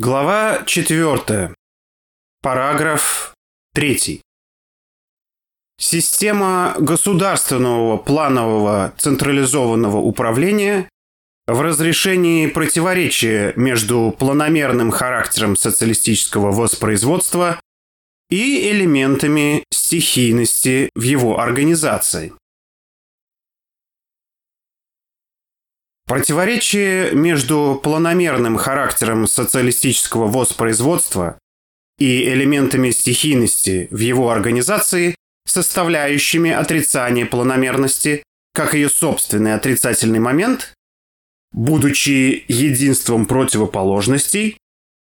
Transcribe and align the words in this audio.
Глава 0.00 0.62
4. 0.64 1.54
Параграф 2.40 3.34
3. 3.74 4.20
Система 5.76 6.76
государственного 6.78 7.96
планового 7.96 8.94
централизованного 8.96 9.96
управления 9.96 10.88
в 11.48 11.60
разрешении 11.60 12.46
противоречия 12.46 13.52
между 13.56 14.14
планомерным 14.16 14.92
характером 14.92 15.56
социалистического 15.56 16.52
воспроизводства 16.52 17.60
и 18.30 18.70
элементами 18.70 19.64
стихийности 19.72 20.90
в 20.94 21.02
его 21.02 21.40
организации. 21.40 22.32
Противоречие 26.08 27.12
между 27.12 27.78
планомерным 27.82 28.56
характером 28.56 29.26
социалистического 29.26 30.26
воспроизводства 30.26 31.38
и 31.98 32.30
элементами 32.30 32.88
стихийности 32.92 33.88
в 33.90 33.98
его 33.98 34.30
организации, 34.30 35.14
составляющими 35.46 36.50
отрицание 36.50 37.26
планомерности, 37.26 38.22
как 38.54 38.72
ее 38.72 38.88
собственный 38.88 39.52
отрицательный 39.52 40.18
момент, 40.18 40.72
будучи 41.52 42.42
единством 42.48 43.26
противоположностей, 43.26 44.56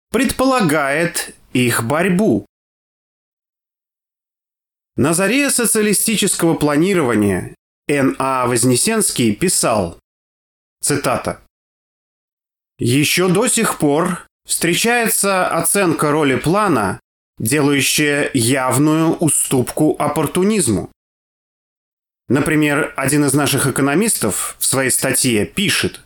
предполагает 0.09 1.35
их 1.53 1.83
борьбу. 1.83 2.47
На 4.95 5.13
заре 5.13 5.51
социалистического 5.51 6.55
планирования 6.55 7.53
Н.А. 7.87 8.47
Вознесенский 8.47 9.35
писал 9.35 9.99
Цитата. 10.81 11.41
Еще 12.79 13.27
до 13.27 13.47
сих 13.47 13.79
пор 13.79 14.25
встречается 14.45 15.47
оценка 15.47 16.11
роли 16.11 16.35
плана, 16.35 16.99
делающая 17.39 18.29
явную 18.33 19.15
уступку 19.15 19.95
оппортунизму. 19.99 20.89
Например, 22.29 22.93
один 22.97 23.25
из 23.25 23.33
наших 23.33 23.67
экономистов 23.67 24.55
в 24.59 24.65
своей 24.65 24.89
статье 24.89 25.45
пишет, 25.45 26.01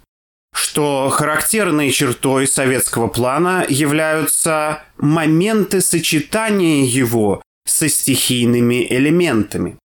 что 0.53 1.09
характерной 1.09 1.91
чертой 1.91 2.47
советского 2.47 3.07
плана 3.07 3.65
являются 3.67 4.83
моменты 4.97 5.81
сочетания 5.81 6.83
его 6.85 7.41
со 7.65 7.89
стихийными 7.89 8.85
элементами. 8.91 9.77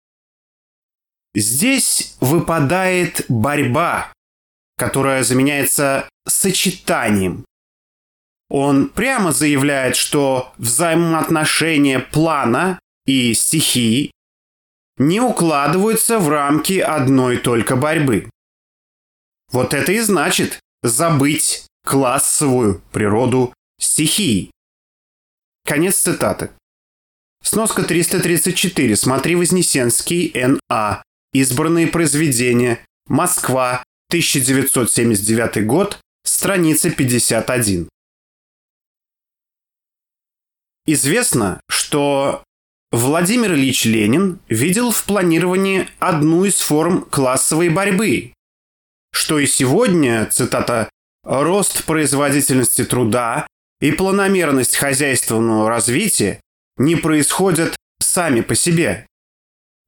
Здесь 1.36 2.16
выпадает 2.22 3.26
борьба 3.28 4.12
которая 4.78 5.24
заменяется 5.24 6.10
сочетанием. 6.28 7.46
Он 8.50 8.90
прямо 8.90 9.32
заявляет, 9.32 9.96
что 9.96 10.54
взаимоотношения 10.58 12.00
плана 12.00 12.80
и 13.06 13.34
стихии 13.34 14.12
не 14.98 15.20
укладываются 15.20 16.20
в 16.20 16.30
рамки 16.30 16.80
одной 16.80 17.38
только 17.38 17.76
борьбы. 17.76 18.30
Вот 19.52 19.74
это 19.74 19.92
и 19.92 20.00
значит 20.00 20.60
забыть 20.84 21.66
классовую 21.84 22.82
природу 22.92 23.54
стихии. 23.80 24.52
Конец 25.66 25.98
цитаты. 25.98 26.52
Сноска 27.44 27.84
334. 27.84 28.96
Смотри 28.96 29.36
Вознесенский, 29.36 30.32
Н.А. 30.34 31.04
Избранные 31.34 31.88
произведения. 31.88 32.80
Москва. 33.08 33.84
1979 34.10 35.66
год, 35.66 36.00
страница 36.24 36.92
51. 36.92 37.90
Известно, 40.86 41.60
что 41.68 42.44
Владимир 42.92 43.56
Ильич 43.56 43.86
Ленин 43.86 44.40
видел 44.48 44.92
в 44.92 45.04
планировании 45.06 45.88
одну 45.98 46.46
из 46.46 46.62
форм 46.62 47.02
классовой 47.02 47.70
борьбы, 47.70 48.34
что 49.12 49.40
и 49.40 49.48
сегодня, 49.48 50.28
цитата, 50.28 50.88
«рост 51.24 51.86
производительности 51.86 52.86
труда 52.86 53.48
и 53.82 53.92
планомерность 53.92 54.76
хозяйственного 54.76 55.68
развития 55.68 56.40
не 56.78 56.96
происходят 56.96 57.76
сами 58.00 58.42
по 58.42 58.54
себе. 58.54 59.08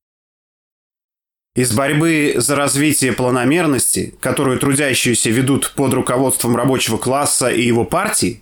Из 1.56 1.72
борьбы 1.74 2.34
за 2.38 2.56
развитие 2.56 3.14
планомерности, 3.14 4.16
которую 4.20 4.58
трудящиеся 4.60 5.30
ведут 5.30 5.74
под 5.76 5.94
руководством 5.94 6.56
рабочего 6.56 6.98
класса 6.98 7.50
и 7.50 7.62
его 7.62 7.86
партии, 7.86 8.42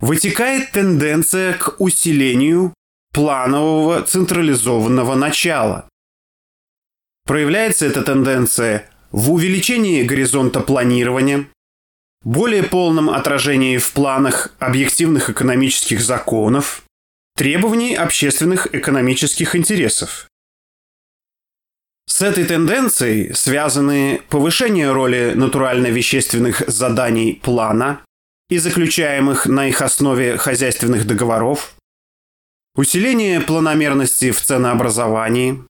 вытекает 0.00 0.72
тенденция 0.72 1.54
к 1.54 1.76
усилению 1.80 2.74
планового 3.12 4.02
централизованного 4.02 5.14
начала. 5.14 5.88
Проявляется 7.24 7.86
эта 7.86 8.02
тенденция 8.02 8.90
в 9.10 9.32
увеличении 9.32 10.02
горизонта 10.02 10.60
планирования, 10.60 11.48
более 12.22 12.64
полном 12.64 13.08
отражении 13.08 13.78
в 13.78 13.92
планах 13.92 14.54
объективных 14.58 15.30
экономических 15.30 16.00
законов, 16.00 16.82
требований 17.36 17.94
общественных 17.94 18.74
экономических 18.74 19.54
интересов. 19.54 20.26
С 22.08 22.22
этой 22.22 22.44
тенденцией 22.44 23.34
связаны 23.34 24.22
повышение 24.30 24.90
роли 24.90 25.34
натурально-вещественных 25.34 26.62
заданий 26.66 27.34
плана 27.34 28.00
и 28.48 28.58
заключаемых 28.58 29.46
на 29.46 29.68
их 29.68 29.82
основе 29.82 30.38
хозяйственных 30.38 31.06
договоров, 31.06 31.74
усиление 32.74 33.40
планомерности 33.40 34.30
в 34.30 34.40
ценообразовании, 34.40 35.62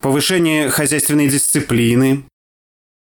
повышение 0.00 0.68
хозяйственной 0.68 1.28
дисциплины, 1.28 2.24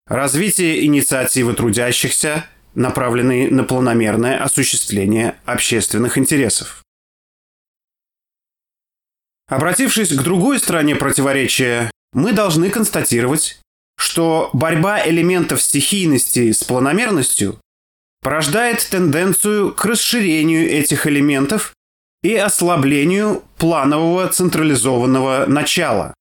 развитие 0.06 0.86
инициативы 0.86 1.52
трудящихся, 1.52 2.46
направленные 2.74 3.50
на 3.50 3.64
планомерное 3.64 4.42
осуществление 4.42 5.36
общественных 5.44 6.16
интересов. 6.16 6.82
Обратившись 9.48 10.12
к 10.12 10.22
другой 10.22 10.58
стороне 10.58 10.94
противоречия, 10.94 11.90
мы 12.12 12.32
должны 12.32 12.70
констатировать, 12.70 13.60
что 13.96 14.50
борьба 14.52 15.06
элементов 15.06 15.62
стихийности 15.62 16.52
с 16.52 16.62
планомерностью 16.64 17.58
порождает 18.20 18.86
тенденцию 18.90 19.74
к 19.74 19.84
расширению 19.84 20.68
этих 20.70 21.06
элементов 21.06 21.74
и 22.22 22.34
ослаблению 22.34 23.42
планового 23.56 24.28
централизованного 24.28 25.46
начала. 25.46 26.14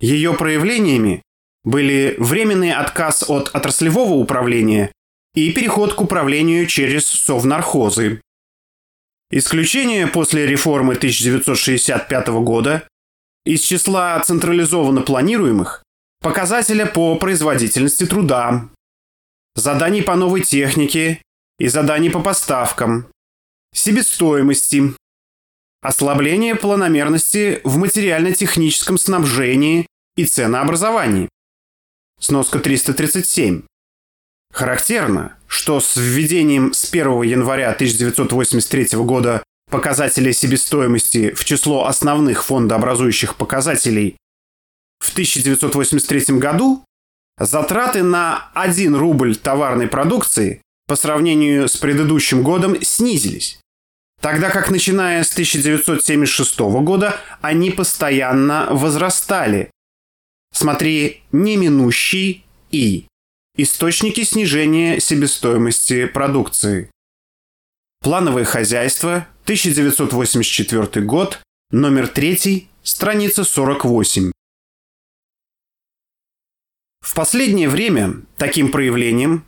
Ее 0.00 0.34
проявлениями 0.34 1.22
были 1.64 2.14
временный 2.18 2.72
отказ 2.72 3.28
от 3.28 3.48
отраслевого 3.48 4.14
управления 4.14 4.92
и 5.34 5.52
переход 5.52 5.94
к 5.94 6.00
управлению 6.00 6.66
через 6.66 7.06
совнархозы. 7.06 8.20
Исключение 9.32 10.08
после 10.08 10.44
реформы 10.44 10.94
1965 10.94 12.28
года 12.42 12.88
из 13.44 13.60
числа 13.60 14.18
централизованно 14.20 15.02
планируемых 15.02 15.84
показателя 16.20 16.84
по 16.84 17.14
производительности 17.16 18.06
труда. 18.06 18.68
заданий 19.54 20.02
по 20.02 20.16
новой 20.16 20.42
технике 20.42 21.22
и 21.58 21.68
заданий 21.68 22.10
по 22.10 22.20
поставкам, 22.20 23.06
себестоимости, 23.72 24.94
ослабление 25.80 26.56
планомерности 26.56 27.60
в 27.64 27.76
материально-техническом 27.76 28.98
снабжении 28.98 29.86
и 30.16 30.24
ценообразовании. 30.24 31.28
Сноска 32.18 32.58
337. 32.58 33.62
Характерно, 34.52 35.36
что 35.46 35.80
с 35.80 35.96
введением 35.96 36.72
с 36.72 36.88
1 36.90 37.22
января 37.22 37.70
1983 37.70 38.98
года 38.98 39.42
показателей 39.70 40.32
себестоимости 40.32 41.32
в 41.32 41.44
число 41.44 41.86
основных 41.86 42.44
фондообразующих 42.44 43.36
показателей 43.36 44.16
в 44.98 45.12
1983 45.12 46.38
году 46.38 46.84
затраты 47.38 48.02
на 48.02 48.50
1 48.54 48.94
рубль 48.94 49.36
товарной 49.36 49.88
продукции 49.88 50.60
по 50.86 50.96
сравнению 50.96 51.68
с 51.68 51.76
предыдущим 51.76 52.42
годом 52.42 52.76
снизились, 52.82 53.60
тогда 54.20 54.50
как 54.50 54.70
начиная 54.70 55.22
с 55.22 55.32
1976 55.32 56.58
года 56.58 57.16
они 57.40 57.70
постоянно 57.70 58.66
возрастали. 58.70 59.70
Смотри 60.52 61.22
«Неминущий 61.30 62.44
и» 62.72 63.06
Источники 63.56 64.22
снижения 64.22 65.00
себестоимости 65.00 66.06
продукции. 66.06 66.88
Плановое 68.00 68.44
хозяйство, 68.44 69.26
1984 69.42 71.04
год, 71.04 71.42
номер 71.72 72.06
3, 72.06 72.68
страница 72.84 73.42
48. 73.42 74.30
В 77.00 77.14
последнее 77.14 77.68
время 77.68 78.22
таким 78.36 78.70
проявлением 78.70 79.44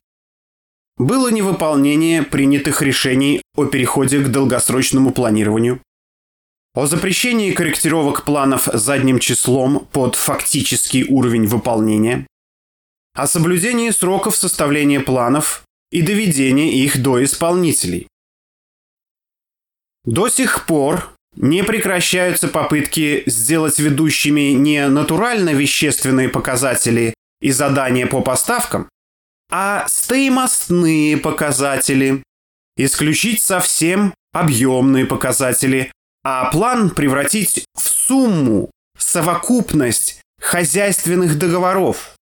было 0.96 1.28
невыполнение 1.30 2.24
принятых 2.24 2.82
решений 2.82 3.40
о 3.54 3.66
переходе 3.66 4.18
к 4.18 4.32
долгосрочному 4.32 5.12
планированию, 5.12 5.80
о 6.74 6.86
запрещении 6.86 7.52
корректировок 7.52 8.24
планов 8.24 8.68
задним 8.72 9.20
числом 9.20 9.86
под 9.92 10.16
фактический 10.16 11.04
уровень 11.04 11.46
выполнения, 11.46 12.26
о 13.14 13.26
соблюдении 13.26 13.90
сроков 13.90 14.36
составления 14.36 15.00
планов 15.00 15.62
и 15.90 16.02
доведения 16.02 16.72
их 16.72 17.02
до 17.02 17.22
исполнителей. 17.22 18.08
До 20.04 20.28
сих 20.28 20.66
пор 20.66 21.12
не 21.36 21.62
прекращаются 21.62 22.48
попытки 22.48 23.22
сделать 23.26 23.78
ведущими 23.78 24.52
не 24.52 24.86
натурально-вещественные 24.88 26.28
показатели 26.28 27.14
и 27.40 27.52
задания 27.52 28.06
по 28.06 28.20
поставкам, 28.20 28.88
а 29.50 29.86
стоимостные 29.88 31.16
показатели, 31.16 32.22
исключить 32.76 33.42
совсем 33.42 34.14
объемные 34.32 35.06
показатели, 35.06 35.92
а 36.24 36.50
план 36.50 36.90
превратить 36.90 37.64
в 37.74 37.88
сумму, 37.88 38.70
совокупность 38.98 40.20
хозяйственных 40.40 41.38
договоров 41.38 42.16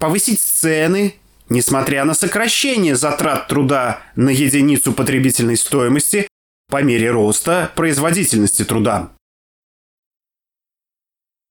повысить 0.00 0.40
цены, 0.40 1.14
несмотря 1.48 2.04
на 2.04 2.14
сокращение 2.14 2.96
затрат 2.96 3.46
труда 3.46 4.02
на 4.16 4.30
единицу 4.30 4.92
потребительной 4.92 5.56
стоимости 5.56 6.26
по 6.68 6.82
мере 6.82 7.10
роста 7.10 7.70
производительности 7.76 8.64
труда. 8.64 9.12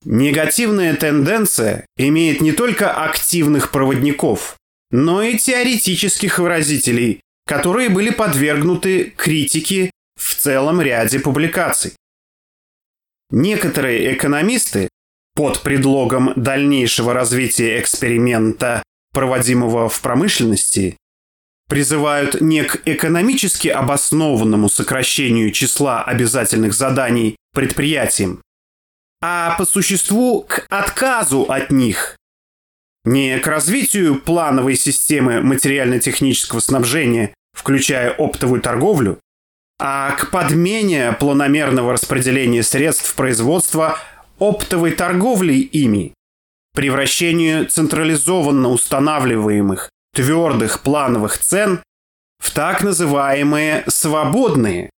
Негативная 0.04 0.96
тенденция 0.96 1.86
имеет 1.98 2.42
не 2.42 2.52
только 2.54 2.92
активных 2.92 3.72
проводников, 3.72 4.58
но 4.92 5.22
и 5.22 5.38
теоретических 5.38 6.40
выразителей, 6.40 7.22
которые 7.46 7.90
были 7.90 8.10
подвергнуты 8.10 9.14
критике 9.16 9.92
в 10.16 10.36
целом 10.36 10.82
ряде 10.82 11.20
публикаций. 11.20 11.94
Некоторые 13.30 14.14
экономисты 14.14 14.90
под 15.40 15.62
предлогом 15.62 16.34
дальнейшего 16.36 17.14
развития 17.14 17.80
эксперимента, 17.80 18.84
проводимого 19.14 19.88
в 19.88 20.02
промышленности, 20.02 20.98
призывают 21.70 22.42
не 22.42 22.66
к 22.66 22.82
экономически 22.84 23.70
обоснованному 23.70 24.68
сокращению 24.68 25.52
числа 25.52 26.04
обязательных 26.04 26.74
заданий 26.74 27.38
предприятиям, 27.54 28.42
а 29.22 29.56
по 29.58 29.64
существу 29.64 30.42
к 30.42 30.66
отказу 30.70 31.44
от 31.44 31.72
них, 31.72 32.18
не 33.06 33.40
к 33.40 33.48
развитию 33.48 34.20
плановой 34.20 34.76
системы 34.76 35.42
материально-технического 35.42 36.60
снабжения, 36.60 37.34
включая 37.54 38.12
оптовую 38.12 38.60
торговлю, 38.60 39.20
а 39.80 40.12
к 40.18 40.32
подмене 40.32 41.14
планомерного 41.14 41.94
распределения 41.94 42.62
средств 42.62 43.16
производства 43.16 44.00
оптовой 44.40 44.92
торговлей 44.92 45.62
ими, 45.62 46.14
превращению 46.74 47.68
централизованно 47.68 48.70
устанавливаемых 48.70 49.90
твердых 50.14 50.82
плановых 50.82 51.38
цен 51.38 51.82
в 52.40 52.54
так 52.54 52.84
называемые 52.84 53.84
свободные, 53.88 54.90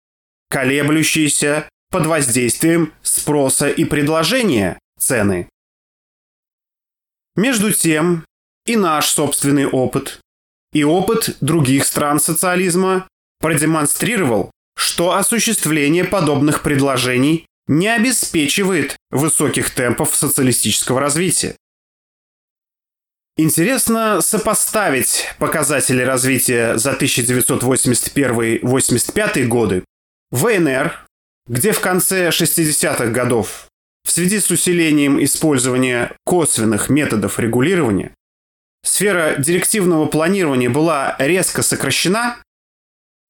колеблющиеся 0.49 1.67
под 1.89 2.05
воздействием 2.05 2.93
спроса 3.01 3.69
и 3.69 3.83
предложения 3.83 4.79
цены. 4.99 5.49
Между 7.35 7.71
тем, 7.71 8.25
и 8.65 8.75
наш 8.75 9.07
собственный 9.07 9.65
опыт, 9.65 10.19
и 10.73 10.83
опыт 10.83 11.37
других 11.41 11.85
стран 11.85 12.19
социализма 12.19 13.07
продемонстрировал, 13.39 14.51
что 14.77 15.13
осуществление 15.13 16.03
подобных 16.05 16.61
предложений 16.61 17.45
не 17.71 17.87
обеспечивает 17.87 18.97
высоких 19.11 19.69
темпов 19.69 20.13
социалистического 20.13 20.99
развития. 20.99 21.55
Интересно 23.37 24.19
сопоставить 24.19 25.29
показатели 25.39 26.01
развития 26.01 26.77
за 26.77 26.91
1981-85 26.91 29.45
годы 29.45 29.85
ВНР, 30.31 30.99
где 31.47 31.71
в 31.71 31.79
конце 31.79 32.27
60-х 32.27 33.07
годов 33.07 33.67
в 34.03 34.11
связи 34.11 34.41
с 34.41 34.51
усилением 34.51 35.23
использования 35.23 36.13
косвенных 36.25 36.89
методов 36.89 37.39
регулирования 37.39 38.13
сфера 38.83 39.35
директивного 39.37 40.07
планирования 40.07 40.69
была 40.69 41.15
резко 41.19 41.61
сокращена, 41.61 42.35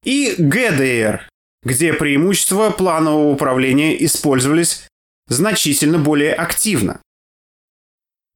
и 0.04 0.34
ГДР, 0.39 1.30
где 1.63 1.94
преимущества 1.94 2.72
планового 2.72 3.30
управления 3.30 4.03
использовались 4.03 4.88
значительно 5.27 6.00
более 6.00 6.34
активно. 6.34 7.01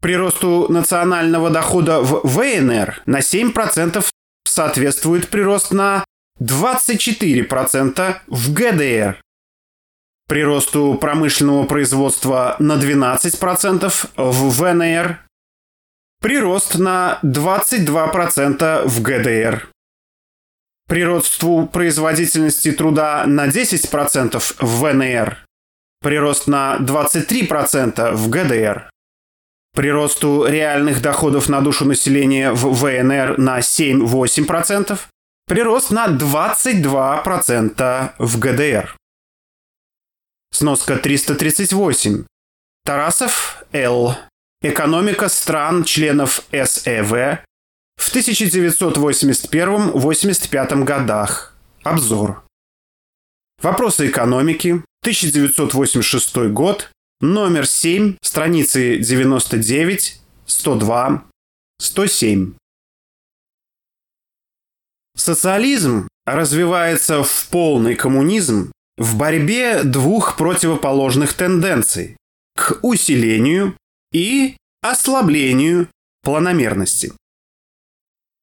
Приросту 0.01 0.67
национального 0.69 1.49
дохода 1.49 2.01
в 2.01 2.21
ВНР 2.23 3.01
на 3.05 3.19
7% 3.19 4.05
соответствует 4.45 5.29
прирост 5.29 5.71
на 5.71 6.05
24% 6.39 8.15
в 8.27 8.53
ГДР. 8.53 9.21
Приросту 10.27 10.97
промышленного 10.99 11.65
производства 11.65 12.55
на 12.59 12.73
12% 12.73 13.91
в 14.15 14.49
ВНР. 14.49 15.19
Прирост 16.21 16.75
на 16.77 17.19
22% 17.23 18.87
в 18.87 19.01
ГДР 19.01 19.69
приросту 20.87 21.69
производительности 21.71 22.71
труда 22.71 23.25
на 23.25 23.47
10% 23.47 24.39
в 24.59 24.79
ВНР, 24.79 25.45
прирост 26.01 26.47
на 26.47 26.77
23% 26.77 28.13
в 28.13 28.29
ГДР, 28.29 28.89
приросту 29.73 30.45
реальных 30.47 31.01
доходов 31.01 31.49
на 31.49 31.61
душу 31.61 31.85
населения 31.85 32.51
в 32.51 32.73
ВНР 32.73 33.37
на 33.37 33.59
7-8%, 33.59 34.99
прирост 35.45 35.91
на 35.91 36.07
22% 36.07 38.13
в 38.17 38.39
ГДР. 38.39 38.95
Сноска 40.51 40.97
338. 40.97 42.25
Тарасов, 42.85 43.63
Л. 43.73 44.15
Экономика 44.61 45.27
стран 45.27 45.83
членов 45.83 46.43
СЭВ 46.51 47.39
в 47.97 48.15
1981-85 48.15 50.83
годах. 50.83 51.55
Обзор. 51.83 52.43
Вопросы 53.61 54.09
экономики. 54.09 54.83
1986 55.01 56.37
год. 56.51 56.89
Номер 57.21 57.67
7. 57.67 58.17
Страницы 58.21 58.97
99, 58.97 60.19
102, 60.45 61.23
107. 61.79 62.53
Социализм 65.15 66.09
развивается 66.25 67.23
в 67.23 67.47
полный 67.49 67.95
коммунизм 67.95 68.71
в 68.97 69.17
борьбе 69.17 69.83
двух 69.83 70.37
противоположных 70.37 71.33
тенденций– 71.33 72.17
к 72.55 72.79
усилению 72.81 73.77
и 74.11 74.57
ослаблению 74.81 75.89
планомерности. 76.23 77.13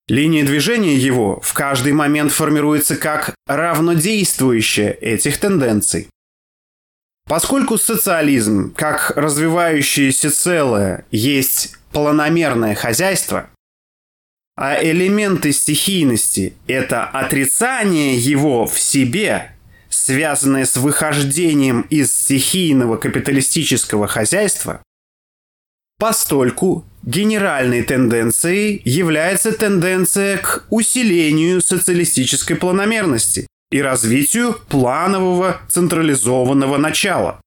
Линия 0.09 0.45
движения 0.45 0.97
его 0.97 1.41
в 1.41 1.53
каждый 1.53 1.93
момент 1.93 2.33
формируется 2.33 2.97
как 2.97 3.35
равнодействующая 3.47 4.91
этих 4.91 5.39
тенденций. 5.39 6.09
Поскольку 7.29 7.79
социализм, 7.79 8.75
как 8.75 9.13
развивающееся 9.17 10.31
целое, 10.31 11.07
есть 11.13 11.77
планомерное 11.93 12.75
хозяйство, 12.75 13.49
а 14.57 14.83
элементы 14.83 15.53
стихийности– 15.53 16.55
это 16.67 17.05
отрицание 17.05 18.17
его 18.19 18.67
в 18.67 18.79
себе, 18.79 19.53
связанное 19.89 20.67
с 20.67 20.77
выхождением 20.77 21.83
из 21.91 22.13
стихийного 22.13 22.97
капиталистического 22.97 24.09
хозяйства, 24.09 24.83
постольку 26.03 26.85
генеральной 27.05 27.85
тенденцией 27.85 28.83
является 28.85 29.57
тенденция 29.57 30.39
к 30.39 30.67
усилению 30.69 31.61
социалистической 31.61 32.57
планомерности 32.57 33.47
и 33.71 33.81
развитию 33.81 34.55
планового 34.69 35.61
централизованного 35.69 36.77
начала. 36.77 37.41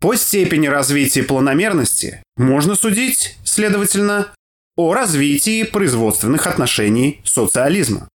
По 0.00 0.14
степени 0.14 0.68
развития 0.68 1.24
планомерности 1.24 2.22
можно 2.36 2.76
судить, 2.76 3.36
следовательно, 3.42 4.32
о 4.76 4.94
развитии 4.94 5.64
производственных 5.64 6.46
отношений 6.46 7.22
социализма. 7.24 8.08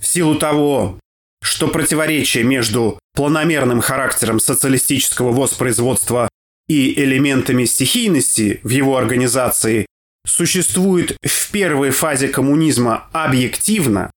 В 0.00 0.06
силу 0.06 0.36
того, 0.36 0.98
что 1.42 1.68
противоречие 1.68 2.42
между 2.42 2.98
планомерным 3.14 3.82
характером 3.82 4.40
социалистического 4.40 5.32
воспроизводства 5.32 6.30
и 6.68 6.98
элементами 7.00 7.64
стихийности 7.64 8.60
в 8.62 8.70
его 8.70 8.96
организации 8.96 9.86
существует 10.26 11.16
в 11.22 11.50
первой 11.50 11.90
фазе 11.90 12.28
коммунизма 12.28 13.08
объективно, 13.12 14.10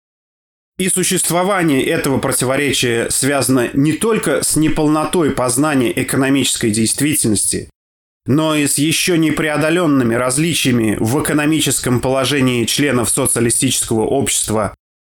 и 0.79 0.87
существование 0.87 1.83
этого 1.83 2.19
противоречия 2.19 3.09
связано 3.09 3.69
не 3.73 3.93
только 3.93 4.41
с 4.41 4.55
неполнотой 4.55 5.31
познания 5.31 5.91
экономической 6.01 6.71
действительности, 6.71 7.69
но 8.25 8.55
и 8.55 8.65
с 8.65 8.77
еще 8.77 9.17
непреодоленными 9.17 10.15
различиями 10.15 10.95
в 10.99 11.21
экономическом 11.21 11.99
положении 11.99 12.63
членов 12.63 13.09
социалистического 13.09 14.05
общества 14.05 14.73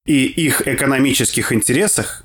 и 0.07 0.25
их 0.25 0.67
экономических 0.67 1.53
интересах, 1.53 2.25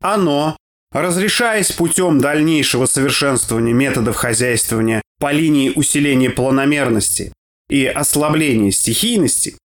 оно, 0.00 0.56
разрешаясь 0.94 1.72
путем 1.72 2.20
дальнейшего 2.20 2.86
совершенствования 2.86 3.74
методов 3.74 4.16
хозяйствования 4.16 5.02
по 5.18 5.32
линии 5.32 5.72
усиления 5.74 6.30
планомерности 6.30 7.32
и 7.68 7.84
ослабления 7.84 8.70
стихийности, 8.70 9.58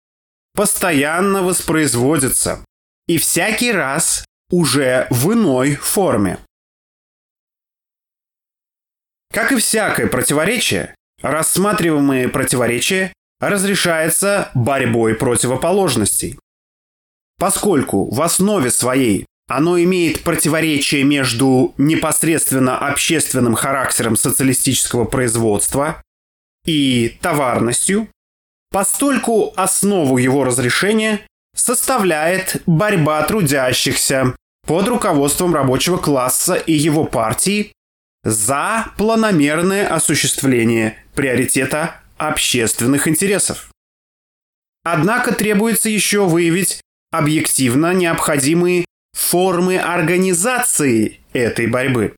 постоянно 0.54 1.42
воспроизводится 1.42 2.64
и 3.08 3.18
всякий 3.18 3.72
раз 3.72 4.24
уже 4.50 5.08
в 5.10 5.32
иной 5.32 5.74
форме. 5.74 6.38
Как 9.32 9.50
и 9.50 9.56
всякое 9.56 10.06
противоречие, 10.06 10.94
рассматриваемые 11.20 12.28
противоречия 12.28 13.12
разрешается 13.40 14.50
борьбой 14.54 15.14
противоположностей. 15.14 16.38
Поскольку 17.38 18.08
в 18.14 18.22
основе 18.22 18.70
своей 18.70 19.26
оно 19.48 19.78
имеет 19.80 20.22
противоречие 20.24 21.04
между 21.04 21.74
непосредственно 21.78 22.78
общественным 22.78 23.54
характером 23.54 24.16
социалистического 24.16 25.04
производства 25.04 26.02
и 26.64 27.16
товарностью, 27.20 28.08
постольку 28.70 29.52
основу 29.56 30.18
его 30.18 30.44
разрешения 30.44 31.20
составляет 31.54 32.62
борьба 32.66 33.22
трудящихся 33.22 34.34
под 34.66 34.88
руководством 34.88 35.54
рабочего 35.54 35.96
класса 35.96 36.54
и 36.54 36.72
его 36.72 37.04
партии 37.04 37.72
за 38.24 38.92
планомерное 38.96 39.86
осуществление 39.86 40.98
приоритета 41.14 42.00
общественных 42.18 43.06
интересов. 43.06 43.70
Однако 44.82 45.32
требуется 45.32 45.88
еще 45.88 46.26
выявить 46.26 46.80
объективно 47.12 47.94
необходимые 47.94 48.84
формы 49.16 49.78
организации 49.78 51.20
этой 51.32 51.66
борьбы. 51.66 52.14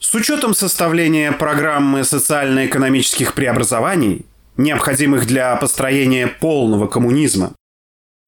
С 0.00 0.14
учетом 0.14 0.54
составления 0.54 1.32
программы 1.32 2.02
социально-экономических 2.02 3.34
преобразований, 3.34 4.24
необходимых 4.56 5.26
для 5.26 5.54
построения 5.56 6.26
полного 6.26 6.86
коммунизма, 6.86 7.54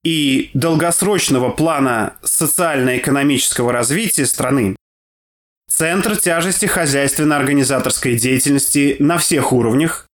и 0.04 0.50
долгосрочного 0.54 1.50
плана 1.50 2.18
социально-экономического 2.22 3.72
развития 3.72 4.26
страны, 4.26 4.76
Центр 5.70 6.16
тяжести 6.16 6.66
хозяйственно-организаторской 6.66 8.16
деятельности 8.16 8.96
на 8.98 9.18
всех 9.18 9.52
уровнях 9.52 10.06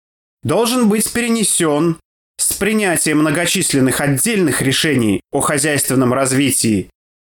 должен 0.43 0.89
быть 0.89 1.13
перенесен 1.13 1.97
с 2.37 2.55
принятием 2.55 3.19
многочисленных 3.19 4.01
отдельных 4.01 4.63
решений 4.63 5.21
о 5.33 5.41
хозяйственном 5.41 6.13
развитии 6.13 6.91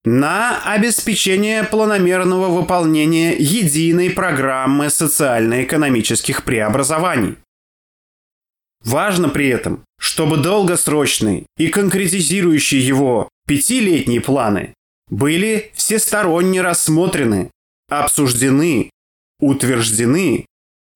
на 0.05 0.61
обеспечение 0.63 1.63
планомерного 1.63 2.47
выполнения 2.47 3.35
единой 3.37 4.09
программы 4.09 4.89
социально-экономических 4.89 6.43
преобразований. 6.43 7.35
Важно 8.83 9.27
при 9.27 9.49
этом, 9.49 9.83
чтобы 9.99 10.37
долгосрочные 10.37 11.45
и 11.57 11.67
конкретизирующие 11.67 12.85
его 12.85 13.27
пятилетние 13.47 14.21
планы 14.21 14.73
были 15.09 15.71
всесторонне 15.75 16.61
рассмотрены 16.61 17.51
обсуждены, 17.89 18.89
утверждены 19.39 20.45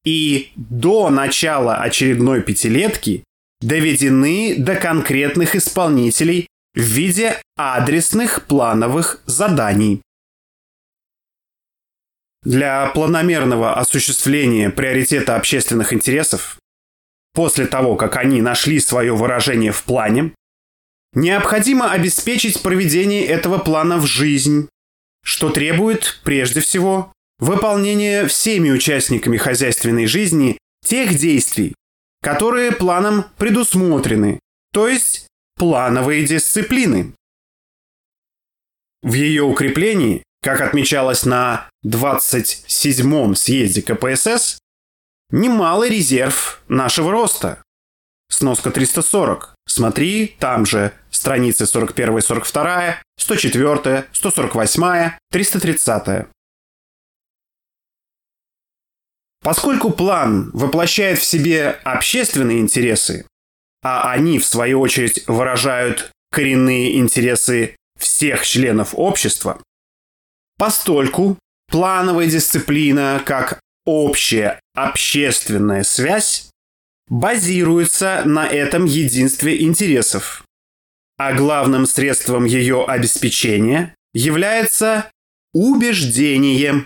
и 0.05 0.51
до 0.55 1.09
начала 1.09 1.77
очередной 1.77 2.41
пятилетки 2.41 3.23
доведены 3.61 4.55
до 4.57 4.75
конкретных 4.75 5.55
исполнителей 5.55 6.47
в 6.73 6.79
виде 6.79 7.39
адресных 7.57 8.45
плановых 8.45 9.21
заданий. 9.25 10.01
Для 12.43 12.87
планомерного 12.87 13.75
осуществления 13.75 14.69
приоритета 14.69 15.35
общественных 15.35 15.93
интересов, 15.93 16.57
после 17.33 17.67
того, 17.67 17.95
как 17.95 18.17
они 18.17 18.41
нашли 18.41 18.79
свое 18.79 19.15
выражение 19.15 19.71
в 19.71 19.83
плане, 19.83 20.33
необходимо 21.13 21.91
обеспечить 21.91 22.61
проведение 22.63 23.25
этого 23.25 23.59
плана 23.59 23.97
в 23.97 24.05
жизнь 24.05 24.67
что 25.23 25.49
требует, 25.49 26.19
прежде 26.23 26.59
всего, 26.61 27.13
выполнения 27.39 28.25
всеми 28.27 28.69
участниками 28.71 29.37
хозяйственной 29.37 30.07
жизни 30.07 30.57
тех 30.85 31.15
действий, 31.15 31.73
которые 32.21 32.71
планом 32.71 33.25
предусмотрены, 33.37 34.39
то 34.71 34.87
есть 34.87 35.27
плановые 35.55 36.25
дисциплины. 36.25 37.13
В 39.01 39.13
ее 39.13 39.43
укреплении, 39.43 40.23
как 40.41 40.61
отмечалось 40.61 41.25
на 41.25 41.69
27-м 41.85 43.35
съезде 43.35 43.81
КПСС, 43.81 44.59
немалый 45.31 45.89
резерв 45.89 46.61
нашего 46.67 47.11
роста. 47.11 47.63
Сноска 48.29 48.71
340. 48.71 49.55
Смотри 49.67 50.35
там 50.39 50.65
же 50.65 50.93
страницы 51.09 51.65
41-42, 51.65 52.95
104, 53.17 54.05
148, 54.13 55.11
330. 55.31 56.27
Поскольку 59.43 59.89
план 59.89 60.51
воплощает 60.53 61.19
в 61.19 61.23
себе 61.23 61.79
общественные 61.83 62.59
интересы, 62.59 63.25
а 63.83 64.11
они, 64.11 64.37
в 64.37 64.45
свою 64.45 64.79
очередь, 64.79 65.23
выражают 65.27 66.11
коренные 66.31 66.97
интересы 66.97 67.75
всех 67.99 68.45
членов 68.45 68.93
общества, 68.93 69.61
постольку 70.57 71.37
плановая 71.71 72.27
дисциплина 72.27 73.21
как 73.25 73.59
общая 73.85 74.59
общественная 74.75 75.83
связь 75.83 76.49
базируется 77.07 78.21
на 78.25 78.47
этом 78.47 78.85
единстве 78.85 79.63
интересов, 79.63 80.43
а 81.17 81.33
главным 81.33 81.85
средством 81.85 82.45
ее 82.45 82.85
обеспечения 82.85 83.95
является 84.13 85.09
убеждение. 85.53 86.85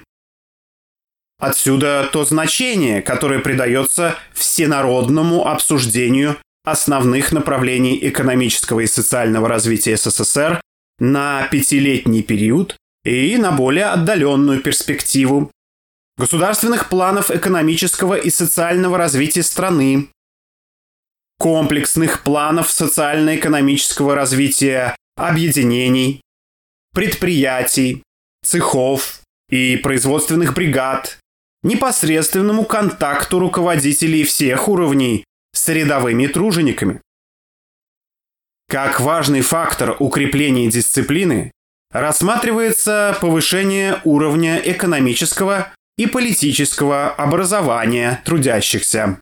Отсюда 1.38 2.10
то 2.12 2.24
значение, 2.24 3.02
которое 3.02 3.40
придается 3.40 4.18
всенародному 4.34 5.48
обсуждению 5.48 6.38
основных 6.64 7.32
направлений 7.32 8.00
экономического 8.02 8.80
и 8.80 8.88
социального 8.88 9.48
развития 9.48 9.98
СССР 9.98 10.62
на 11.00 11.48
пятилетний 11.48 12.24
период 12.24 12.78
и 13.04 13.38
на 13.38 13.52
более 13.52 13.86
отдаленную 13.86 14.62
перспективу 14.62 15.52
государственных 16.18 16.90
планов 16.90 17.30
экономического 17.30 18.16
и 18.16 18.30
социального 18.30 18.98
развития 18.98 19.44
страны, 19.44 20.10
комплексных 21.38 22.24
планов 22.24 22.72
социально-экономического 22.72 24.16
развития 24.16 24.96
объединений, 25.18 26.22
предприятий, 26.94 28.04
цехов 28.44 29.22
и 29.50 29.78
производственных 29.78 30.54
бригад, 30.54 31.20
непосредственному 31.66 32.64
контакту 32.64 33.40
руководителей 33.40 34.24
всех 34.24 34.70
уровней 34.70 35.26
с 35.54 35.68
рядовыми 35.68 36.28
тружениками. 36.28 37.02
Как 38.70 39.00
важный 39.00 39.42
фактор 39.42 39.96
укрепления 40.00 40.70
дисциплины 40.70 41.52
рассматривается 41.92 43.18
повышение 43.20 44.00
уровня 44.04 44.58
экономического 44.58 45.74
и 45.98 46.08
политического 46.08 47.10
образования 47.10 48.22
трудящихся. 48.26 49.20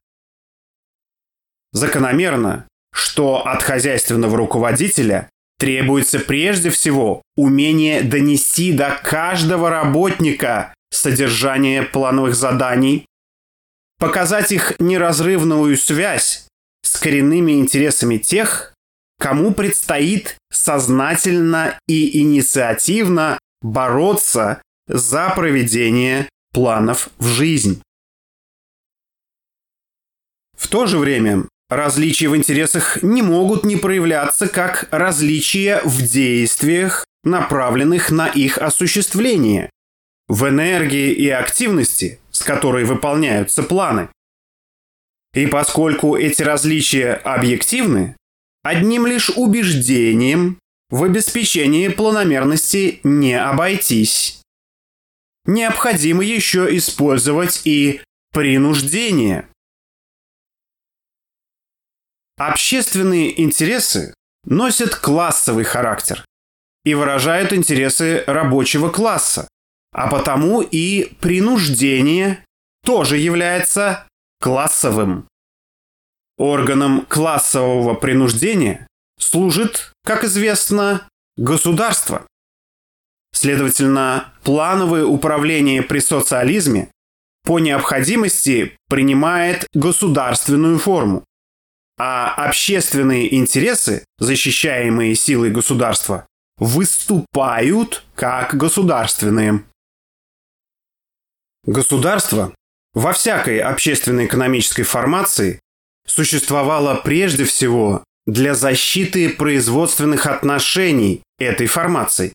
Закономерно, 1.72 2.68
что 2.94 3.48
от 3.48 3.64
хозяйственного 3.64 4.38
руководителя 4.38 5.30
требуется 5.60 6.20
прежде 6.20 6.70
всего 6.72 7.22
умение 7.38 8.02
донести 8.02 8.74
до 8.74 9.00
каждого 9.02 9.70
работника 9.70 10.74
содержание 10.94 11.84
плановых 11.84 12.36
заданий, 12.36 13.06
показать 14.00 14.52
их 14.52 14.74
неразрывную 14.80 15.76
связь 15.78 16.48
с 16.84 17.00
коренными 17.00 17.54
интересами 17.54 18.18
тех, 18.18 18.74
кому 19.20 19.54
предстоит 19.54 20.38
сознательно 20.52 21.80
и 21.88 22.20
инициативно 22.22 23.40
бороться 23.62 24.62
за 24.88 25.32
проведение 25.36 26.30
планов 26.52 27.10
в 27.18 27.28
жизнь. 27.28 27.82
В 30.58 30.68
то 30.68 30.86
же 30.86 30.98
время 30.98 31.46
различия 31.70 32.30
в 32.30 32.38
интересах 32.38 33.02
не 33.02 33.22
могут 33.22 33.64
не 33.64 33.78
проявляться 33.78 34.48
как 34.48 34.88
различия 34.92 35.82
в 35.84 36.02
действиях, 36.02 37.06
направленных 37.24 38.12
на 38.12 38.28
их 38.28 38.58
осуществление, 38.58 39.70
в 40.28 40.48
энергии 40.48 41.12
и 41.12 41.30
активности, 41.30 42.20
с 42.32 42.44
которой 42.44 42.86
выполняются 42.86 43.64
планы. 43.64 44.10
И 45.34 45.48
поскольку 45.48 46.16
эти 46.16 46.44
различия 46.44 47.14
объективны, 47.14 48.16
одним 48.62 49.08
лишь 49.08 49.30
убеждением 49.30 50.60
в 50.90 51.04
обеспечении 51.04 51.88
планомерности 51.88 53.00
не 53.04 53.34
обойтись. 53.34 54.42
Необходимо 55.46 56.24
еще 56.24 56.76
использовать 56.78 57.62
и 57.66 58.02
принуждение. 58.32 59.50
Общественные 62.38 63.42
интересы 63.42 64.14
носят 64.46 64.96
классовый 64.96 65.64
характер 65.64 66.26
и 66.84 66.94
выражают 66.94 67.54
интересы 67.54 68.24
рабочего 68.26 68.90
класса, 68.90 69.48
а 69.94 70.08
потому 70.10 70.62
и 70.62 71.14
принуждение 71.22 72.44
тоже 72.84 73.18
является 73.18 74.06
классовым. 74.42 75.28
Органом 76.38 77.06
классового 77.06 77.94
принуждения 77.94 78.88
служит, 79.20 79.94
как 80.04 80.24
известно, 80.24 81.08
государство. 81.38 82.26
Следовательно, 83.34 84.34
плановое 84.44 85.06
управление 85.06 85.82
при 85.82 86.00
социализме 86.00 86.90
по 87.44 87.60
необходимости 87.60 88.78
принимает 88.90 89.68
государственную 89.74 90.80
форму, 90.80 91.24
а 92.00 92.34
общественные 92.34 93.36
интересы, 93.36 94.06
защищаемые 94.18 95.16
силой 95.16 95.52
государства, 95.52 96.26
выступают 96.58 98.04
как 98.16 98.56
государственные. 98.56 99.64
Государство 101.66 102.54
во 102.94 103.14
всякой 103.14 103.60
общественно-экономической 103.60 104.84
формации 104.84 105.62
существовало 106.06 106.96
прежде 106.96 107.46
всего 107.46 108.04
для 108.26 108.54
защиты 108.54 109.30
производственных 109.30 110.26
отношений 110.26 111.22
этой 111.40 111.68
формации. 111.68 112.34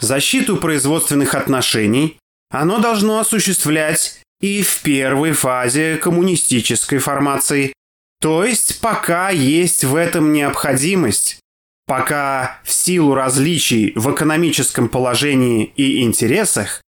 Защиту 0.00 0.56
производственных 0.56 1.34
отношений 1.34 2.18
оно 2.50 2.78
должно 2.78 3.18
осуществлять 3.18 4.20
и 4.40 4.62
в 4.62 4.80
первой 4.80 5.32
фазе 5.32 5.98
коммунистической 5.98 6.98
формации, 6.98 7.74
то 8.20 8.42
есть 8.42 8.80
пока 8.80 9.28
есть 9.28 9.84
в 9.84 9.94
этом 9.94 10.32
необходимость, 10.32 11.40
пока 11.86 12.60
в 12.64 12.72
силу 12.72 13.14
различий 13.14 13.92
в 13.96 14.12
экономическом 14.12 14.88
положении 14.88 15.72
и 15.76 16.02
интересах 16.02 16.82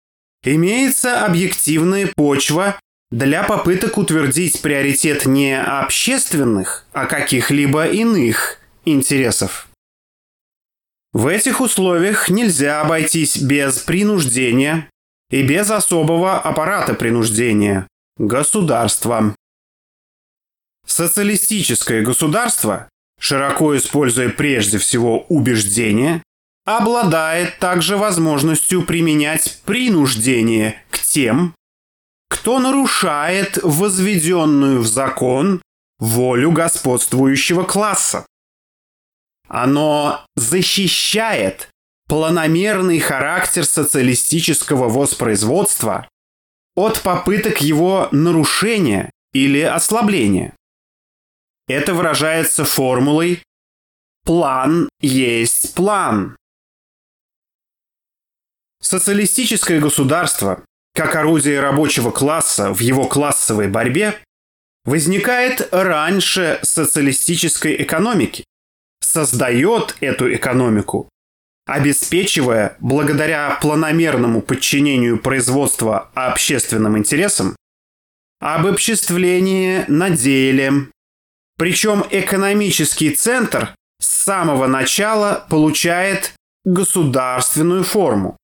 имеется 0.44 1.24
объективная 1.24 2.10
почва 2.14 2.78
для 3.10 3.42
попыток 3.42 3.98
утвердить 3.98 4.62
приоритет 4.62 5.26
не 5.26 5.60
общественных, 5.60 6.86
а 6.92 7.06
каких-либо 7.06 7.86
иных 7.86 8.58
интересов. 8.84 9.68
В 11.12 11.26
этих 11.26 11.60
условиях 11.60 12.28
нельзя 12.28 12.80
обойтись 12.80 13.38
без 13.38 13.78
принуждения 13.78 14.88
и 15.30 15.42
без 15.42 15.70
особого 15.70 16.38
аппарата 16.38 16.94
принуждения– 16.94 17.88
государства. 18.16 19.34
Социалистическое 20.86 22.02
государство, 22.02 22.88
широко 23.18 23.76
используя 23.76 24.28
прежде 24.28 24.78
всего 24.78 25.22
убеждения, 25.28 26.22
обладает 26.64 27.58
также 27.58 27.96
возможностью 27.96 28.84
применять 28.84 29.60
принуждение 29.64 30.82
к 30.90 30.98
тем, 31.00 31.54
кто 32.28 32.58
нарушает 32.58 33.58
возведенную 33.62 34.80
в 34.80 34.86
закон 34.86 35.60
волю 35.98 36.52
господствующего 36.52 37.64
класса. 37.64 38.26
Оно 39.48 40.24
защищает 40.36 41.68
планомерный 42.06 43.00
характер 43.00 43.64
социалистического 43.64 44.88
воспроизводства 44.88 46.08
от 46.76 47.02
попыток 47.02 47.60
его 47.60 48.08
нарушения 48.12 49.10
или 49.32 49.60
ослабления. 49.60 50.54
Это 51.68 51.94
выражается 51.94 52.64
формулой 52.64 53.42
«план 54.24 54.88
есть 55.00 55.74
план». 55.74 56.36
Социалистическое 58.82 59.78
государство, 59.80 60.62
как 60.94 61.14
орудие 61.14 61.60
рабочего 61.60 62.10
класса 62.10 62.72
в 62.72 62.80
его 62.80 63.06
классовой 63.06 63.68
борьбе, 63.68 64.18
возникает 64.84 65.68
раньше 65.70 66.58
социалистической 66.62 67.82
экономики, 67.82 68.44
создает 69.00 69.96
эту 70.00 70.34
экономику, 70.34 71.08
обеспечивая, 71.66 72.76
благодаря 72.80 73.58
планомерному 73.60 74.40
подчинению 74.40 75.18
производства 75.18 76.10
общественным 76.14 76.96
интересам, 76.96 77.54
обобществление 78.40 79.84
на 79.88 80.10
деле. 80.10 80.88
Причем 81.58 82.04
экономический 82.10 83.14
центр 83.14 83.74
с 84.00 84.06
самого 84.06 84.66
начала 84.66 85.46
получает 85.50 86.32
государственную 86.64 87.84
форму. 87.84 88.39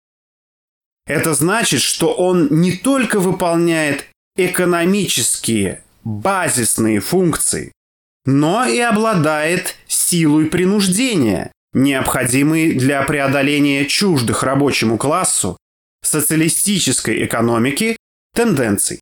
Это 1.06 1.34
значит, 1.34 1.82
что 1.82 2.12
он 2.12 2.48
не 2.50 2.76
только 2.76 3.20
выполняет 3.20 4.06
экономические, 4.36 5.82
базисные 6.04 7.00
функции, 7.00 7.72
но 8.24 8.66
и 8.66 8.78
обладает 8.80 9.76
силой 9.86 10.46
принуждения, 10.46 11.52
необходимой 11.72 12.74
для 12.74 13.02
преодоления 13.02 13.86
чуждых 13.86 14.42
рабочему 14.42 14.98
классу 14.98 15.56
социалистической 16.02 17.24
экономики 17.24 17.96
тенденций. 18.34 19.00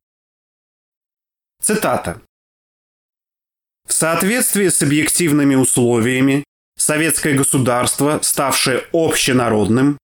Цитата. 1.61 2.21
В 3.87 3.93
соответствии 3.93 4.67
с 4.67 4.81
объективными 4.81 5.55
условиями, 5.55 6.43
советское 6.77 7.33
государство, 7.33 8.19
ставшее 8.21 8.83
общенародным, 8.91 9.97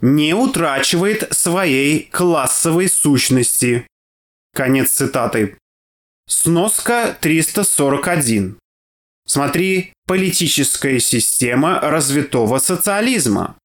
не 0.00 0.34
утрачивает 0.34 1.32
своей 1.34 2.08
классовой 2.10 2.88
сущности. 2.88 3.86
Конец 4.54 4.90
цитаты. 4.90 5.58
Сноска 6.28 7.16
341. 7.20 8.58
Смотри 9.26 9.92
«Политическая 10.06 11.00
система 11.00 11.80
развитого 11.80 12.58
социализма». 12.58 13.56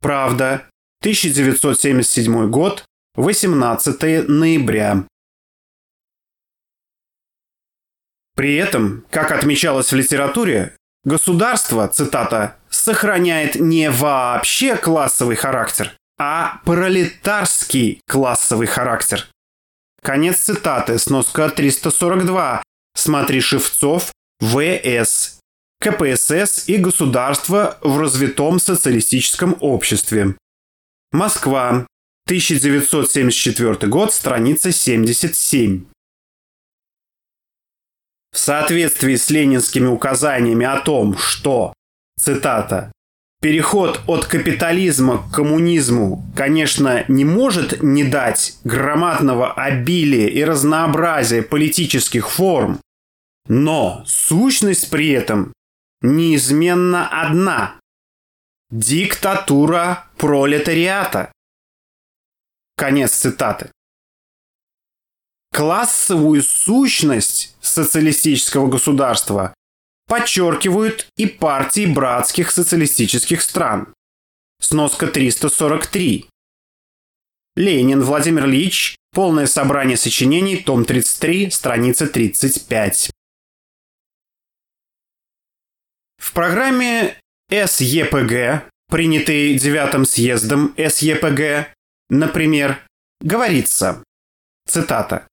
Правда. 0.00 0.68
1977 1.00 2.50
год. 2.50 2.84
18 3.14 4.28
ноября. 4.28 5.06
При 8.34 8.56
этом, 8.56 9.06
как 9.10 9.32
отмечалось 9.32 9.90
в 9.90 9.96
литературе, 9.96 10.76
государство, 11.04 11.88
цитата, 11.88 12.58
сохраняет 12.86 13.56
не 13.56 13.90
вообще 13.90 14.76
классовый 14.76 15.34
характер, 15.34 15.96
а 16.20 16.60
пролетарский 16.64 18.00
классовый 18.06 18.68
характер. 18.68 19.26
Конец 20.02 20.36
цитаты, 20.38 20.96
сноска 21.00 21.50
342. 21.50 22.62
Смотри 22.94 23.40
Шевцов, 23.40 24.12
ВС, 24.38 25.40
КПСС 25.80 26.68
и 26.68 26.76
государство 26.76 27.76
в 27.82 27.98
развитом 27.98 28.60
социалистическом 28.60 29.56
обществе. 29.58 30.36
Москва, 31.10 31.88
1974 32.26 33.88
год, 33.88 34.14
страница 34.14 34.70
77. 34.70 35.86
В 38.32 38.38
соответствии 38.38 39.16
с 39.16 39.28
ленинскими 39.28 39.88
указаниями 39.88 40.64
о 40.64 40.80
том, 40.80 41.18
что, 41.18 41.72
цитата, 42.18 42.92
Переход 43.42 44.00
от 44.06 44.24
капитализма 44.24 45.18
к 45.18 45.34
коммунизму, 45.34 46.24
конечно, 46.34 47.04
не 47.06 47.24
может 47.24 47.82
не 47.82 48.02
дать 48.02 48.56
громадного 48.64 49.52
обилия 49.52 50.26
и 50.28 50.42
разнообразия 50.42 51.42
политических 51.42 52.30
форм, 52.30 52.80
но 53.46 54.02
сущность 54.06 54.90
при 54.90 55.10
этом 55.10 55.52
неизменно 56.00 57.08
одна– 57.08 57.78
диктатура 58.70 60.08
пролетариата. 60.16 61.30
Конец 62.76 63.12
цитаты. 63.12 63.70
Классовую 65.54 66.42
сущность 66.42 67.54
социалистического 67.60 68.66
государства 68.66 69.54
подчеркивают 70.06 71.08
и 71.16 71.26
партии 71.26 71.86
братских 71.86 72.50
социалистических 72.50 73.42
стран. 73.42 73.94
Сноска 74.60 75.06
343. 75.06 76.26
Ленин 77.56 78.02
Владимир 78.02 78.46
Ильич. 78.46 78.96
Полное 79.12 79.46
собрание 79.46 79.96
сочинений. 79.96 80.56
Том 80.56 80.84
33. 80.84 81.50
Страница 81.50 82.06
35. 82.06 83.10
В 86.18 86.32
программе 86.32 87.16
СЕПГ, 87.50 88.68
принятой 88.88 89.54
девятым 89.58 90.04
съездом 90.04 90.74
СЕПГ, 90.76 91.72
например, 92.10 92.80
говорится, 93.20 94.02
цитата, 94.66 95.28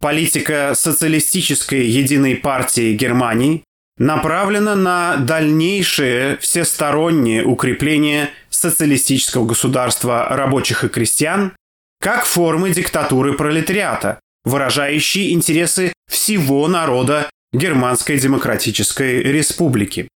«Политика 0.00 0.74
социалистической 0.74 1.86
единой 1.86 2.36
партии 2.36 2.94
Германии 2.94 3.64
направлена 3.98 4.74
на 4.74 5.16
дальнейшее 5.16 6.36
всестороннее 6.38 7.44
укрепление 7.44 8.30
социалистического 8.50 9.46
государства 9.46 10.26
рабочих 10.30 10.84
и 10.84 10.88
крестьян 10.88 11.52
как 12.00 12.24
формы 12.24 12.70
диктатуры 12.70 13.34
пролетариата, 13.34 14.20
выражающей 14.44 15.32
интересы 15.32 15.92
всего 16.08 16.68
народа 16.68 17.30
Германской 17.52 18.18
Демократической 18.18 19.22
Республики. 19.22 20.08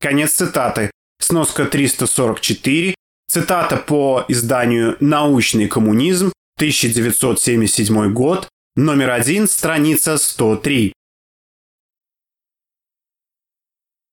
Конец 0.00 0.32
цитаты. 0.32 0.90
Сноска 1.18 1.64
344. 1.64 2.94
Цитата 3.28 3.76
по 3.76 4.24
изданию 4.28 4.96
«Научный 5.00 5.66
коммунизм», 5.66 6.32
1977 6.58 8.12
год, 8.12 8.48
номер 8.76 9.10
один, 9.10 9.48
страница 9.48 10.16
103. 10.16 10.92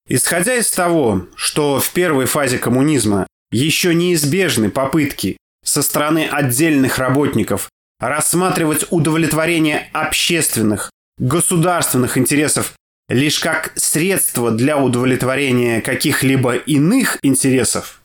Исходя 0.08 0.56
из 0.56 0.70
того, 0.70 1.28
что 1.36 1.80
в 1.80 1.92
первой 1.92 2.26
фазе 2.26 2.58
коммунизма 2.58 3.28
еще 3.52 3.94
неизбежны 3.96 4.70
попытки 4.70 5.38
со 5.64 5.82
стороны 5.82 6.28
отдельных 6.30 6.98
работников 6.98 7.70
рассматривать 8.00 8.86
удовлетворение 8.90 9.90
общественных, 9.94 10.92
государственных 11.18 12.18
интересов 12.18 12.74
лишь 13.08 13.40
как 13.40 13.72
средство 13.76 14.52
для 14.52 14.78
удовлетворения 14.78 15.82
каких-либо 15.82 16.56
иных 16.56 17.18
интересов, 17.22 18.02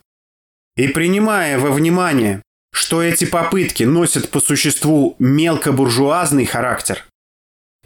и 0.75 0.87
принимая 0.87 1.59
во 1.59 1.71
внимание, 1.71 2.41
что 2.71 3.01
эти 3.01 3.25
попытки 3.25 3.83
носят 3.83 4.29
по 4.29 4.39
существу 4.39 5.15
мелкобуржуазный 5.19 6.45
характер, 6.45 7.03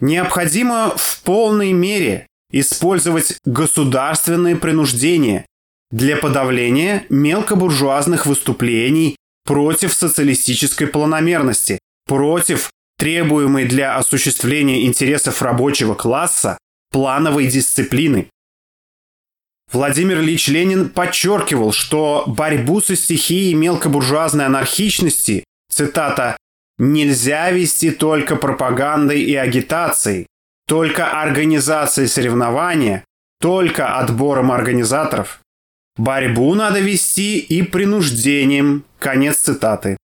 необходимо 0.00 0.94
в 0.96 1.22
полной 1.22 1.72
мере 1.72 2.26
использовать 2.60 3.38
государственное 3.44 4.54
принуждение 4.54 5.44
для 5.90 6.16
подавления 6.16 7.04
мелкобуржуазных 7.08 8.26
выступлений 8.26 9.16
против 9.44 9.92
социалистической 9.92 10.86
планомерности, 10.86 11.80
против 12.06 12.70
требуемой 12.96 13.66
для 13.66 13.96
осуществления 13.96 14.86
интересов 14.86 15.42
рабочего 15.42 15.94
класса 15.94 16.56
плановой 16.92 17.48
дисциплины. 17.48 18.30
Владимир 19.72 20.20
Ильич 20.20 20.46
Ленин 20.46 20.90
подчеркивал, 20.90 21.72
что 21.72 22.22
борьбу 22.26 22.80
со 22.80 22.94
стихией 22.94 23.54
мелкобуржуазной 23.54 24.46
анархичности, 24.46 25.42
цитата, 25.68 26.36
«нельзя 26.78 27.50
вести 27.50 27.90
только 27.90 28.36
пропагандой 28.36 29.22
и 29.22 29.34
агитацией, 29.34 30.28
только 30.66 31.20
организацией 31.22 32.08
соревнования, 32.08 33.04
только 33.40 33.98
отбором 33.98 34.50
организаторов. 34.52 35.40
Борьбу 35.96 36.54
надо 36.54 36.80
вести 36.80 37.38
и 37.38 37.62
принуждением. 37.62 38.84
Конец 38.98 39.38
цитаты. 39.38 39.96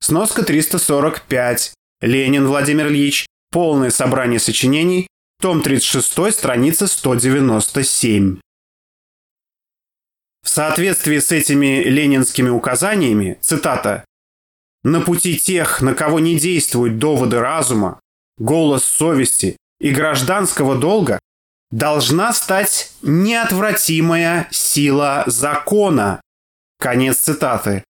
Сноска 0.00 0.42
345. 0.42 1.74
Ленин 2.00 2.46
Владимир 2.46 2.88
Ильич. 2.88 3.26
Полное 3.52 3.90
собрание 3.90 4.40
сочинений. 4.40 5.06
Том 5.40 5.62
36, 5.62 6.32
страница 6.32 6.86
197. 6.86 8.40
В 10.42 10.48
соответствии 10.48 11.18
с 11.18 11.32
этими 11.32 11.82
ленинскими 11.82 12.48
указаниями, 12.48 13.38
цитата, 13.40 14.04
«На 14.82 15.00
пути 15.00 15.38
тех, 15.38 15.82
на 15.82 15.94
кого 15.94 16.18
не 16.20 16.38
действуют 16.38 16.98
доводы 16.98 17.38
разума, 17.38 18.00
голос 18.38 18.84
совести, 18.84 19.56
и 19.80 19.90
гражданского 19.92 20.76
долга 20.76 21.18
должна 21.70 22.32
стать 22.32 22.92
неотвратимая 23.02 24.48
сила 24.50 25.24
закона. 25.26 26.20
Конец 26.78 27.18
цитаты. 27.18 27.84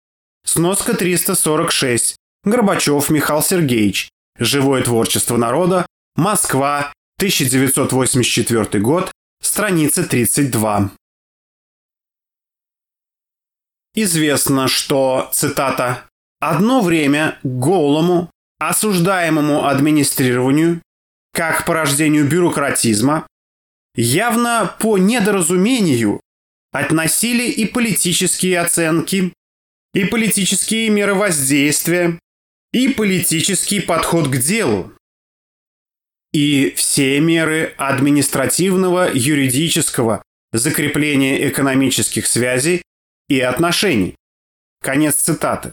Сноска 0.45 0.95
346. 0.95 2.17
Горбачев 2.45 3.11
Михаил 3.11 3.43
Сергеевич. 3.43 4.11
Живое 4.39 4.83
творчество 4.83 5.37
народа. 5.37 5.87
Москва. 6.17 6.93
1984 7.19 8.81
год. 8.81 9.11
Страница 9.43 10.05
32. 10.05 10.91
Известно, 13.95 14.69
что, 14.69 15.29
цитата, 15.33 16.05
«одно 16.39 16.81
время 16.81 17.39
голому, 17.43 18.31
осуждаемому 18.61 19.67
администрированию 19.67 20.81
как 21.33 21.65
порождению 21.65 22.29
бюрократизма, 22.29 23.27
явно 23.95 24.75
по 24.79 24.99
недоразумению 24.99 26.21
относили 26.73 27.51
и 27.51 27.67
политические 27.67 28.61
оценки, 28.61 29.33
и 29.95 30.05
политические 30.05 30.91
меры 30.91 31.15
воздействия, 31.15 32.19
и 32.73 32.89
политический 32.89 33.81
подход 33.81 34.29
к 34.29 34.37
делу, 34.37 34.93
и 36.33 36.73
все 36.77 37.21
меры 37.21 37.75
административного, 37.79 39.11
юридического 39.13 40.23
закрепления 40.53 41.49
экономических 41.49 42.27
связей 42.27 42.83
и 43.29 43.41
отношений. 43.41 44.15
Конец 44.83 45.17
цитаты. 45.17 45.73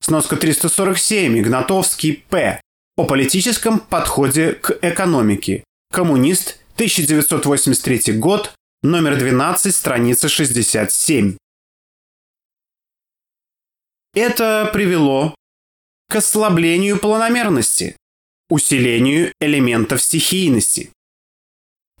Сноска 0.00 0.36
347. 0.36 1.40
Игнатовский 1.40 2.24
П 2.28 2.60
о 2.98 3.04
политическом 3.04 3.78
подходе 3.78 4.54
к 4.54 4.76
экономике. 4.82 5.62
Коммунист, 5.92 6.58
1983 6.74 8.14
год, 8.14 8.52
номер 8.82 9.16
12, 9.16 9.72
страница 9.72 10.28
67. 10.28 11.36
Это 14.14 14.68
привело 14.72 15.32
к 16.08 16.16
ослаблению 16.16 16.98
планомерности, 16.98 17.96
усилению 18.50 19.32
элементов 19.40 20.02
стихийности. 20.02 20.90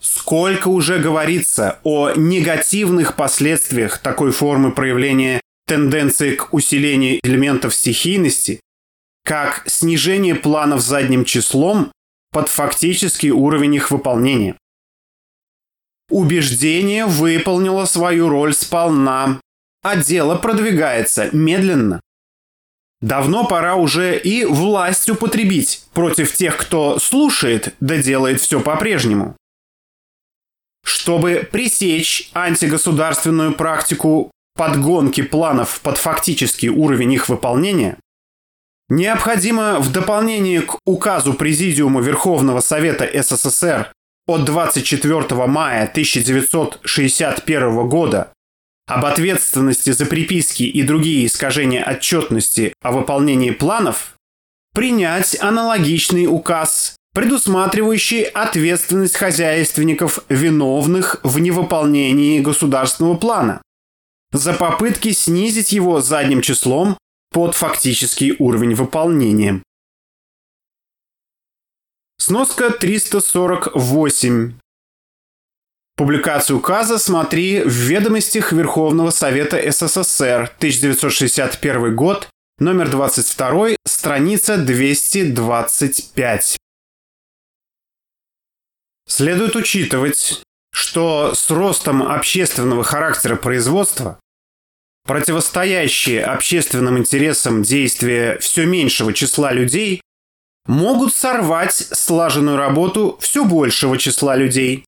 Сколько 0.00 0.66
уже 0.66 0.98
говорится 0.98 1.78
о 1.84 2.10
негативных 2.16 3.14
последствиях 3.14 3.98
такой 3.98 4.32
формы 4.32 4.72
проявления 4.72 5.40
тенденции 5.64 6.34
к 6.34 6.52
усилению 6.52 7.20
элементов 7.22 7.72
стихийности, 7.72 8.60
как 9.28 9.64
снижение 9.66 10.34
планов 10.34 10.80
задним 10.80 11.26
числом 11.26 11.92
под 12.32 12.48
фактический 12.48 13.30
уровень 13.30 13.74
их 13.74 13.90
выполнения. 13.90 14.56
Убеждение 16.08 17.04
выполнило 17.04 17.84
свою 17.84 18.30
роль 18.30 18.54
сполна, 18.54 19.38
а 19.82 19.96
дело 19.96 20.36
продвигается 20.36 21.28
медленно. 21.36 22.00
Давно 23.02 23.46
пора 23.46 23.74
уже 23.74 24.18
и 24.18 24.46
власть 24.46 25.10
употребить 25.10 25.84
против 25.92 26.34
тех, 26.34 26.56
кто 26.56 26.98
слушает, 26.98 27.74
да 27.80 27.98
делает 27.98 28.40
все 28.40 28.60
по-прежнему. 28.60 29.36
Чтобы 30.86 31.46
пресечь 31.52 32.30
антигосударственную 32.32 33.52
практику 33.52 34.30
подгонки 34.54 35.20
планов 35.20 35.82
под 35.82 35.98
фактический 35.98 36.70
уровень 36.70 37.12
их 37.12 37.28
выполнения, 37.28 37.98
необходимо 38.88 39.80
в 39.80 39.92
дополнение 39.92 40.62
к 40.62 40.78
указу 40.84 41.34
Президиума 41.34 42.00
Верховного 42.00 42.60
Совета 42.60 43.08
СССР 43.22 43.92
от 44.26 44.44
24 44.44 45.46
мая 45.46 45.84
1961 45.84 47.88
года 47.88 48.32
об 48.86 49.04
ответственности 49.04 49.90
за 49.90 50.06
приписки 50.06 50.62
и 50.62 50.82
другие 50.82 51.26
искажения 51.26 51.84
отчетности 51.84 52.72
о 52.82 52.92
выполнении 52.92 53.50
планов, 53.50 54.14
принять 54.74 55.36
аналогичный 55.40 56.26
указ, 56.26 56.96
предусматривающий 57.14 58.22
ответственность 58.22 59.16
хозяйственников, 59.16 60.20
виновных 60.28 61.20
в 61.22 61.38
невыполнении 61.38 62.40
государственного 62.40 63.16
плана, 63.16 63.60
за 64.32 64.54
попытки 64.54 65.12
снизить 65.12 65.72
его 65.72 66.00
задним 66.00 66.40
числом 66.40 66.96
под 67.30 67.54
фактический 67.54 68.36
уровень 68.38 68.74
выполнения. 68.74 69.62
Сноска 72.18 72.70
348. 72.70 74.58
Публикацию 75.96 76.58
указа 76.58 76.98
смотри 76.98 77.62
в 77.62 77.72
ведомостях 77.72 78.52
Верховного 78.52 79.10
Совета 79.10 79.58
СССР, 79.70 80.52
1961 80.58 81.96
год, 81.96 82.28
номер 82.58 82.90
22, 82.90 83.76
страница 83.84 84.58
225. 84.58 86.58
Следует 89.08 89.56
учитывать, 89.56 90.42
что 90.70 91.34
с 91.34 91.50
ростом 91.50 92.02
общественного 92.02 92.84
характера 92.84 93.36
производства 93.36 94.20
противостоящие 95.08 96.22
общественным 96.22 96.98
интересам 96.98 97.62
действия 97.62 98.36
все 98.40 98.66
меньшего 98.66 99.14
числа 99.14 99.52
людей 99.52 100.02
могут 100.66 101.14
сорвать 101.14 101.72
слаженную 101.72 102.58
работу 102.58 103.18
все 103.22 103.46
большего 103.46 103.96
числа 103.96 104.36
людей. 104.36 104.84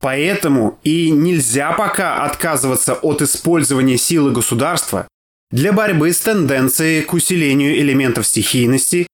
Поэтому 0.00 0.78
и 0.84 1.10
нельзя 1.10 1.72
пока 1.72 2.24
отказываться 2.24 2.94
от 2.94 3.22
использования 3.22 3.98
силы 3.98 4.30
государства 4.30 5.08
для 5.50 5.72
борьбы 5.72 6.12
с 6.12 6.20
тенденцией 6.20 7.02
к 7.02 7.12
усилению 7.12 7.76
элементов 7.80 8.28
стихийности 8.28 9.08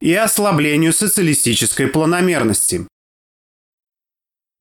и 0.00 0.14
ослаблению 0.14 0.94
социалистической 0.94 1.86
планомерности. 1.88 2.86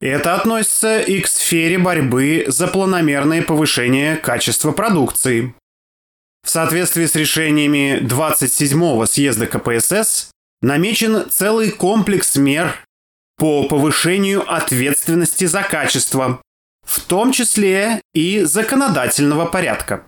Это 0.01 0.35
относится 0.35 0.99
и 0.99 1.21
к 1.21 1.27
сфере 1.27 1.77
борьбы 1.77 2.45
за 2.47 2.67
планомерное 2.67 3.41
повышение 3.41 4.17
качества 4.17 4.71
продукции. 4.71 5.55
В 6.43 6.49
соответствии 6.49 7.05
с 7.05 7.15
решениями 7.15 7.99
27-го 8.01 9.05
съезда 9.05 9.47
КПСС 9.47 10.31
намечен 10.61 11.29
целый 11.29 11.71
комплекс 11.71 12.35
мер 12.35 12.75
по 13.37 13.67
повышению 13.67 14.49
ответственности 14.51 15.45
за 15.45 15.63
качество, 15.63 16.41
в 16.85 16.99
том 17.01 17.31
числе 17.31 18.01
и 18.13 18.41
законодательного 18.41 19.45
порядка. 19.45 20.07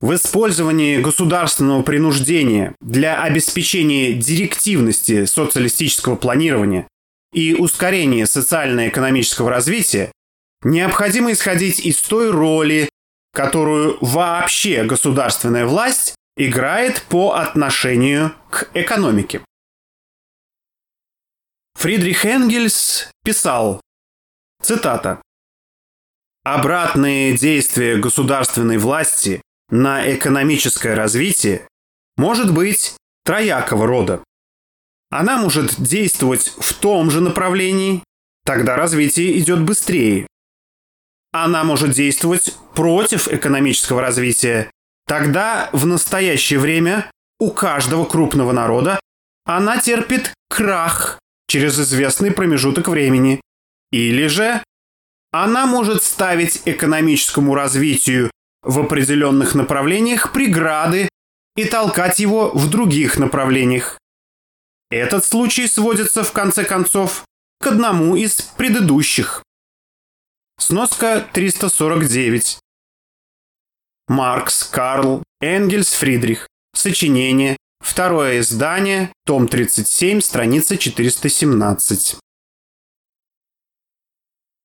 В 0.00 0.14
использовании 0.14 1.00
государственного 1.00 1.82
принуждения 1.82 2.74
для 2.80 3.22
обеспечения 3.22 4.12
директивности 4.12 5.24
социалистического 5.24 6.16
планирования 6.16 6.86
и 7.34 7.54
ускорения 7.54 8.26
социально-экономического 8.26 9.50
развития 9.50 10.12
необходимо 10.62 11.32
исходить 11.32 11.80
из 11.80 12.00
той 12.00 12.30
роли, 12.30 12.88
которую 13.32 13.98
вообще 14.00 14.84
государственная 14.84 15.66
власть 15.66 16.14
играет 16.36 17.02
по 17.08 17.32
отношению 17.32 18.34
к 18.50 18.70
экономике. 18.74 19.44
Фридрих 21.74 22.24
Энгельс 22.24 23.10
писал, 23.24 23.80
цитата, 24.62 25.20
«Обратные 26.44 27.36
действия 27.36 27.96
государственной 27.96 28.78
власти 28.78 29.42
на 29.70 30.14
экономическое 30.14 30.94
развитие 30.94 31.66
может 32.16 32.52
быть 32.54 32.96
троякого 33.24 33.86
рода. 33.86 34.22
Она 35.14 35.36
может 35.36 35.80
действовать 35.80 36.52
в 36.58 36.74
том 36.74 37.08
же 37.08 37.20
направлении, 37.20 38.02
тогда 38.44 38.74
развитие 38.74 39.38
идет 39.38 39.62
быстрее. 39.62 40.26
Она 41.30 41.62
может 41.62 41.92
действовать 41.92 42.56
против 42.74 43.28
экономического 43.28 44.00
развития, 44.00 44.72
тогда 45.06 45.70
в 45.72 45.86
настоящее 45.86 46.58
время 46.58 47.08
у 47.38 47.52
каждого 47.52 48.06
крупного 48.06 48.50
народа 48.50 48.98
она 49.44 49.78
терпит 49.78 50.34
крах 50.50 51.20
через 51.46 51.78
известный 51.78 52.32
промежуток 52.32 52.88
времени. 52.88 53.40
Или 53.92 54.26
же 54.26 54.64
она 55.30 55.66
может 55.66 56.02
ставить 56.02 56.62
экономическому 56.64 57.54
развитию 57.54 58.32
в 58.62 58.80
определенных 58.80 59.54
направлениях 59.54 60.32
преграды 60.32 61.08
и 61.54 61.66
толкать 61.66 62.18
его 62.18 62.50
в 62.50 62.68
других 62.68 63.16
направлениях. 63.16 63.96
Этот 64.94 65.24
случай 65.24 65.66
сводится 65.66 66.22
в 66.22 66.30
конце 66.30 66.64
концов 66.64 67.24
к 67.60 67.66
одному 67.66 68.14
из 68.14 68.40
предыдущих. 68.42 69.42
Сноска 70.56 71.20
349. 71.32 72.60
Маркс, 74.06 74.62
Карл, 74.62 75.24
Энгельс, 75.40 75.94
Фридрих. 75.94 76.46
Сочинение. 76.76 77.56
Второе 77.80 78.38
издание. 78.38 79.12
Том 79.26 79.48
37, 79.48 80.20
страница 80.20 80.76
417. 80.76 82.16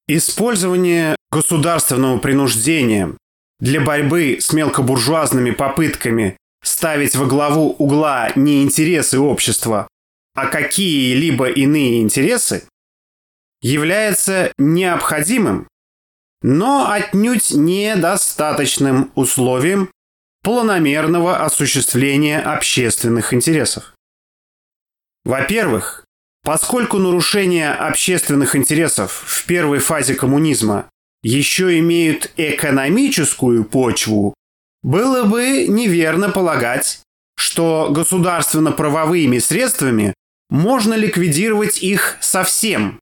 Использование 0.08 1.16
государственного 1.32 2.20
принуждения 2.20 3.18
для 3.60 3.82
борьбы 3.82 4.38
с 4.40 4.54
мелкобуржуазными 4.54 5.50
попытками 5.50 6.38
ставить 6.64 7.16
во 7.16 7.26
главу 7.26 7.72
угла 7.80 8.32
не 8.36 8.62
интересы 8.62 9.18
общества, 9.18 9.88
а 10.40 10.48
какие-либо 10.48 11.50
иные 11.50 12.02
интересы, 12.02 12.64
является 13.62 14.54
необходимым, 14.58 15.68
но 16.42 16.90
отнюдь 16.90 17.52
недостаточным 17.52 19.12
условием 19.16 19.92
планомерного 20.42 21.44
осуществления 21.44 22.40
общественных 22.40 23.34
интересов. 23.34 23.94
Во-первых, 25.26 26.06
поскольку 26.42 27.00
нарушения 27.00 27.74
общественных 27.74 28.56
интересов 28.56 29.12
в 29.12 29.46
первой 29.46 29.80
фазе 29.80 30.16
коммунизма 30.16 30.90
еще 31.22 31.78
имеют 31.80 32.32
экономическую 32.38 33.66
почву, 33.66 34.34
было 34.84 35.24
бы 35.24 35.66
неверно 35.68 36.30
полагать, 36.30 37.02
что 37.36 37.90
государственно-правовыми 37.92 39.40
средствами 39.40 40.14
можно 40.50 40.94
ликвидировать 40.94 41.82
их 41.82 42.18
совсем. 42.22 43.00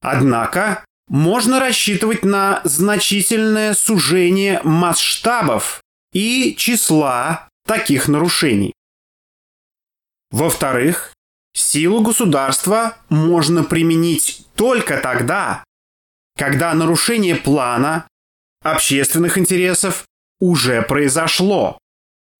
Однако 0.00 0.84
можно 1.08 1.60
рассчитывать 1.60 2.24
на 2.24 2.60
значительное 2.64 3.74
сужение 3.74 4.60
масштабов 4.64 5.82
и 6.12 6.54
числа 6.56 7.48
таких 7.66 8.08
нарушений. 8.08 8.72
Во-вторых, 10.30 11.12
силу 11.52 12.00
государства 12.00 12.96
можно 13.08 13.64
применить 13.64 14.46
только 14.54 14.98
тогда, 14.98 15.64
когда 16.36 16.72
нарушение 16.74 17.36
плана 17.36 18.06
общественных 18.62 19.38
интересов 19.38 20.06
уже 20.38 20.82
произошло. 20.82 21.78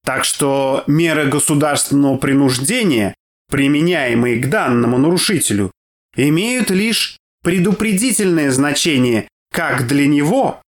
Так 0.04 0.24
что 0.24 0.84
меры 0.86 1.26
государственного 1.26 2.16
принуждения, 2.16 3.14
применяемые 3.50 4.40
к 4.40 4.48
данному 4.48 4.98
нарушителю, 4.98 5.70
имеют 6.16 6.70
лишь 6.70 7.18
предупредительное 7.42 8.50
значение 8.50 9.28
как 9.52 9.86
для 9.86 10.06
него, 10.06 10.62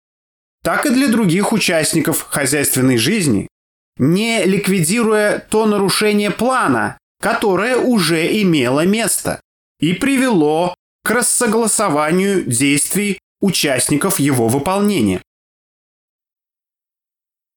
так 0.62 0.86
и 0.86 0.90
для 0.90 1.08
других 1.08 1.52
участников 1.52 2.26
хозяйственной 2.28 2.96
жизни, 2.96 3.48
не 3.98 4.44
ликвидируя 4.44 5.38
то 5.38 5.66
нарушение 5.66 6.30
плана, 6.30 6.98
которое 7.20 7.76
уже 7.76 8.40
имело 8.42 8.84
место 8.84 9.40
и 9.80 9.92
привело 9.92 10.74
к 11.04 11.10
рассогласованию 11.10 12.44
действий 12.44 13.18
участников 13.40 14.18
его 14.18 14.48
выполнения. 14.48 15.20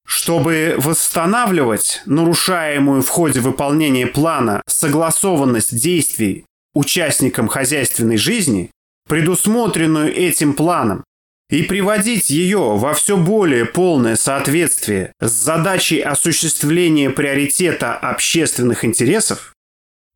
Чтобы 0.06 0.76
восстанавливать 0.78 2.02
нарушаемую 2.06 3.02
в 3.02 3.10
ходе 3.10 3.39
выполнения 3.39 4.08
плана 4.08 4.62
согласованность 4.68 5.76
действий 5.76 6.46
участникам 6.74 7.48
хозяйственной 7.48 8.18
жизни, 8.18 8.70
предусмотренную 9.08 10.15
этим 10.15 10.54
планом, 10.54 11.04
и 11.50 11.63
приводить 11.63 12.30
ее 12.30 12.76
во 12.76 12.94
все 12.94 13.18
более 13.18 13.65
полное 13.65 14.15
соответствие 14.15 15.13
с 15.20 15.32
задачей 15.32 16.02
осуществления 16.02 17.12
приоритета 17.12 17.96
общественных 17.96 18.84
интересов, 18.84 19.54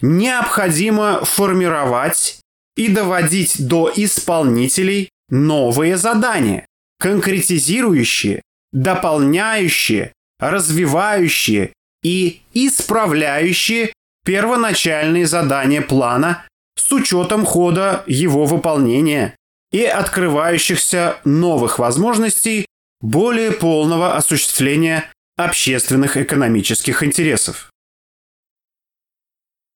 необходимо 0.02 1.23
формировать 1.23 2.39
и 2.75 2.88
доводить 2.88 3.67
до 3.67 3.91
исполнителей 3.95 5.10
новые 5.30 5.97
задания, 5.97 6.65
конкретизирующие, 6.99 8.41
дополняющие, 8.71 10.13
развивающие 10.39 11.73
и 12.03 12.41
исправляющие 12.53 13.93
первоначальные 14.25 15.25
задания 15.25 15.82
плана 15.82 16.45
с 16.77 16.91
учетом 16.91 17.45
хода 17.45 18.03
его 18.08 18.45
выполнения 18.45 19.36
и 19.71 19.84
открывающихся 19.84 21.17
новых 21.25 21.79
возможностей 21.79 22.65
более 23.01 23.51
полного 23.51 24.15
осуществления 24.15 25.10
общественных 25.38 26.17
экономических 26.17 27.03
интересов. 27.03 27.69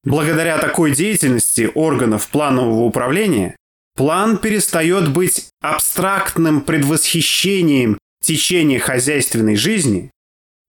Благодаря 0.04 0.58
такой 0.58 0.94
деятельности 0.94 1.72
органов 1.74 2.28
планового 2.28 2.84
управления 2.84 3.56
план 3.96 4.38
перестает 4.38 5.10
быть 5.10 5.48
абстрактным 5.62 6.62
предвосхищением 6.62 7.98
течения 8.24 8.80
хозяйственной 8.80 9.56
жизни 9.56 10.10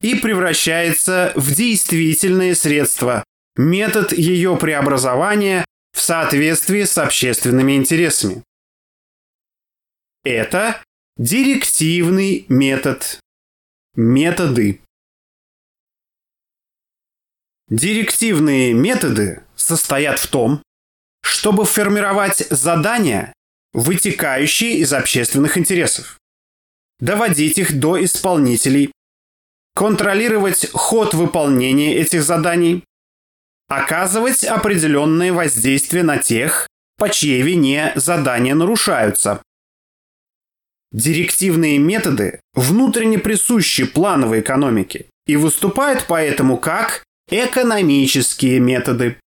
и 0.00 0.14
превращается 0.14 1.32
в 1.34 1.54
действительные 1.54 2.54
средства, 2.54 3.24
метод 3.56 4.12
ее 4.12 4.56
преобразования 4.56 5.64
в 5.92 6.00
соответствии 6.00 6.82
с 6.82 6.98
общественными 6.98 7.76
интересами. 7.76 8.42
Это 10.24 10.82
директивный 11.16 12.44
метод. 12.48 13.20
Методы. 13.94 14.80
Директивные 17.68 18.74
методы 18.74 19.44
состоят 19.54 20.18
в 20.18 20.26
том, 20.26 20.62
чтобы 21.22 21.64
формировать 21.64 22.46
задания, 22.50 23.32
вытекающие 23.72 24.78
из 24.78 24.92
общественных 24.92 25.56
интересов, 25.56 26.18
доводить 27.00 27.58
их 27.58 27.78
до 27.78 28.02
исполнителей, 28.04 28.92
контролировать 29.74 30.70
ход 30.72 31.14
выполнения 31.14 31.96
этих 31.96 32.22
заданий, 32.22 32.84
оказывать 33.68 34.44
определенное 34.44 35.32
воздействие 35.32 36.02
на 36.02 36.18
тех, 36.18 36.68
по 36.96 37.08
чьей 37.08 37.42
вине 37.42 37.92
задания 37.96 38.54
нарушаются, 38.54 39.42
Директивные 40.94 41.78
методы 41.78 42.38
внутренне 42.52 43.18
присущи 43.18 43.84
плановой 43.84 44.42
экономике 44.42 45.06
и 45.26 45.34
выступают 45.34 46.04
поэтому 46.06 46.56
как 46.56 47.02
экономические 47.28 48.60
методы. 48.60 49.18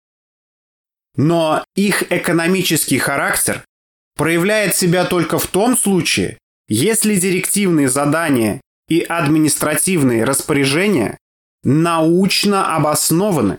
Но 1.16 1.64
их 1.74 2.12
экономический 2.12 3.00
характер 3.00 3.64
проявляет 4.14 4.76
себя 4.76 5.06
только 5.06 5.40
в 5.40 5.48
том 5.48 5.76
случае, 5.76 6.38
если 6.68 7.16
директивные 7.16 7.88
задания 7.88 8.60
и 8.88 9.00
административные 9.00 10.24
распоряжения 10.24 11.18
научно 11.62 12.74
обоснованы, 12.76 13.58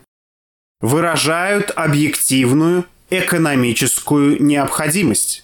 выражают 0.80 1.72
объективную 1.72 2.86
экономическую 3.10 4.42
необходимость. 4.42 5.44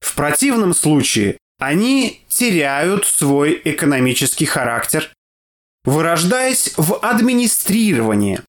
В 0.00 0.14
противном 0.14 0.74
случае 0.74 1.38
они 1.58 2.24
теряют 2.28 3.06
свой 3.06 3.60
экономический 3.64 4.46
характер, 4.46 5.12
вырождаясь 5.84 6.74
в 6.76 6.98
администрирование. 6.98 8.42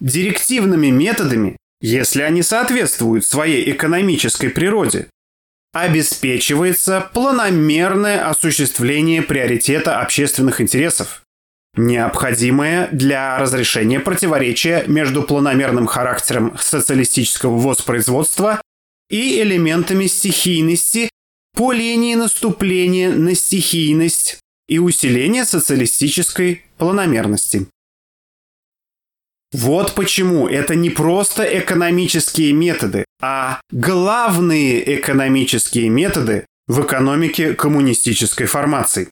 Директивными 0.00 0.88
методами, 0.88 1.56
если 1.80 2.22
они 2.22 2.42
соответствуют 2.42 3.24
своей 3.24 3.70
экономической 3.70 4.48
природе, 4.48 5.08
обеспечивается 5.82 7.08
планомерное 7.12 8.28
осуществление 8.28 9.22
приоритета 9.22 10.00
общественных 10.00 10.60
интересов, 10.60 11.22
необходимое 11.76 12.88
для 12.92 13.38
разрешения 13.38 14.00
противоречия 14.00 14.84
между 14.86 15.22
планомерным 15.22 15.86
характером 15.86 16.56
социалистического 16.58 17.58
воспроизводства 17.58 18.60
и 19.10 19.40
элементами 19.40 20.06
стихийности 20.06 21.08
по 21.56 21.72
линии 21.72 22.14
наступления 22.14 23.10
на 23.10 23.34
стихийность 23.34 24.38
и 24.68 24.78
усиления 24.78 25.44
социалистической 25.44 26.64
планомерности. 26.76 27.68
Вот 29.52 29.94
почему 29.94 30.46
это 30.46 30.74
не 30.74 30.90
просто 30.90 31.42
экономические 31.42 32.52
методы, 32.52 33.04
а 33.20 33.60
главные 33.70 34.98
экономические 34.98 35.88
методы 35.88 36.44
в 36.66 36.84
экономике 36.84 37.54
коммунистической 37.54 38.46
формации. 38.46 39.08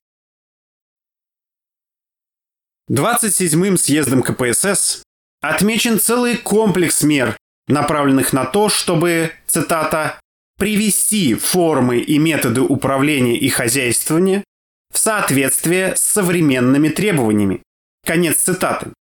27-м 2.91 3.79
съездом 3.79 4.23
КПСС 4.23 5.03
отмечен 5.41 5.99
целый 5.99 6.37
комплекс 6.37 7.03
мер 7.03 7.37
направленных 7.67 8.33
на 8.33 8.45
то, 8.45 8.69
чтобы, 8.69 9.33
цитата, 9.47 10.21
«привести 10.59 11.35
формы 11.35 11.99
и 11.99 12.19
методы 12.19 12.61
управления 12.61 13.37
и 13.37 13.49
хозяйствования 13.49 14.45
в 14.93 14.99
соответствие 14.99 15.97
с 15.97 16.01
современными 16.01 16.91
требованиями». 16.91 17.63
Конец 18.07 18.37
цитаты. 18.37 18.93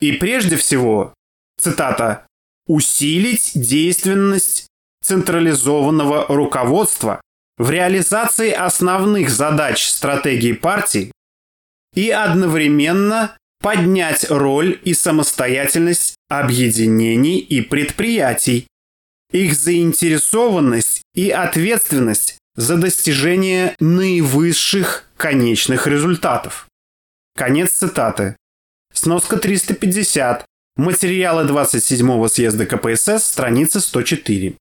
И 0.00 0.12
прежде 0.12 0.56
всего, 0.56 1.14
цитата, 1.58 2.26
«усилить 2.66 3.52
действенность 3.54 4.66
централизованного 5.02 6.26
руководства 6.28 7.20
в 7.58 7.70
реализации 7.70 8.50
основных 8.50 9.30
задач 9.30 9.86
стратегии 9.86 10.52
партии 10.52 11.12
и 11.94 12.10
одновременно 12.10 13.36
поднять 13.60 14.30
роль 14.30 14.78
и 14.84 14.94
самостоятельность 14.94 16.16
объединений 16.28 17.38
и 17.38 17.62
предприятий, 17.62 18.66
их 19.32 19.54
заинтересованность 19.54 21.02
и 21.14 21.30
ответственность 21.30 22.38
за 22.54 22.76
достижение 22.76 23.74
наивысших 23.80 25.08
конечных 25.16 25.86
результатов. 25.86 26.68
Конец 27.34 27.72
цитаты. 27.72 28.36
Сноска 28.96 29.36
350. 29.36 30.46
Материалы 30.76 31.44
27-го 31.44 32.28
съезда 32.28 32.64
КПСС, 32.64 33.26
страница 33.26 33.80
104. 33.80 34.54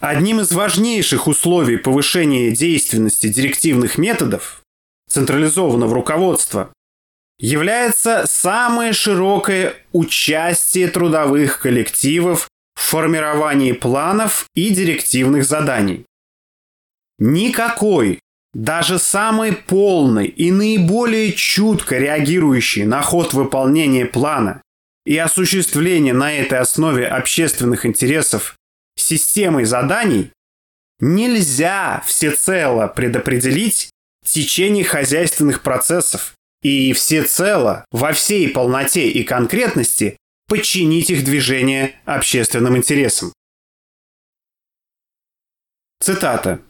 Одним 0.00 0.40
из 0.40 0.50
важнейших 0.50 1.28
условий 1.28 1.76
повышения 1.76 2.50
действенности 2.50 3.28
директивных 3.28 3.96
методов 3.96 4.62
централизованного 5.08 5.94
руководства 5.94 6.72
является 7.38 8.24
самое 8.26 8.92
широкое 8.92 9.76
участие 9.92 10.88
трудовых 10.88 11.60
коллективов 11.60 12.48
в 12.74 12.80
формировании 12.80 13.70
планов 13.70 14.48
и 14.56 14.70
директивных 14.70 15.44
заданий. 15.44 16.04
Никакой, 17.20 18.18
даже 18.54 18.98
самый 18.98 19.52
полный 19.52 20.26
и 20.26 20.50
наиболее 20.50 21.32
чутко 21.32 21.98
реагирующий 21.98 22.84
на 22.84 23.02
ход 23.02 23.34
выполнения 23.34 24.06
плана 24.06 24.62
и 25.04 25.18
осуществления 25.18 26.12
на 26.12 26.32
этой 26.32 26.60
основе 26.60 27.06
общественных 27.06 27.84
интересов 27.84 28.56
системой 28.96 29.64
заданий 29.64 30.30
нельзя 31.00 32.02
всецело 32.06 32.86
предопределить 32.86 33.90
течение 34.24 34.84
хозяйственных 34.84 35.62
процессов 35.62 36.34
и 36.62 36.92
всецело, 36.94 37.84
во 37.92 38.12
всей 38.12 38.48
полноте 38.48 39.10
и 39.10 39.22
конкретности 39.22 40.16
подчинить 40.48 41.10
их 41.10 41.24
движение 41.24 41.94
общественным 42.06 42.76
интересам. 42.76 43.32
Цитата. 46.00 46.60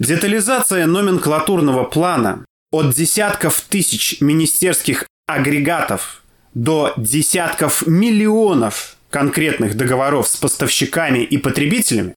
Детализация 0.00 0.86
номенклатурного 0.86 1.84
плана 1.84 2.46
от 2.72 2.94
десятков 2.94 3.60
тысяч 3.60 4.22
министерских 4.22 5.06
агрегатов 5.26 6.22
до 6.54 6.94
десятков 6.96 7.86
миллионов 7.86 8.96
конкретных 9.10 9.76
договоров 9.76 10.26
с 10.26 10.36
поставщиками 10.36 11.18
и 11.18 11.36
потребителями 11.36 12.14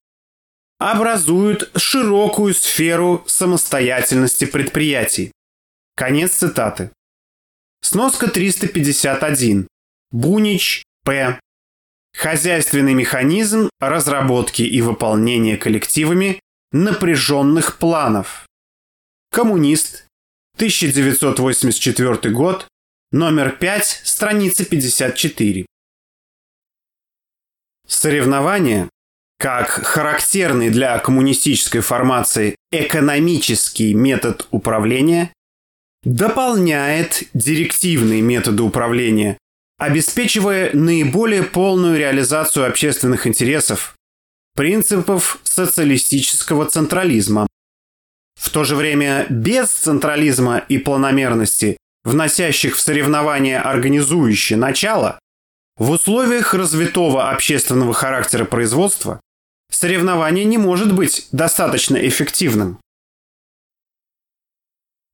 образуют 0.80 1.72
широкую 1.76 2.54
сферу 2.54 3.22
самостоятельности 3.28 4.46
предприятий. 4.46 5.34
Конец 5.98 6.32
цитаты. 6.36 6.90
Сноска 7.82 8.30
351. 8.30 9.68
Бунич, 10.12 10.84
П. 11.04 11.38
Хозяйственный 12.16 12.94
механизм 12.94 13.70
разработки 13.82 14.62
и 14.62 14.82
выполнения 14.82 15.58
коллективами 15.58 16.40
напряженных 16.74 17.78
планов. 17.78 18.46
Коммунист. 19.32 20.08
1984 20.56 22.34
год. 22.34 22.68
Номер 23.12 23.52
5, 23.52 24.02
страница 24.04 24.66
54. 24.66 25.66
Соревнования, 27.88 28.90
как 29.40 29.68
характерный 29.70 30.70
для 30.70 30.98
коммунистической 31.00 31.82
формации 31.82 32.56
экономический 32.72 33.94
метод 33.94 34.48
управления, 34.52 35.32
дополняет 36.04 37.24
директивные 37.34 38.22
методы 38.22 38.64
управления, 38.64 39.38
обеспечивая 39.78 40.72
наиболее 40.74 41.44
полную 41.44 41.98
реализацию 41.98 42.68
общественных 42.68 43.28
интересов, 43.28 43.96
принципов 44.56 45.40
социалистического 45.44 46.66
централизма. 46.66 47.48
В 48.40 48.50
то 48.50 48.64
же 48.64 48.76
время 48.76 49.26
без 49.30 49.70
централизма 49.70 50.58
и 50.58 50.78
планомерности, 50.78 51.78
вносящих 52.04 52.76
в 52.76 52.80
соревнования 52.80 53.62
организующие 53.62 54.58
начало, 54.58 55.20
в 55.78 55.90
условиях 55.92 56.54
развитого 56.54 57.32
общественного 57.32 57.94
характера 57.94 58.46
производства 58.46 59.20
соревнование 59.72 60.46
не 60.46 60.58
может 60.58 60.94
быть 60.94 61.28
достаточно 61.32 61.98
эффективным. 61.98 62.80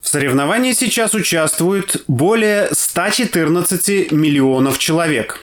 В 0.01 0.07
соревновании 0.07 0.73
сейчас 0.73 1.13
участвует 1.13 2.03
более 2.07 2.69
114 2.73 4.11
миллионов 4.11 4.79
человек. 4.79 5.41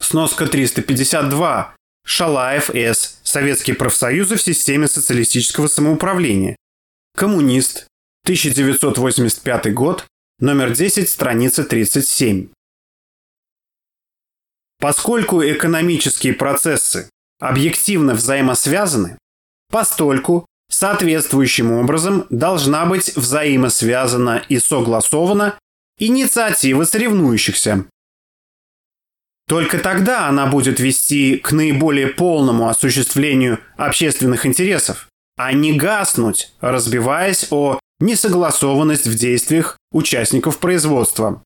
Сноска 0.00 0.46
352. 0.46 1.74
Шалаев 2.10 2.70
С. 2.70 3.20
Советские 3.22 3.76
профсоюзы 3.76 4.34
в 4.34 4.42
системе 4.42 4.88
социалистического 4.88 5.68
самоуправления. 5.68 6.56
Коммунист. 7.16 7.86
1985 8.24 9.72
год. 9.72 10.04
Номер 10.40 10.74
10, 10.74 11.08
страница 11.08 11.62
37. 11.62 12.48
Поскольку 14.80 15.40
экономические 15.40 16.32
процессы 16.32 17.08
объективно 17.38 18.14
взаимосвязаны, 18.14 19.16
постольку 19.70 20.46
соответствующим 20.68 21.70
образом 21.70 22.26
должна 22.28 22.86
быть 22.86 23.14
взаимосвязана 23.14 24.44
и 24.48 24.58
согласована 24.58 25.56
инициатива 25.96 26.82
соревнующихся. 26.82 27.84
Только 29.50 29.80
тогда 29.80 30.28
она 30.28 30.46
будет 30.46 30.78
вести 30.78 31.36
к 31.36 31.50
наиболее 31.50 32.06
полному 32.06 32.68
осуществлению 32.68 33.58
общественных 33.76 34.46
интересов, 34.46 35.08
а 35.36 35.52
не 35.52 35.72
гаснуть, 35.72 36.52
разбиваясь 36.60 37.48
о 37.50 37.80
несогласованность 37.98 39.08
в 39.08 39.16
действиях 39.16 39.76
участников 39.90 40.60
производства. 40.60 41.42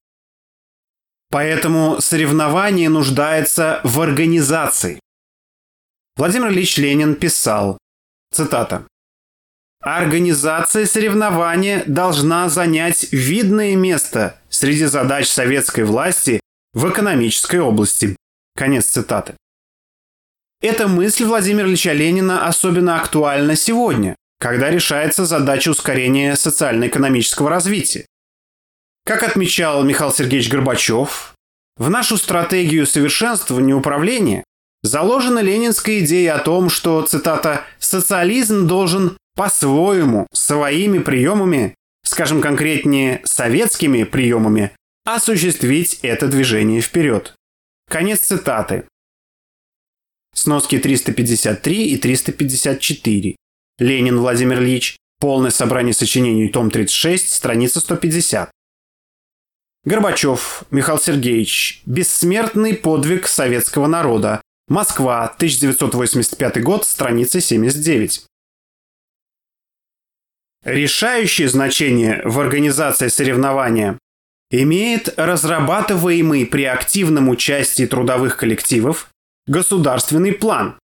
Поэтому 1.31 1.97
соревнование 1.99 2.91
нуждается 2.91 3.81
в 3.85 3.99
организации. 4.03 5.01
Владимир 6.19 6.51
Ильич 6.51 6.77
Ленин 6.77 7.15
писал, 7.15 7.79
цитата, 8.35 8.87
Организация 9.81 10.85
соревнования 10.85 11.85
должна 11.87 12.51
занять 12.51 13.13
видное 13.13 13.77
место 13.77 14.39
среди 14.51 14.85
задач 14.85 15.27
советской 15.29 15.85
власти 15.85 16.41
в 16.75 16.91
экономической 16.91 17.61
области. 17.61 18.17
Конец 18.57 18.87
цитаты. 18.87 19.35
Эта 20.61 20.89
мысль 20.89 21.25
Владимира 21.25 21.67
Ильича 21.67 21.93
Ленина 21.93 22.47
особенно 22.47 23.01
актуальна 23.01 23.57
сегодня, 23.57 24.17
когда 24.41 24.71
решается 24.71 25.25
задача 25.25 25.71
ускорения 25.71 26.37
социально-экономического 26.37 27.49
развития. 27.49 28.07
Как 29.05 29.23
отмечал 29.23 29.85
Михаил 29.85 30.13
Сергеевич 30.13 30.51
Горбачев, 30.51 31.35
в 31.77 31.91
нашу 31.91 32.17
стратегию 32.17 32.87
совершенствования 32.87 33.75
управления 33.75 34.45
заложена 34.83 35.41
ленинская 35.41 36.01
идея 36.01 36.37
о 36.37 36.39
том, 36.39 36.71
что, 36.71 37.03
цитата, 37.03 37.65
«социализм 37.79 38.67
должен 38.67 39.17
по-своему, 39.35 40.27
своими 40.33 40.99
приемами, 40.99 41.75
скажем 42.05 42.41
конкретнее, 42.41 43.21
советскими 43.25 44.05
приемами, 44.05 44.71
осуществить 45.05 46.01
это 46.03 46.29
движение 46.29 46.81
вперед. 46.81 47.35
Конец 47.89 48.21
цитаты. 48.21 48.89
Сноски 50.35 50.79
353 50.79 51.87
и 51.89 51.97
354. 51.97 53.37
Ленин 53.79 54.19
Владимир 54.19 54.61
Ильич. 54.61 54.97
Полное 55.21 55.51
собрание 55.51 55.95
сочинений, 55.95 56.49
том 56.49 56.71
36, 56.71 57.33
страница 57.33 57.81
150. 57.81 58.51
Горбачев 59.85 60.65
Михаил 60.71 60.99
Сергеевич. 60.99 61.83
Бессмертный 61.87 62.75
подвиг 62.75 63.29
советского 63.29 63.87
народа. 63.87 64.43
Москва, 64.67 65.25
1985 65.25 66.63
год, 66.63 66.85
страница 66.85 67.41
79. 67.41 68.27
Решающее 70.65 71.49
значение 71.49 72.23
в 72.25 72.41
организации 72.41 73.09
соревнования 73.09 73.99
имеет 74.63 75.19
разрабатываемый 75.19 76.47
при 76.47 76.65
активном 76.65 77.29
участии 77.29 77.87
трудовых 77.87 78.37
коллективов 78.37 79.09
государственный 79.47 80.33
план, 80.33 80.79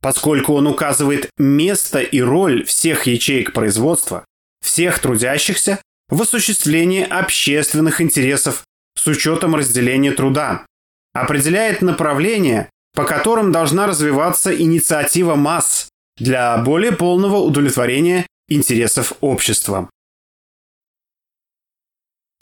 поскольку 0.00 0.54
он 0.54 0.66
указывает 0.66 1.30
место 1.38 2.00
и 2.00 2.20
роль 2.20 2.64
всех 2.64 3.06
ячеек 3.06 3.52
производства, 3.52 4.24
всех 4.62 4.98
трудящихся 4.98 5.80
в 6.08 6.22
осуществлении 6.22 7.02
общественных 7.02 8.00
интересов 8.00 8.64
с 8.96 9.06
учетом 9.06 9.54
разделения 9.54 10.12
труда, 10.12 10.66
определяет 11.14 11.82
направления, 11.82 12.68
по 12.94 13.04
которым 13.04 13.50
должна 13.50 13.86
развиваться 13.86 14.54
инициатива 14.54 15.34
масс 15.34 15.88
для 16.16 16.56
более 16.58 16.92
полного 16.92 17.38
удовлетворения 17.38 18.26
интересов 18.48 19.14
общества. 19.20 19.88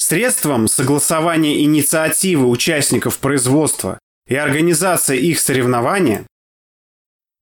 Средством 0.04 0.66
согласования 0.66 1.62
инициативы 1.62 2.48
участников 2.48 3.18
производства 3.18 4.00
и 4.26 4.34
организации 4.34 5.16
их 5.16 5.38
соревнования 5.38 6.26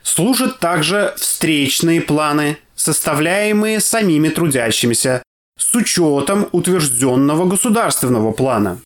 служат 0.02 0.60
также 0.60 1.14
встречные 1.16 2.02
планы, 2.02 2.58
составляемые 2.74 3.80
самими 3.80 4.28
трудящимися 4.28 5.22
с 5.58 5.74
учетом 5.74 6.50
утвержденного 6.52 7.46
государственного 7.46 8.32
плана, 8.32 8.78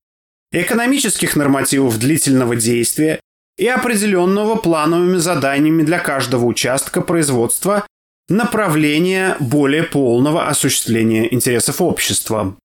экономических 0.52 1.34
нормативов 1.34 1.98
длительного 1.98 2.54
действия 2.54 3.18
и 3.58 3.66
определенного 3.66 4.54
плановыми 4.54 5.16
заданиями 5.16 5.82
для 5.82 5.98
каждого 5.98 6.44
участка 6.44 7.00
производства 7.00 7.84
направления 8.28 9.36
более 9.40 9.82
полного 9.82 10.46
осуществления 10.46 11.34
интересов 11.34 11.80
общества. 11.80 12.56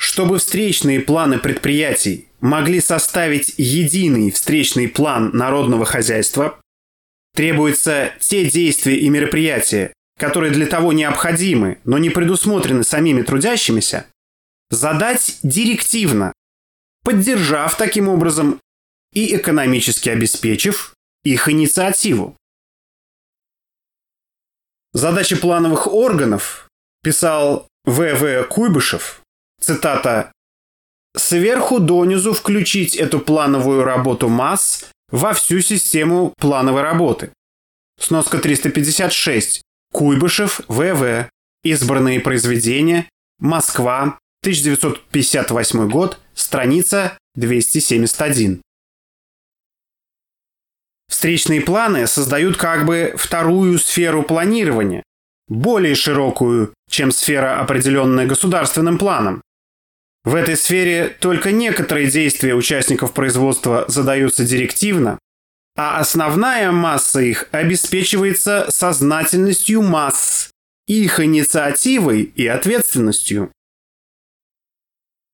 Чтобы 0.00 0.38
встречные 0.38 1.00
планы 1.00 1.38
предприятий 1.38 2.30
могли 2.40 2.80
составить 2.80 3.52
единый 3.58 4.30
встречный 4.30 4.88
план 4.88 5.30
народного 5.36 5.84
хозяйства, 5.84 6.58
требуются 7.34 8.14
те 8.18 8.50
действия 8.50 8.98
и 8.98 9.10
мероприятия, 9.10 9.92
которые 10.18 10.52
для 10.52 10.66
того 10.66 10.94
необходимы, 10.94 11.80
но 11.84 11.98
не 11.98 12.08
предусмотрены 12.08 12.82
самими 12.82 13.20
трудящимися, 13.20 14.06
задать 14.70 15.38
директивно, 15.42 16.32
поддержав 17.04 17.76
таким 17.76 18.08
образом 18.08 18.58
и 19.12 19.36
экономически 19.36 20.08
обеспечив 20.08 20.94
их 21.24 21.46
инициативу. 21.50 22.34
Задача 24.94 25.36
плановых 25.36 25.86
органов, 25.88 26.70
писал 27.02 27.68
В.В. 27.84 28.44
Куйбышев, 28.44 29.19
цитата, 29.60 30.32
«сверху 31.16 31.80
донизу 31.80 32.32
включить 32.32 32.96
эту 32.96 33.20
плановую 33.20 33.84
работу 33.84 34.28
масс 34.28 34.90
во 35.10 35.32
всю 35.32 35.60
систему 35.60 36.34
плановой 36.38 36.82
работы». 36.82 37.30
Сноска 37.98 38.38
356. 38.38 39.62
Куйбышев, 39.92 40.62
В.В. 40.68 41.28
Избранные 41.62 42.20
произведения. 42.20 43.08
Москва. 43.38 44.18
1958 44.42 45.90
год. 45.90 46.18
Страница 46.34 47.18
271. 47.34 48.62
Встречные 51.10 51.60
планы 51.60 52.06
создают 52.06 52.56
как 52.56 52.86
бы 52.86 53.12
вторую 53.16 53.78
сферу 53.78 54.22
планирования, 54.22 55.02
более 55.48 55.94
широкую, 55.94 56.72
чем 56.88 57.10
сфера, 57.10 57.60
определенная 57.60 58.26
государственным 58.26 58.96
планом. 58.96 59.42
В 60.30 60.36
этой 60.36 60.56
сфере 60.56 61.08
только 61.08 61.50
некоторые 61.50 62.08
действия 62.08 62.54
участников 62.54 63.12
производства 63.12 63.84
задаются 63.88 64.44
директивно, 64.44 65.18
а 65.76 65.98
основная 65.98 66.70
масса 66.70 67.18
их 67.18 67.48
обеспечивается 67.50 68.70
сознательностью 68.70 69.82
масс, 69.82 70.52
их 70.86 71.18
инициативой 71.18 72.22
и 72.22 72.46
ответственностью. 72.46 73.50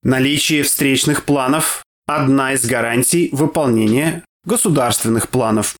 Наличие 0.01 0.63
встречных 0.63 1.25
планов– 1.25 1.83
одна 2.07 2.53
из 2.53 2.65
гарантий 2.65 3.29
выполнения 3.31 4.25
государственных 4.45 5.29
планов. 5.29 5.75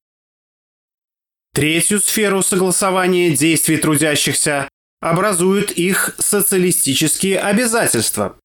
Третью 1.56 2.02
сферу 2.02 2.44
согласования 2.44 3.36
действий 3.36 3.78
трудящихся 3.78 4.70
образуют 5.02 5.72
их 5.72 6.14
социалистические 6.20 7.40
обязательства, 7.40 8.38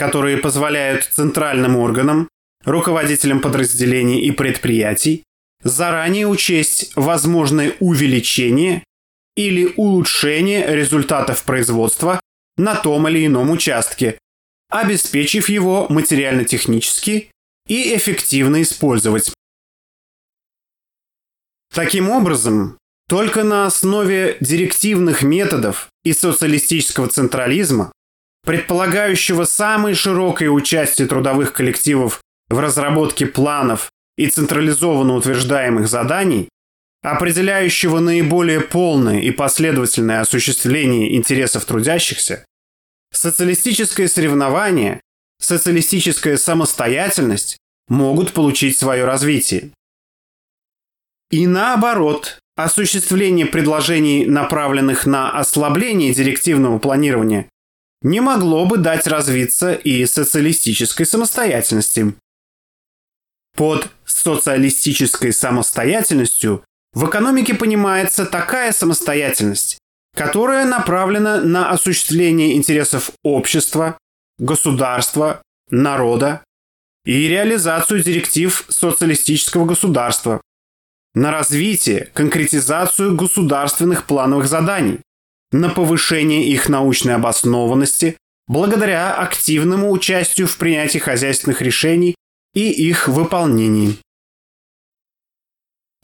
которые 0.00 0.38
позволяют 0.38 1.04
центральным 1.04 1.76
органам, 1.76 2.26
руководителям 2.64 3.40
подразделений 3.42 4.22
и 4.22 4.30
предприятий 4.30 5.24
заранее 5.62 6.26
учесть 6.26 6.92
возможное 6.96 7.74
увеличение 7.80 8.82
или 9.36 9.74
улучшение 9.76 10.74
результатов 10.74 11.44
производства 11.44 12.18
на 12.56 12.76
том 12.76 13.08
или 13.08 13.26
ином 13.26 13.50
участке, 13.50 14.18
обеспечив 14.70 15.50
его 15.50 15.86
материально-технически 15.90 17.30
и 17.68 17.94
эффективно 17.94 18.62
использовать. 18.62 19.34
Таким 21.74 22.08
образом, 22.08 22.78
только 23.06 23.44
на 23.44 23.66
основе 23.66 24.38
директивных 24.40 25.20
методов 25.22 25.90
и 26.04 26.14
социалистического 26.14 27.08
централизма, 27.08 27.92
предполагающего 28.50 29.44
самое 29.44 29.94
широкое 29.94 30.50
участие 30.50 31.06
трудовых 31.06 31.52
коллективов 31.52 32.20
в 32.48 32.58
разработке 32.58 33.26
планов 33.26 33.92
и 34.16 34.26
централизованно 34.26 35.14
утверждаемых 35.14 35.86
заданий, 35.86 36.48
определяющего 37.00 38.00
наиболее 38.00 38.60
полное 38.60 39.20
и 39.20 39.30
последовательное 39.30 40.20
осуществление 40.20 41.14
интересов 41.14 41.64
трудящихся, 41.64 42.44
социалистическое 43.12 44.08
соревнование, 44.08 45.00
социалистическая 45.40 46.36
самостоятельность 46.36 47.56
могут 47.86 48.32
получить 48.32 48.76
свое 48.76 49.04
развитие. 49.04 49.70
И 51.30 51.46
наоборот, 51.46 52.40
осуществление 52.56 53.46
предложений, 53.46 54.26
направленных 54.26 55.06
на 55.06 55.30
ослабление 55.38 56.12
директивного 56.12 56.80
планирования, 56.80 57.48
не 58.02 58.20
могло 58.20 58.66
бы 58.66 58.78
дать 58.78 59.06
развиться 59.06 59.72
и 59.72 60.06
социалистической 60.06 61.06
самостоятельности. 61.06 62.14
Под 63.56 63.90
социалистической 64.04 65.32
самостоятельностью 65.32 66.64
в 66.92 67.08
экономике 67.08 67.54
понимается 67.54 68.26
такая 68.26 68.72
самостоятельность, 68.72 69.78
которая 70.16 70.64
направлена 70.64 71.40
на 71.40 71.70
осуществление 71.70 72.56
интересов 72.56 73.10
общества, 73.22 73.98
государства, 74.38 75.42
народа 75.70 76.42
и 77.04 77.28
реализацию 77.28 78.02
директив 78.02 78.64
социалистического 78.68 79.66
государства, 79.66 80.40
на 81.14 81.32
развитие, 81.32 82.10
конкретизацию 82.14 83.16
государственных 83.16 84.06
плановых 84.06 84.46
заданий, 84.46 85.00
на 85.52 85.68
повышение 85.68 86.46
их 86.46 86.68
научной 86.68 87.14
обоснованности 87.14 88.16
благодаря 88.46 89.14
активному 89.14 89.90
участию 89.90 90.46
в 90.46 90.56
принятии 90.56 90.98
хозяйственных 90.98 91.62
решений 91.62 92.14
и 92.54 92.70
их 92.70 93.08
выполнении. 93.08 93.98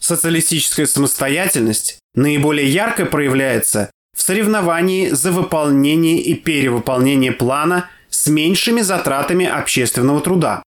Социалистическая 0.00 0.86
самостоятельность 0.86 1.98
наиболее 2.14 2.68
ярко 2.68 3.06
проявляется 3.06 3.90
в 4.16 4.22
соревновании 4.22 5.08
за 5.08 5.32
выполнение 5.32 6.20
и 6.20 6.34
перевыполнение 6.34 7.32
плана 7.32 7.90
с 8.08 8.28
меньшими 8.28 8.80
затратами 8.80 9.46
общественного 9.46 10.20
труда. 10.20 10.62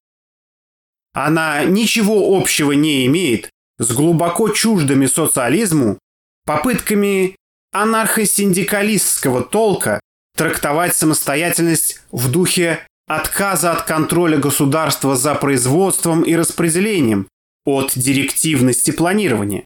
Она 1.13 1.63
ничего 1.63 2.37
общего 2.37 2.73
не 2.73 3.05
имеет 3.07 3.49
с 3.79 3.91
глубоко 3.91 4.49
чуждыми 4.49 5.05
социализму 5.05 5.97
попытками 6.45 7.35
анархосиндикалистского 7.71 9.43
толка 9.43 9.99
трактовать 10.35 10.95
самостоятельность 10.95 12.01
в 12.11 12.31
духе 12.31 12.85
отказа 13.07 13.71
от 13.73 13.83
контроля 13.83 14.37
государства 14.37 15.15
за 15.15 15.35
производством 15.35 16.21
и 16.23 16.35
распределением, 16.35 17.27
от 17.65 17.93
директивности 17.95 18.91
планирования. 18.91 19.65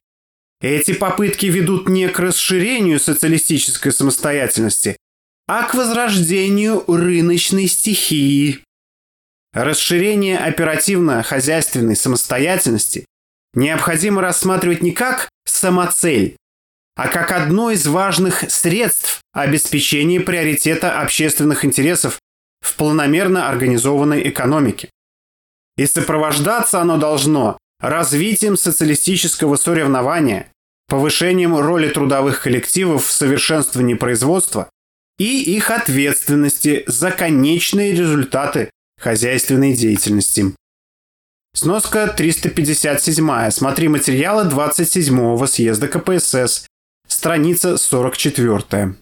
Эти 0.61 0.93
попытки 0.93 1.47
ведут 1.47 1.89
не 1.89 2.07
к 2.07 2.19
расширению 2.19 2.99
социалистической 2.99 3.91
самостоятельности, 3.91 4.95
а 5.47 5.63
к 5.63 5.73
возрождению 5.73 6.83
рыночной 6.87 7.67
стихии. 7.67 8.63
Расширение 9.53 10.39
оперативно-хозяйственной 10.39 11.95
самостоятельности 11.95 13.05
необходимо 13.53 14.21
рассматривать 14.21 14.81
не 14.81 14.91
как 14.91 15.29
самоцель, 15.45 16.37
а 16.95 17.07
как 17.07 17.31
одно 17.31 17.71
из 17.71 17.85
важных 17.87 18.49
средств 18.51 19.21
обеспечения 19.33 20.19
приоритета 20.19 20.99
общественных 21.01 21.65
интересов 21.65 22.19
в 22.61 22.75
планомерно 22.75 23.49
организованной 23.49 24.29
экономике. 24.29 24.89
И 25.75 25.85
сопровождаться 25.85 26.79
оно 26.79 26.97
должно 26.97 27.57
развитием 27.79 28.55
социалистического 28.55 29.55
соревнования, 29.55 30.51
повышением 30.87 31.57
роли 31.57 31.89
трудовых 31.89 32.41
коллективов 32.41 33.05
в 33.05 33.11
совершенствовании 33.11 33.95
производства 33.95 34.69
и 35.17 35.55
их 35.55 35.71
ответственности 35.71 36.83
за 36.87 37.11
конечные 37.11 37.93
результаты 37.93 38.69
хозяйственной 38.99 39.73
деятельности. 39.73 40.53
Сноска 41.55 42.07
357. 42.07 43.51
Смотри 43.51 43.87
материалы 43.87 44.49
27-го 44.49 45.45
съезда 45.45 45.87
КПСС. 45.87 46.65
Страница 47.23 47.77
44. 47.77 48.95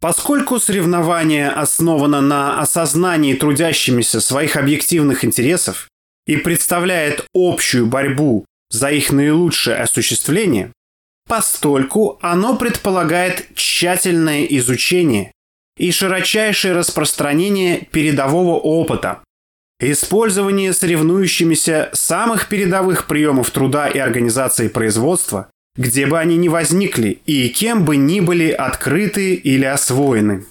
Поскольку 0.00 0.58
соревнование 0.58 1.50
основано 1.50 2.22
на 2.22 2.60
осознании 2.60 3.34
трудящимися 3.34 4.20
своих 4.20 4.56
объективных 4.56 5.24
интересов 5.24 5.90
и 6.26 6.36
представляет 6.36 7.26
общую 7.34 7.86
борьбу 7.86 8.46
за 8.70 8.90
их 8.90 9.12
наилучшее 9.12 9.76
осуществление, 9.76 10.72
постольку 11.28 12.18
оно 12.22 12.56
предполагает 12.56 13.54
тщательное 13.54 14.44
изучение 14.44 15.32
и 15.76 15.92
широчайшее 15.92 16.72
распространение 16.72 17.82
передового 17.90 18.58
опыта, 18.58 19.22
использование 19.80 20.72
соревнующимися 20.72 21.90
самых 21.92 22.48
передовых 22.48 23.06
приемов 23.06 23.50
труда 23.50 23.88
и 23.88 23.98
организации 23.98 24.68
производства, 24.68 25.50
где 25.76 26.06
бы 26.06 26.18
они 26.18 26.36
ни 26.36 26.48
возникли 26.48 27.20
и 27.26 27.48
кем 27.48 27.84
бы 27.84 27.96
ни 27.96 28.20
были 28.20 28.50
открыты 28.50 29.34
или 29.34 29.64
освоены. 29.64 30.44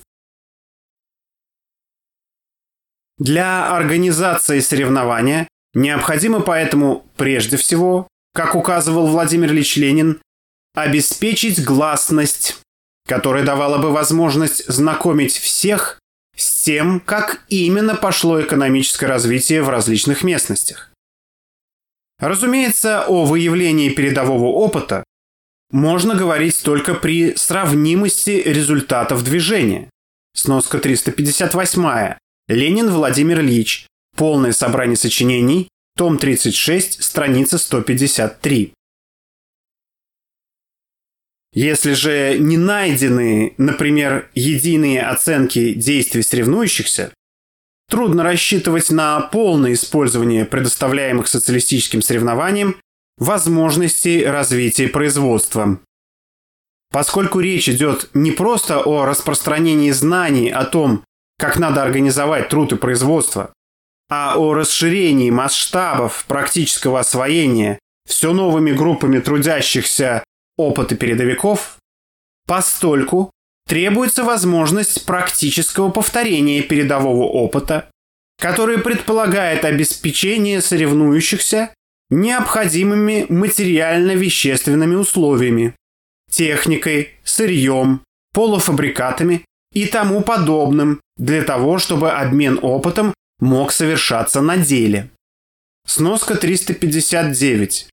Для 3.18 3.76
организации 3.76 4.60
соревнования 4.60 5.48
необходимо 5.74 6.40
поэтому 6.40 7.06
прежде 7.18 7.58
всего, 7.58 8.08
как 8.34 8.56
указывал 8.56 9.08
Владимир 9.08 9.52
Ильич 9.52 9.76
Ленин, 9.76 10.22
обеспечить 10.74 11.64
гласность 11.64 12.58
которая 13.10 13.44
давала 13.44 13.80
бы 13.80 13.92
возможность 13.92 14.66
знакомить 14.72 15.36
всех 15.36 15.99
с 16.40 16.64
тем, 16.64 17.00
как 17.00 17.44
именно 17.50 17.96
пошло 17.96 18.42
экономическое 18.42 19.08
развитие 19.08 19.62
в 19.62 19.70
различных 19.70 20.24
местностях. 20.24 20.92
Разумеется, 22.20 23.06
о 23.06 23.26
выявлении 23.26 23.90
передового 23.90 24.48
опыта 24.48 25.04
можно 25.72 26.16
говорить 26.16 26.62
только 26.64 26.96
при 26.96 27.36
сравнимости 27.36 28.42
результатов 28.46 29.24
движения. 29.24 29.90
Сноска 30.34 30.80
358. 30.80 32.16
Ленин 32.48 32.90
Владимир 32.90 33.42
Ильич. 33.42 33.88
Полное 34.16 34.52
собрание 34.52 34.98
сочинений. 34.98 35.70
Том 35.96 36.18
36, 36.18 37.04
страница 37.04 37.58
153. 37.58 38.74
Если 41.52 41.94
же 41.94 42.38
не 42.38 42.58
найдены, 42.58 43.54
например, 43.58 44.30
единые 44.36 45.02
оценки 45.02 45.74
действий 45.74 46.22
соревнующихся, 46.22 47.12
трудно 47.90 48.24
рассчитывать 48.24 48.92
на 48.92 49.20
полное 49.20 49.74
использование 49.74 50.46
предоставляемых 50.46 51.28
социалистическим 51.28 52.02
соревнованием 52.02 52.76
возможностей 53.18 54.24
развития 54.24 54.88
производства. 54.88 55.80
Поскольку 56.92 57.40
речь 57.40 57.68
идет 57.68 58.10
не 58.14 58.32
просто 58.32 58.80
о 58.80 59.06
распространении 59.06 59.92
знаний 59.92 60.50
о 60.50 60.66
том, 60.66 61.04
как 61.38 61.58
надо 61.58 61.82
организовать 61.84 62.50
труд 62.50 62.74
и 62.74 62.76
производство, 62.76 63.54
а 64.10 64.36
о 64.38 64.54
расширении 64.54 65.30
масштабов 65.30 66.26
практического 66.28 67.00
освоения 67.00 67.80
все 68.08 68.34
новыми 68.34 68.72
группами 68.72 69.20
трудящихся 69.20 70.24
опыта 70.60 70.96
передовиков, 70.96 71.78
постольку 72.46 73.32
требуется 73.68 74.24
возможность 74.24 75.06
практического 75.06 75.90
повторения 75.90 76.62
передового 76.62 77.24
опыта, 77.24 77.90
который 78.38 78.80
предполагает 78.80 79.64
обеспечение 79.64 80.62
соревнующихся 80.62 81.74
необходимыми 82.10 83.26
материально-вещественными 83.30 84.96
условиями, 84.96 85.76
техникой, 86.30 87.14
сырьем, 87.24 88.02
полуфабрикатами 88.34 89.46
и 89.74 89.86
тому 89.86 90.22
подобным 90.22 91.00
для 91.18 91.44
того, 91.44 91.78
чтобы 91.78 92.12
обмен 92.12 92.60
опытом 92.62 93.14
мог 93.40 93.72
совершаться 93.72 94.42
на 94.42 94.58
деле. 94.58 95.10
Сноска 95.86 96.36
359. 96.36 97.90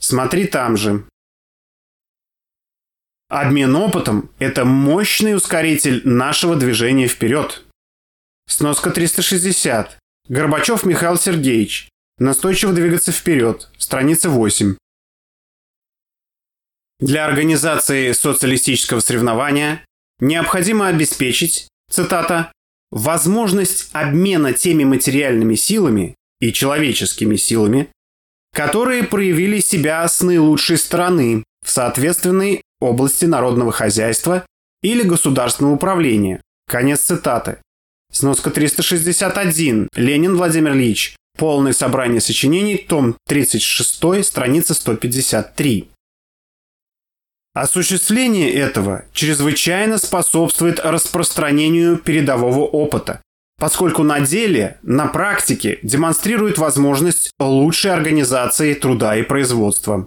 Смотри 0.00 0.46
там 0.46 0.76
же. 0.76 1.04
Обмен 3.28 3.76
опытом– 3.76 4.30
это 4.38 4.64
мощный 4.64 5.36
ускоритель 5.36 6.00
нашего 6.08 6.56
движения 6.56 7.08
вперед. 7.08 7.62
Сноска 8.48 8.90
360. 8.90 9.98
Горбачев 10.28 10.84
Михаил 10.84 11.18
Сергеевич. 11.18 11.90
Настойчиво 12.18 12.72
двигаться 12.72 13.12
вперед. 13.12 13.68
Страница 13.76 14.30
8. 14.30 14.76
Для 17.00 17.26
организации 17.26 18.12
социалистического 18.12 19.00
соревнования 19.00 19.84
необходимо 20.20 20.88
обеспечить, 20.88 21.68
цитата, 21.90 22.50
возможность 22.90 23.90
обмена 23.92 24.54
теми 24.54 24.84
материальными 24.84 25.54
силами 25.54 26.14
и 26.40 26.50
человеческими 26.50 27.36
силами, 27.36 27.90
которые 28.54 29.04
проявили 29.04 29.60
себя 29.60 30.08
с 30.08 30.22
наилучшей 30.22 30.78
стороны 30.78 31.44
в 31.62 31.70
соответственной 31.70 32.62
области 32.80 33.24
народного 33.24 33.72
хозяйства 33.72 34.44
или 34.82 35.02
государственного 35.02 35.74
управления. 35.74 36.40
Конец 36.68 37.00
цитаты. 37.00 37.58
Сноска 38.12 38.50
361. 38.50 39.88
Ленин 39.94 40.36
Владимир 40.36 40.72
Ильич. 40.72 41.16
Полное 41.36 41.72
собрание 41.72 42.20
сочинений. 42.20 42.76
Том 42.76 43.16
36. 43.26 44.24
Страница 44.24 44.74
153. 44.74 45.88
Осуществление 47.54 48.52
этого 48.52 49.04
чрезвычайно 49.12 49.98
способствует 49.98 50.78
распространению 50.78 51.96
передового 51.98 52.60
опыта, 52.60 53.20
поскольку 53.58 54.04
на 54.04 54.20
деле, 54.20 54.78
на 54.82 55.08
практике 55.08 55.80
демонстрирует 55.82 56.58
возможность 56.58 57.32
лучшей 57.40 57.92
организации 57.92 58.74
труда 58.74 59.16
и 59.16 59.22
производства. 59.22 60.06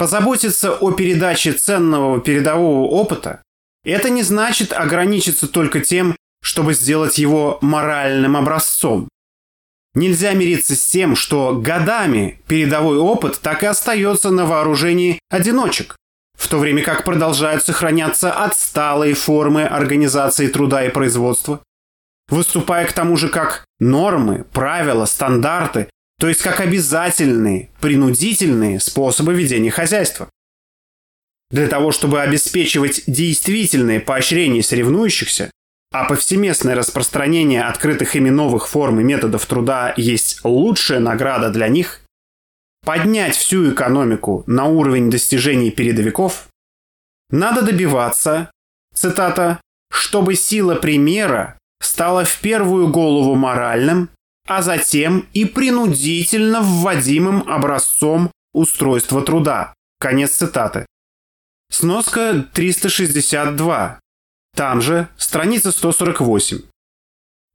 Позаботиться 0.00 0.72
о 0.72 0.92
передаче 0.92 1.52
ценного 1.52 2.22
передового 2.22 2.86
опыта– 2.86 3.42
это 3.84 4.08
не 4.08 4.22
значит 4.22 4.72
ограничиться 4.72 5.46
только 5.46 5.80
тем, 5.80 6.16
чтобы 6.42 6.72
сделать 6.72 7.18
его 7.18 7.58
моральным 7.60 8.34
образцом. 8.34 9.10
Нельзя 9.94 10.32
мириться 10.32 10.74
с 10.74 10.86
тем, 10.86 11.16
что 11.16 11.54
годами 11.54 12.40
передовой 12.48 12.96
опыт 12.96 13.40
так 13.42 13.62
и 13.62 13.66
остается 13.66 14.30
на 14.30 14.46
вооружении 14.46 15.18
одиночек, 15.28 15.96
в 16.32 16.48
то 16.48 16.58
время 16.58 16.82
как 16.82 17.04
продолжают 17.04 17.62
сохраняться 17.62 18.32
отсталые 18.32 19.12
формы 19.12 19.64
организации 19.66 20.46
труда 20.46 20.82
и 20.86 20.88
производства, 20.88 21.60
выступая 22.30 22.86
к 22.86 22.94
тому 22.94 23.18
же 23.18 23.28
как 23.28 23.66
нормы, 23.78 24.46
правила, 24.50 25.04
стандарты, 25.04 25.90
то 26.20 26.28
есть 26.28 26.42
как 26.42 26.60
обязательные, 26.60 27.70
принудительные 27.80 28.78
способы 28.78 29.32
ведения 29.32 29.70
хозяйства. 29.70 30.28
Для 31.50 31.66
того, 31.66 31.92
чтобы 31.92 32.20
обеспечивать 32.20 33.02
действительное 33.06 34.00
поощрение 34.00 34.62
соревнующихся, 34.62 35.50
а 35.90 36.04
повсеместное 36.04 36.74
распространение 36.74 37.62
открытых 37.62 38.14
ими 38.16 38.28
новых 38.28 38.68
форм 38.68 39.00
и 39.00 39.02
методов 39.02 39.46
труда 39.46 39.94
есть 39.96 40.44
лучшая 40.44 41.00
награда 41.00 41.48
для 41.48 41.68
них, 41.68 42.02
поднять 42.84 43.34
всю 43.34 43.72
экономику 43.72 44.44
на 44.46 44.66
уровень 44.66 45.10
достижений 45.10 45.70
передовиков, 45.70 46.48
надо 47.30 47.62
добиваться, 47.62 48.50
цитата, 48.94 49.58
чтобы 49.90 50.34
сила 50.34 50.74
примера 50.74 51.58
стала 51.82 52.26
в 52.26 52.38
первую 52.40 52.88
голову 52.88 53.34
моральным, 53.36 54.10
а 54.46 54.62
затем 54.62 55.26
и 55.32 55.44
принудительно 55.44 56.60
вводимым 56.60 57.48
образцом 57.48 58.30
устройства 58.52 59.22
труда. 59.22 59.74
Конец 59.98 60.32
цитаты. 60.32 60.86
Сноска 61.70 62.48
362. 62.52 64.00
Там 64.56 64.80
же 64.80 65.08
страница 65.16 65.70
148. 65.70 66.62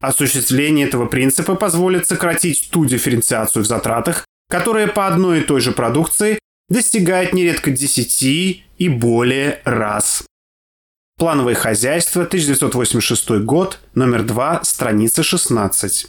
Осуществление 0.02 0.88
этого 0.88 1.06
принципа 1.06 1.56
позволит 1.56 2.08
сократить 2.08 2.70
ту 2.72 2.86
дифференциацию 2.86 3.64
в 3.64 3.68
затратах, 3.68 4.26
которая 4.50 4.88
по 4.88 5.08
одной 5.08 5.42
и 5.42 5.44
той 5.44 5.62
же 5.62 5.72
продукции 5.72 6.40
достигает 6.70 7.34
нередко 7.34 7.72
10 7.72 8.64
и 8.78 8.90
более 8.90 9.62
раз. 9.66 10.26
Плановое 11.18 11.56
хозяйство, 11.56 12.24
1986 12.24 13.30
год, 13.46 13.80
номер 13.96 14.24
2, 14.24 14.64
страница 14.64 15.24
16. 15.24 16.08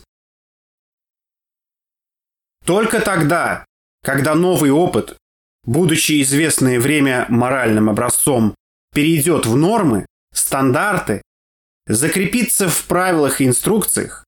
Только 2.67 3.01
тогда, 3.01 3.64
когда 4.03 4.35
новый 4.35 4.73
опыт, 4.73 5.17
будучи 5.64 6.21
известное 6.23 6.81
время 6.81 7.27
моральным 7.29 7.89
образцом, 7.89 8.57
перейдет 8.93 9.47
в 9.47 9.57
нормы, 9.57 10.05
стандарты, 10.35 11.23
закрепиться 11.87 12.69
в 12.69 12.85
правилах 12.85 13.41
и 13.41 13.47
инструкциях, 13.47 14.25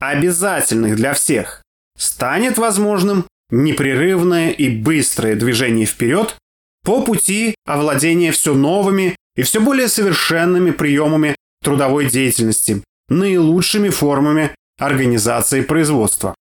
обязательных 0.00 0.96
для 0.96 1.12
всех, 1.12 1.62
станет 1.98 2.56
возможным 2.56 3.26
непрерывное 3.50 4.50
и 4.50 4.70
быстрое 4.70 5.36
движение 5.36 5.84
вперед 5.84 6.36
по 6.82 7.02
пути 7.02 7.54
овладения 7.66 8.32
все 8.32 8.54
новыми 8.54 9.14
и 9.36 9.42
все 9.42 9.60
более 9.60 9.88
совершенными 9.88 10.70
приемами 10.70 11.36
трудовой 11.62 12.08
деятельности, 12.08 12.82
наилучшими 13.10 13.90
формами 13.90 14.54
организации 14.78 15.60
производства. 15.60 16.34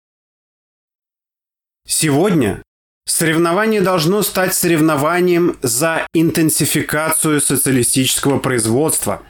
Сегодня 1.90 2.62
Соревнование 3.10 3.82
должно 3.82 4.22
стать 4.22 4.54
соревнованием 4.54 5.58
за 5.64 6.06
интенсификацию 6.14 7.42
социалистического 7.42 8.38
производства, 8.38 9.24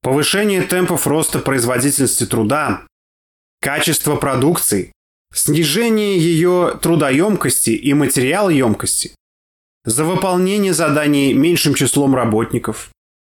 повышение 0.00 0.62
темпов 0.62 1.06
роста 1.06 1.38
производительности 1.38 2.24
труда, 2.24 2.86
качество 3.60 4.16
продукции, 4.16 4.90
снижение 5.34 6.18
ее 6.18 6.78
трудоемкости 6.80 7.70
и 7.70 7.92
материалоемкости, 7.92 9.14
за 9.84 10.04
выполнение 10.04 10.72
заданий 10.72 11.34
меньшим 11.34 11.74
числом 11.74 12.14
работников, 12.14 12.88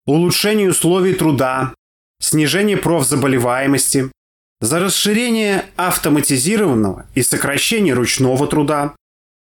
улучшение 0.06 0.70
условий 0.70 1.12
труда, 1.12 1.74
снижение 2.22 2.78
профзаболеваемости, 2.78 4.10
за 4.60 4.80
расширение 4.80 5.64
автоматизированного 5.76 7.06
и 7.14 7.22
сокращение 7.22 7.94
ручного 7.94 8.46
труда, 8.46 8.94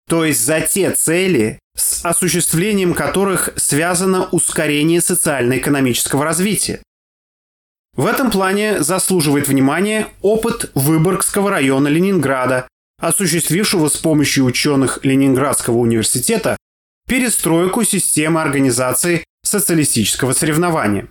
то 0.08 0.24
есть 0.24 0.44
за 0.44 0.60
те 0.60 0.90
цели, 0.90 1.58
с 1.76 2.04
осуществлением 2.04 2.94
которых 2.94 3.50
связано 3.56 4.28
ускорение 4.30 5.00
социально-экономического 5.00 6.24
развития. 6.24 6.82
В 7.96 8.06
этом 8.06 8.30
плане 8.30 8.82
заслуживает 8.82 9.48
внимания 9.48 10.08
опыт 10.22 10.70
Выборгского 10.74 11.50
района 11.50 11.88
Ленинграда, 11.88 12.68
осуществившего 13.00 13.88
с 13.88 13.96
помощью 13.96 14.44
ученых 14.44 15.00
Ленинградского 15.04 15.78
университета 15.78 16.56
перестройку 17.08 17.84
системы 17.84 18.40
организации 18.40 19.24
социалистического 19.44 20.32
соревнования. 20.32 21.08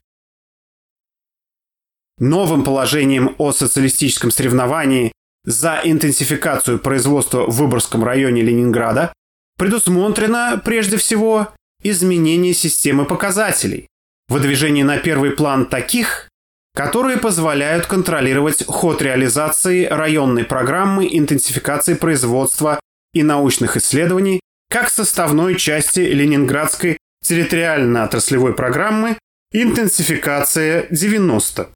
Новым 2.19 2.63
положением 2.63 3.35
о 3.37 3.51
социалистическом 3.51 4.31
соревновании 4.31 5.11
за 5.45 5.79
интенсификацию 5.83 6.79
производства 6.79 7.45
в 7.45 7.55
Выборгском 7.55 8.03
районе 8.03 8.41
Ленинграда 8.41 9.13
предусмотрена, 9.57 10.61
прежде 10.63 10.97
всего, 10.97 11.49
изменение 11.83 12.53
системы 12.53 13.05
показателей, 13.05 13.87
выдвижение 14.29 14.83
на 14.83 14.97
первый 14.97 15.31
план 15.31 15.67
таких, 15.67 16.27
которые 16.75 17.17
позволяют 17.17 17.85
контролировать 17.85 18.65
ход 18.65 19.01
реализации 19.01 19.85
районной 19.85 20.43
программы 20.43 21.07
интенсификации 21.11 21.93
производства 21.93 22.79
и 23.13 23.23
научных 23.23 23.77
исследований 23.77 24.39
как 24.69 24.89
составной 24.89 25.55
части 25.55 25.99
Ленинградской 25.99 26.97
территориально-отраслевой 27.23 28.53
программы 28.53 29.17
«Интенсификация 29.53 30.87
90». 30.89 31.67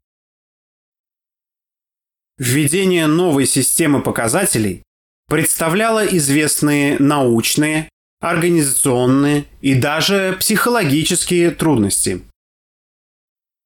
Введение 2.44 3.06
новой 3.06 3.46
системы 3.46 4.02
показателей 4.02 4.82
представляло 5.28 6.04
известные 6.04 6.98
научные, 6.98 7.88
организационные 8.20 9.44
и 9.60 9.74
даже 9.74 10.36
психологические 10.40 11.52
трудности. 11.52 12.22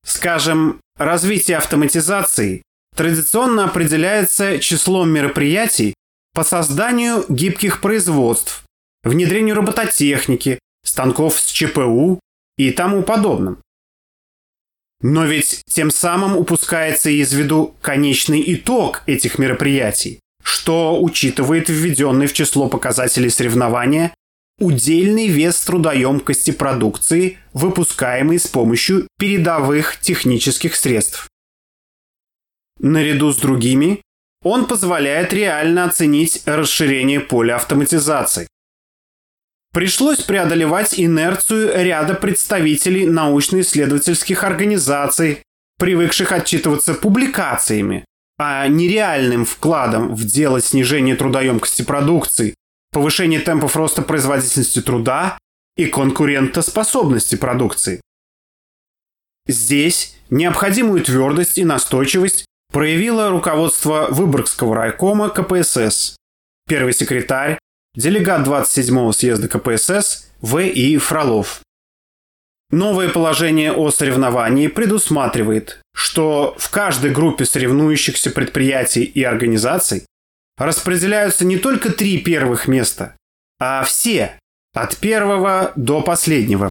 Скажем, 0.05 0.79
развитие 0.99 1.57
автоматизации 1.57 2.61
традиционно 2.95 3.65
определяется 3.65 4.59
числом 4.59 5.09
мероприятий 5.09 5.95
по 6.35 6.45
созданию 6.45 7.25
гибких 7.31 7.81
производств, 7.81 8.63
внедрению 9.05 9.55
робототехники, 9.55 10.59
станков 10.85 11.41
с 11.41 11.51
ЧПУ 11.51 12.21
и 12.59 12.73
тому 12.73 13.03
подобным. 13.05 13.59
Но 15.01 15.25
ведь 15.27 15.63
тем 15.69 15.91
самым 15.91 16.37
упускается 16.37 17.11
из 17.11 17.33
виду 17.33 17.75
конечный 17.83 18.43
итог 18.55 19.03
этих 19.07 19.39
мероприятий, 19.39 20.21
что 20.43 21.03
учитывает 21.03 21.69
введенный 21.69 22.27
в 22.27 22.33
число 22.33 22.69
показателей 22.69 23.31
соревнования 23.31 24.15
удельный 24.59 25.29
вес 25.29 25.61
трудоемкости 25.61 26.51
продукции, 26.51 27.39
выпускаемой 27.53 28.39
с 28.39 28.47
помощью 28.47 29.07
передовых 29.19 30.01
технических 30.01 30.77
средств. 30.77 31.29
Наряду 32.79 33.33
с 33.33 33.37
другими, 33.37 34.03
он 34.43 34.67
позволяет 34.67 35.33
реально 35.33 35.85
оценить 35.85 36.43
расширение 36.47 37.21
поля 37.21 37.57
автоматизации. 37.57 38.49
Пришлось 39.77 40.23
преодолевать 40.23 40.99
инерцию 40.99 41.71
ряда 41.85 42.15
представителей 42.15 43.05
научно-исследовательских 43.05 44.43
организаций, 44.43 45.43
привыкших 45.79 46.33
отчитываться 46.33 46.95
публикациями, 46.95 48.07
а 48.39 48.67
не 48.69 48.89
реальным 48.89 49.45
вкладом 49.45 50.15
в 50.15 50.25
дело 50.25 50.63
снижения 50.63 51.15
трудоемкости 51.15 51.83
продукции, 51.83 52.55
повышение 52.91 53.39
темпов 53.41 53.77
роста 53.77 54.01
производительности 54.01 54.81
труда 54.81 55.37
и 55.77 55.85
конкурентоспособности 55.85 57.35
продукции. 57.35 58.01
Здесь 59.47 60.17
необходимую 60.31 61.05
твердость 61.05 61.59
и 61.59 61.67
настойчивость 61.67 62.47
проявило 62.73 63.29
руководство 63.29 64.07
Выборгского 64.09 64.75
райкома 64.75 65.29
КПСС, 65.29 66.17
первый 66.67 66.95
секретарь 66.95 67.59
делегат 67.97 68.47
27-го 68.47 69.13
съезда 69.13 69.49
КПСС 69.49 70.31
В.И. 70.41 70.99
Фролов. 70.99 71.61
Новое 72.71 73.09
положение 73.09 73.73
о 73.73 73.91
соревновании 73.91 74.67
предусматривает, 74.67 75.81
что 75.95 76.55
в 76.59 76.69
каждой 76.71 77.11
группе 77.11 77.45
соревнующихся 77.45 78.31
предприятий 78.31 79.05
и 79.05 79.23
организаций 79.23 80.05
распределяются 80.59 81.45
не 81.45 81.59
только 81.59 81.93
три 81.93 82.19
первых 82.19 82.67
места, 82.67 83.17
а 83.61 83.85
все, 83.85 84.39
от 84.75 84.97
первого 84.97 85.73
до 85.77 86.03
последнего. 86.03 86.71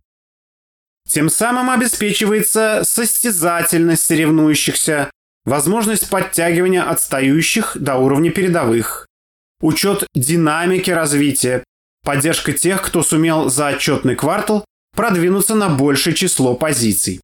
Тем 1.07 1.29
самым 1.29 1.69
обеспечивается 1.69 2.81
состязательность 2.83 4.03
соревнующихся, 4.03 5.11
возможность 5.45 6.09
подтягивания 6.09 6.83
отстающих 6.83 7.77
до 7.79 7.95
уровня 7.95 8.31
передовых, 8.31 9.07
учет 9.61 10.07
динамики 10.13 10.91
развития, 10.91 11.63
поддержка 12.03 12.53
тех, 12.53 12.81
кто 12.81 13.03
сумел 13.03 13.49
за 13.49 13.67
отчетный 13.69 14.15
квартал 14.15 14.65
продвинуться 14.95 15.55
на 15.55 15.69
большее 15.69 16.15
число 16.15 16.55
позиций. 16.55 17.21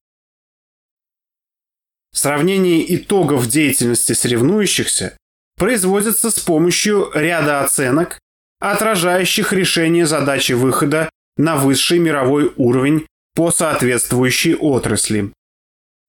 Сравнение 2.14 2.96
итогов 2.96 3.48
деятельности 3.48 4.14
соревнующихся 4.14 5.18
производится 5.58 6.30
с 6.30 6.40
помощью 6.40 7.10
ряда 7.14 7.62
оценок, 7.64 8.20
отражающих 8.60 9.54
решение 9.54 10.06
задачи 10.06 10.52
выхода 10.52 11.10
на 11.38 11.56
высший 11.56 12.00
мировой 12.00 12.54
уровень 12.58 13.08
по 13.34 13.52
соответствующей 13.52 14.56
отрасли. 14.56 15.32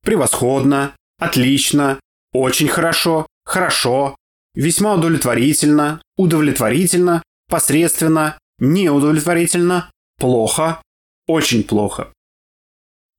Превосходно, 0.03 0.97
отлично, 1.21 2.01
очень 2.33 2.69
хорошо, 2.69 3.27
хорошо, 3.45 4.17
весьма 4.55 4.95
удовлетворительно, 4.95 6.03
удовлетворительно, 6.17 7.23
посредственно, 7.49 8.39
неудовлетворительно, 8.59 9.91
плохо, 10.19 10.83
очень 11.27 11.65
плохо. 11.65 12.13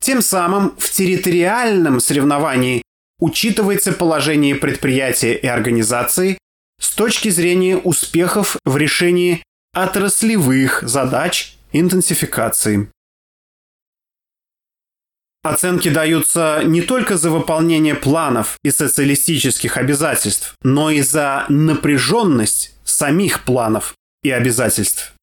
Тем 0.02 0.22
самым 0.22 0.76
в 0.78 0.90
территориальном 0.90 2.00
соревновании 2.00 2.82
учитывается 3.20 3.94
положение 3.94 4.56
предприятия 4.56 5.36
и 5.36 5.48
организации 5.48 6.38
с 6.80 6.94
точки 6.94 7.30
зрения 7.30 7.78
успехов 7.78 8.58
в 8.66 8.76
решении 8.76 9.44
отраслевых 9.74 10.84
задач 10.84 11.56
интенсификации. 11.72 12.90
Оценки 15.44 15.90
даются 15.90 16.62
не 16.64 16.82
только 16.82 17.18
за 17.18 17.30
выполнение 17.30 17.96
планов 17.96 18.58
и 18.64 18.72
социалистических 18.72 19.76
обязательств, 19.76 20.56
но 20.64 20.90
и 20.90 21.02
за 21.02 21.46
напряженность 21.50 22.74
самих 22.86 23.44
планов 23.44 23.96
и 24.24 24.32
обязательств. 24.32 25.14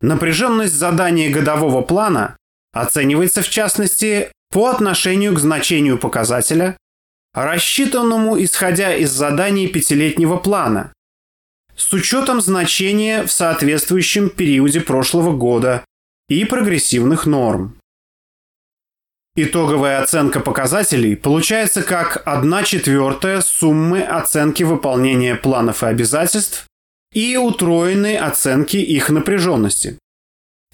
Напряженность 0.00 0.74
задания 0.74 1.32
годового 1.32 1.82
плана 1.82 2.36
оценивается 2.72 3.42
в 3.42 3.48
частности 3.48 4.32
по 4.50 4.66
отношению 4.68 5.32
к 5.34 5.38
значению 5.38 5.98
показателя, 5.98 6.76
рассчитанному 7.32 8.42
исходя 8.42 8.96
из 8.96 9.12
заданий 9.12 9.68
пятилетнего 9.68 10.38
плана, 10.38 10.92
с 11.76 11.92
учетом 11.92 12.40
значения 12.40 13.22
в 13.22 13.30
соответствующем 13.30 14.28
периоде 14.28 14.80
прошлого 14.80 15.36
года 15.36 15.84
и 16.28 16.44
прогрессивных 16.44 17.26
норм. 17.26 17.75
Итоговая 19.38 20.02
оценка 20.02 20.40
показателей 20.40 21.14
получается 21.14 21.82
как 21.82 22.22
1 22.24 22.64
четвертая 22.64 23.42
суммы 23.42 24.02
оценки 24.02 24.62
выполнения 24.62 25.34
планов 25.34 25.82
и 25.82 25.86
обязательств 25.86 26.66
и 27.12 27.36
утроенной 27.36 28.16
оценки 28.16 28.78
их 28.78 29.10
напряженности. 29.10 29.98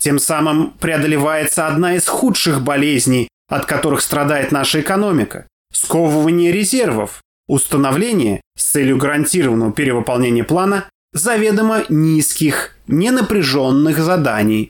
Тем 0.01 0.21
самым 0.21 0.71
преодолевается 0.79 1.67
одна 1.67 1.97
из 1.97 2.07
худших 2.07 2.63
болезней, 2.63 3.29
от 3.49 3.67
которых 3.67 4.01
страдает 4.01 4.53
наша 4.53 4.81
экономика– 4.81 5.49
сковывание 5.73 6.53
резервов, 6.53 7.21
установление 7.49 8.41
с 8.57 8.71
целью 8.71 8.97
гарантированного 8.97 9.73
перевыполнения 9.73 10.45
плана 10.45 10.89
заведомо 11.13 11.85
низких, 11.89 12.77
ненапряженных 12.87 13.99
заданий. 13.99 14.69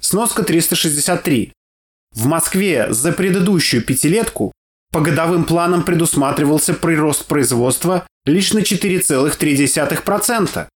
Сноска 0.00 0.42
363. 0.42 1.52
В 2.12 2.26
Москве 2.26 2.92
за 2.92 3.12
предыдущую 3.12 3.84
пятилетку 3.84 4.52
по 4.92 5.00
годовым 5.00 5.44
планам 5.44 5.84
предусматривался 5.84 6.74
прирост 6.74 7.26
производства 7.26 8.06
лишь 8.24 8.52
на 8.52 8.60
4,3%. 8.60 10.68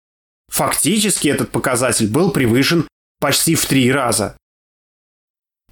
Фактически 0.49 1.29
этот 1.29 1.51
показатель 1.51 2.09
был 2.09 2.31
превышен 2.31 2.87
почти 3.21 3.55
в 3.55 3.65
три 3.65 3.91
раза. 3.91 4.37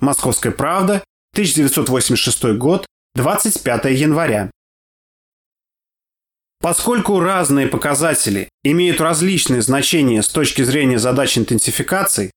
Московская 0.01 0.53
правда, 0.53 1.05
1986 1.35 2.57
год, 2.57 2.87
25 3.15 3.85
января. 3.87 4.51
Поскольку 6.61 7.21
разные 7.21 7.67
показатели 7.67 8.49
имеют 8.63 9.01
различные 9.01 9.63
значения 9.63 10.23
с 10.23 10.29
точки 10.29 10.63
зрения 10.63 10.99
задач 10.99 11.37
интенсификации, 11.37 12.31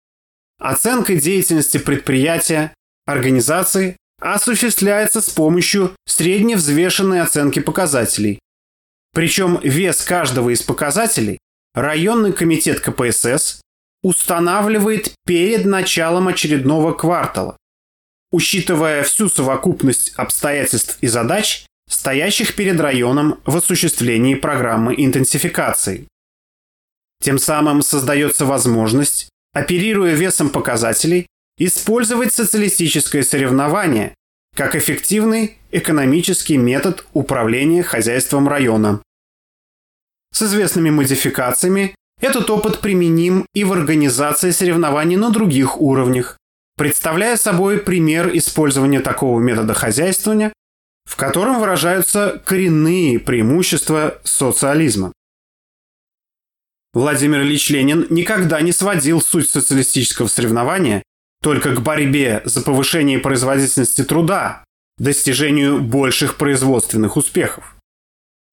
оценка 0.59 1.15
деятельности 1.15 1.77
предприятия 1.77 2.73
организации 3.05 3.97
осуществляется 4.19 5.21
с 5.21 5.29
помощью 5.29 5.95
средневзвешенной 6.05 7.21
оценки 7.21 7.59
показателей. 7.59 8.39
Причем 9.13 9.59
вес 9.61 10.01
каждого 10.03 10.49
из 10.49 10.61
показателей 10.61 11.37
районный 11.73 12.33
комитет 12.33 12.79
КПСС 12.79 13.61
устанавливает 14.01 15.13
перед 15.25 15.65
началом 15.65 16.27
очередного 16.27 16.93
квартала, 16.93 17.57
учитывая 18.31 19.03
всю 19.03 19.29
совокупность 19.29 20.13
обстоятельств 20.15 20.97
и 21.01 21.07
задач, 21.07 21.65
стоящих 21.89 22.55
перед 22.55 22.79
районом 22.79 23.39
в 23.45 23.57
осуществлении 23.57 24.35
программы 24.35 24.95
интенсификации. 24.97 26.07
Тем 27.21 27.39
самым 27.39 27.81
создается 27.81 28.45
возможность, 28.45 29.29
оперируя 29.53 30.13
весом 30.13 30.49
показателей, 30.49 31.27
использовать 31.65 32.33
социалистическое 32.33 33.23
соревнование 33.23 34.15
как 34.55 34.75
эффективный 34.75 35.57
экономический 35.71 36.57
метод 36.57 37.05
управления 37.13 37.83
хозяйством 37.83 38.47
района. 38.47 39.01
С 40.31 40.43
известными 40.43 40.89
модификациями 40.89 41.95
этот 42.21 42.49
опыт 42.49 42.79
применим 42.81 43.45
и 43.53 43.63
в 43.63 43.73
организации 43.73 44.51
соревнований 44.51 45.15
на 45.15 45.29
других 45.31 45.79
уровнях, 45.81 46.37
представляя 46.77 47.37
собой 47.37 47.79
пример 47.79 48.29
использования 48.35 48.99
такого 48.99 49.39
метода 49.39 49.73
хозяйствования, 49.73 50.53
в 51.05 51.15
котором 51.15 51.59
выражаются 51.59 52.41
коренные 52.45 53.19
преимущества 53.19 54.19
социализма. 54.23 55.11
Владимир 56.93 57.41
Ильич 57.41 57.69
Ленин 57.69 58.05
никогда 58.11 58.61
не 58.61 58.71
сводил 58.71 59.19
суть 59.19 59.49
социалистического 59.49 60.27
соревнования 60.27 61.03
только 61.43 61.75
к 61.75 61.81
борьбе 61.81 62.41
за 62.45 62.61
повышение 62.61 63.19
производительности 63.19 64.03
труда, 64.03 64.63
достижению 64.97 65.81
больших 65.81 66.37
производственных 66.37 67.17
успехов. 67.17 67.75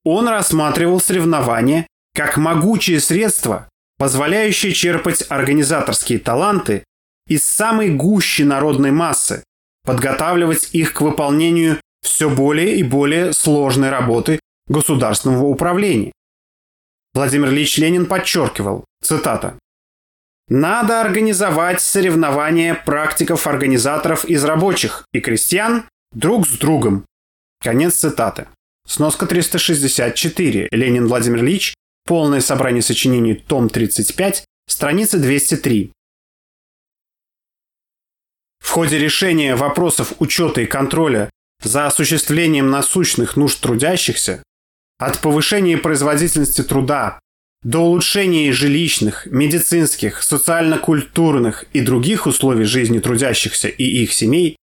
Он 0.04 0.28
рассматривал 0.28 1.00
соревнования 1.00 1.86
как 2.14 2.36
могучее 2.36 3.00
средство, 3.00 3.68
позволяющее 3.96 4.72
черпать 4.72 5.24
организаторские 5.28 6.18
таланты 6.18 6.84
из 7.28 7.44
самой 7.44 7.90
гущи 7.90 8.42
народной 8.42 8.90
массы, 8.90 9.44
подготавливать 9.84 10.70
их 10.72 10.92
к 10.92 11.00
выполнению 11.00 11.80
все 12.02 12.28
более 12.28 12.76
и 12.76 12.82
более 12.82 13.32
сложной 13.32 13.90
работы 13.90 14.40
государственного 14.66 15.44
управления. 15.44 16.12
Владимир 17.14 17.50
Ильич 17.50 17.76
Ленин 17.78 18.06
подчеркивал, 18.06 18.84
цитата, 19.02 19.58
«Надо 20.50 21.00
организовать 21.00 21.80
соревнования 21.80 22.74
практиков-организаторов 22.74 24.26
из 24.26 24.44
рабочих 24.44 25.06
и 25.12 25.20
крестьян 25.20 25.84
друг 26.12 26.46
с 26.46 26.58
другом». 26.58 27.06
Конец 27.62 27.94
цитаты. 27.94 28.48
Сноска 28.86 29.26
364. 29.26 30.68
Ленин 30.72 31.06
Владимир 31.06 31.38
Ильич. 31.38 31.74
Полное 32.04 32.40
собрание 32.40 32.82
сочинений. 32.82 33.34
Том 33.34 33.68
35. 33.68 34.44
Страница 34.68 35.18
203. 35.18 35.92
В 38.58 38.68
ходе 38.68 38.98
решения 38.98 39.56
вопросов 39.56 40.12
учета 40.18 40.60
и 40.60 40.66
контроля 40.66 41.30
за 41.62 41.86
осуществлением 41.86 42.70
насущных 42.70 43.36
нужд 43.36 43.60
трудящихся, 43.60 44.42
от 44.98 45.20
повышения 45.20 45.78
производительности 45.78 46.62
труда 46.62 47.18
до 47.62 47.80
улучшения 47.80 48.52
жилищных, 48.52 49.26
медицинских, 49.26 50.22
социально-культурных 50.22 51.64
и 51.72 51.80
других 51.80 52.26
условий 52.26 52.64
жизни 52.64 52.98
трудящихся 52.98 53.68
и 53.68 53.84
их 53.84 54.12
семей, 54.12 54.56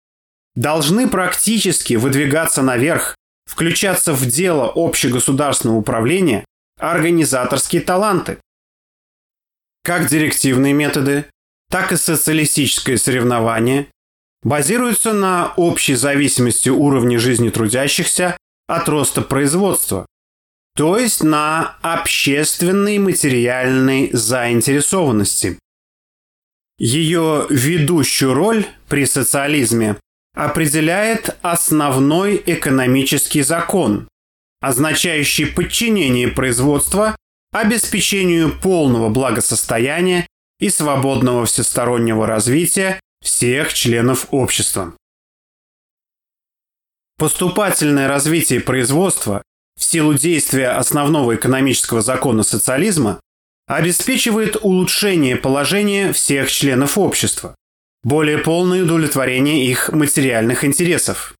должны 0.54 1.08
практически 1.08 1.94
выдвигаться 1.94 2.62
наверх, 2.62 3.14
включаться 3.44 4.14
в 4.14 4.26
дело 4.26 4.72
общегосударственного 4.74 5.76
управления 5.76 6.44
организаторские 6.78 7.82
таланты. 7.82 8.38
Как 9.84 10.08
директивные 10.08 10.72
методы, 10.72 11.26
так 11.70 11.92
и 11.92 11.96
социалистическое 11.96 12.96
соревнование 12.96 13.88
базируются 14.42 15.12
на 15.12 15.52
общей 15.56 15.94
зависимости 15.94 16.68
уровня 16.68 17.18
жизни 17.18 17.50
трудящихся 17.50 18.36
от 18.66 18.88
роста 18.88 19.22
производства, 19.22 20.06
то 20.76 20.98
есть 20.98 21.22
на 21.22 21.78
общественной 21.80 22.98
материальной 22.98 24.10
заинтересованности. 24.12 25.58
Ее 26.78 27.46
ведущую 27.48 28.34
роль 28.34 28.66
при 28.86 29.06
социализме 29.06 29.96
определяет 30.34 31.34
основной 31.40 32.42
экономический 32.44 33.40
закон, 33.40 34.06
означающий 34.60 35.46
подчинение 35.46 36.28
производства 36.28 37.16
обеспечению 37.52 38.52
полного 38.60 39.08
благосостояния 39.08 40.26
и 40.60 40.68
свободного 40.68 41.46
всестороннего 41.46 42.26
развития 42.26 43.00
всех 43.24 43.72
членов 43.72 44.26
общества. 44.30 44.94
Поступательное 47.16 48.08
развитие 48.08 48.60
производства 48.60 49.42
в 49.78 49.84
силу 49.84 50.14
действия 50.14 50.70
основного 50.70 51.36
экономического 51.36 52.02
закона 52.02 52.42
социализма 52.42 53.20
обеспечивает 53.66 54.56
улучшение 54.60 55.36
положения 55.36 56.12
всех 56.12 56.50
членов 56.50 56.96
общества, 56.98 57.54
более 58.02 58.38
полное 58.38 58.84
удовлетворение 58.84 59.66
их 59.66 59.90
материальных 59.92 60.64
интересов. 60.64 61.34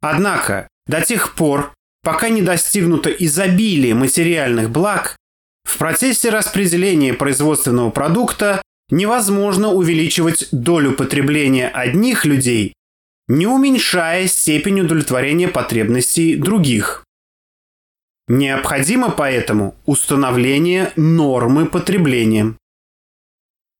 Однако, 0.00 0.68
до 0.86 1.00
тех 1.00 1.34
пор, 1.34 1.72
пока 2.02 2.28
не 2.28 2.42
достигнуто 2.42 3.10
изобилие 3.10 3.94
материальных 3.94 4.70
благ, 4.70 5.16
в 5.64 5.78
процессе 5.78 6.30
распределения 6.30 7.14
производственного 7.14 7.90
продукта 7.90 8.62
невозможно 8.90 9.72
увеличивать 9.72 10.48
долю 10.52 10.92
потребления 10.92 11.68
одних 11.68 12.24
людей, 12.24 12.74
не 13.26 13.46
уменьшая 13.46 14.28
степень 14.28 14.82
удовлетворения 14.82 15.48
потребностей 15.48 16.36
других. 16.36 17.05
Необходимо 18.28 19.10
поэтому 19.10 19.76
установление 19.84 20.92
нормы 20.96 21.66
потребления. 21.66 22.56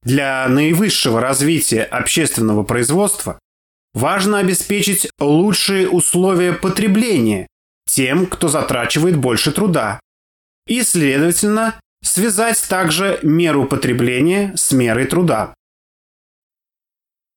Для 0.03 0.47
наивысшего 0.49 1.21
развития 1.21 1.83
общественного 1.83 2.63
производства 2.63 3.41
важно 3.93 4.39
обеспечить 4.39 5.11
лучшие 5.19 5.89
условия 5.89 6.53
потребления 6.53 7.49
тем, 7.89 8.27
кто 8.27 8.47
затрачивает 8.47 9.17
больше 9.17 9.51
труда, 9.51 9.99
и, 10.69 10.83
следовательно, 10.83 11.81
связать 12.05 12.63
также 12.69 13.19
меру 13.23 13.67
потребления 13.67 14.53
с 14.57 14.71
мерой 14.71 15.07
труда. 15.07 15.55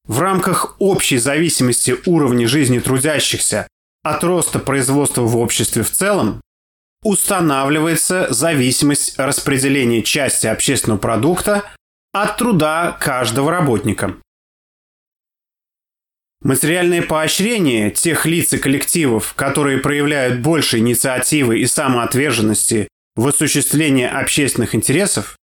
В 0.05 0.19
рамках 0.19 0.75
общей 0.79 1.17
зависимости 1.17 1.95
уровня 2.05 2.47
жизни 2.47 2.79
трудящихся 2.79 3.67
от 4.03 4.23
роста 4.23 4.59
производства 4.59 5.21
в 5.21 5.37
обществе 5.37 5.83
в 5.83 5.91
целом 5.91 6.41
устанавливается 7.03 8.27
зависимость 8.31 9.17
распределения 9.17 10.01
части 10.01 10.47
общественного 10.47 10.99
продукта 10.99 11.63
от 12.11 12.37
труда 12.37 12.97
каждого 12.99 13.51
работника. 13.51 14.15
Материальное 16.41 17.01
поощрение 17.01 17.91
тех 17.91 18.25
лиц 18.25 18.53
и 18.53 18.57
коллективов, 18.57 19.33
которые 19.33 19.79
проявляют 19.79 20.39
больше 20.39 20.77
инициативы 20.77 21.59
и 21.59 21.67
самоотверженности 21.67 22.87
в 23.15 23.27
осуществлении 23.27 24.05
общественных 24.05 24.73
интересов, 24.73 25.35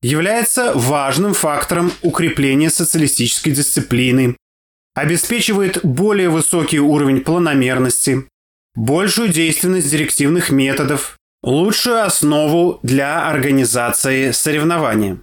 является 0.00 0.72
важным 0.74 1.34
фактором 1.34 1.92
укрепления 2.02 2.70
социалистической 2.70 3.52
дисциплины, 3.52 4.36
обеспечивает 4.94 5.84
более 5.84 6.30
высокий 6.30 6.80
уровень 6.80 7.20
планомерности, 7.20 8.26
большую 8.78 9.28
действенность 9.28 9.90
директивных 9.90 10.50
методов, 10.50 11.18
лучшую 11.42 12.04
основу 12.04 12.78
для 12.84 13.28
организации 13.28 14.30
соревнования. 14.30 15.18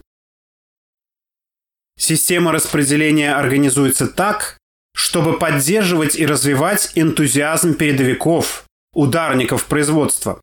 Система 1.97 2.51
распределения 2.51 3.33
организуется 3.33 4.07
так, 4.07 4.57
чтобы 4.93 5.39
поддерживать 5.39 6.17
и 6.17 6.25
развивать 6.25 6.91
энтузиазм 6.95 7.75
передовиков, 7.75 8.65
ударников 8.93 9.65
производства. 9.65 10.41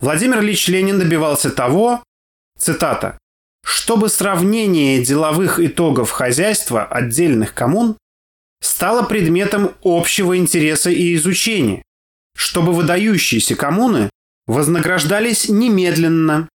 Владимир 0.00 0.40
Ильич 0.40 0.68
Ленин 0.68 0.98
добивался 0.98 1.50
того, 1.50 2.02
цитата, 2.58 3.18
чтобы 3.66 4.08
сравнение 4.08 5.04
деловых 5.04 5.60
итогов 5.60 6.10
хозяйства 6.10 6.84
отдельных 6.86 7.52
коммун 7.52 7.98
стало 8.62 9.02
предметом 9.02 9.74
общего 9.82 10.38
интереса 10.38 10.90
и 10.90 11.14
изучения, 11.16 11.83
чтобы 12.36 12.72
выдающиеся 12.72 13.56
коммуны 13.56 14.10
вознаграждались 14.46 15.48
немедленно, 15.48 16.48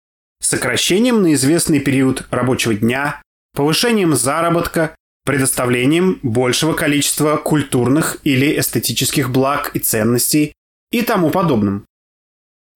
сокращением 0.41 1.22
на 1.22 1.35
известный 1.35 1.81
период 1.81 2.27
рабочего 2.31 2.74
дня, 2.74 3.22
повышением 3.55 4.14
заработка, 4.14 4.95
предоставлением 5.24 6.20
большего 6.22 6.72
количества 6.72 7.37
культурных 7.37 8.18
или 8.22 8.59
эстетических 8.59 9.31
благ 9.31 9.74
и 9.74 9.81
ценностей 9.81 10.55
и 10.91 11.03
тому 11.03 11.31
подобным. 11.31 11.85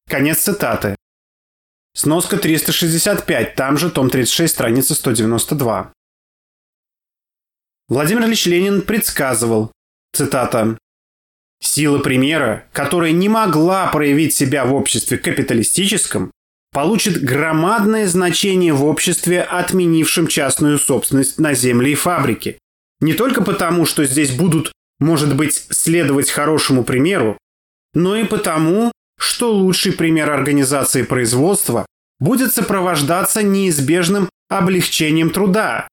Конец 0.09 0.39
цитаты. 0.39 0.97
Сноска 1.95 2.39
365, 2.39 3.55
там 3.55 3.79
же 3.79 3.91
том 3.91 4.11
36, 4.11 4.53
страница 4.53 4.95
192. 4.95 5.93
Владимир 7.89 8.25
Ильич 8.25 8.47
Ленин 8.47 8.83
предсказывал, 8.83 9.73
цитата, 10.13 10.79
«Сила 11.63 11.99
примера, 11.99 12.65
которая 12.73 13.13
не 13.13 13.29
могла 13.29 13.87
проявить 13.89 14.35
себя 14.35 14.65
в 14.65 14.75
обществе 14.75 15.19
капиталистическом, 15.19 16.31
получит 16.73 17.23
громадное 17.23 18.07
значение 18.07 18.73
в 18.73 18.85
обществе, 18.85 19.43
отменившем 19.43 20.27
частную 20.27 20.79
собственность 20.79 21.39
на 21.39 21.55
земли 21.55 21.93
и 21.93 21.97
фабрики, 21.97 22.59
Не 23.03 23.15
только 23.15 23.43
потому, 23.43 23.87
что 23.87 24.05
здесь 24.05 24.31
будут, 24.31 24.73
может 24.99 25.35
быть, 25.35 25.55
следовать 25.71 26.31
хорошему 26.31 26.85
примеру, 26.85 27.39
но 27.95 28.15
и 28.15 28.25
потому, 28.25 28.93
что 29.19 29.53
лучший 29.53 29.93
пример 29.93 30.31
организации 30.31 31.03
производства 31.03 31.87
будет 32.19 32.53
сопровождаться 32.53 33.43
неизбежным 33.43 34.29
облегчением 34.51 35.31
труда 35.31 35.89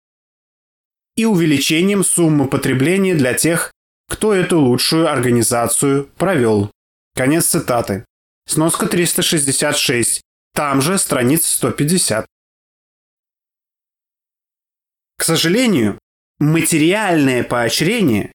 и 1.15 1.26
увеличением 1.26 2.03
суммы 2.03 2.47
потребления 2.47 3.15
для 3.15 3.34
тех, 3.34 3.72
кто 4.08 4.34
эту 4.34 4.60
лучшую 4.60 5.10
организацию 5.12 6.05
провел. 6.18 6.72
Конец 7.16 7.45
цитаты. 7.45 8.05
Сноска 8.47 8.88
366. 8.88 10.22
Там 10.53 10.82
же 10.82 10.97
страница 10.97 11.51
150. 11.55 12.26
К 15.18 15.24
сожалению, 15.24 15.99
материальное 16.39 17.43
поощрение 17.43 18.32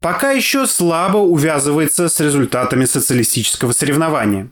пока 0.00 0.32
еще 0.32 0.66
слабо 0.66 1.18
увязывается 1.18 2.08
с 2.08 2.18
результатами 2.18 2.84
социалистического 2.84 3.72
соревнования. 3.72 4.50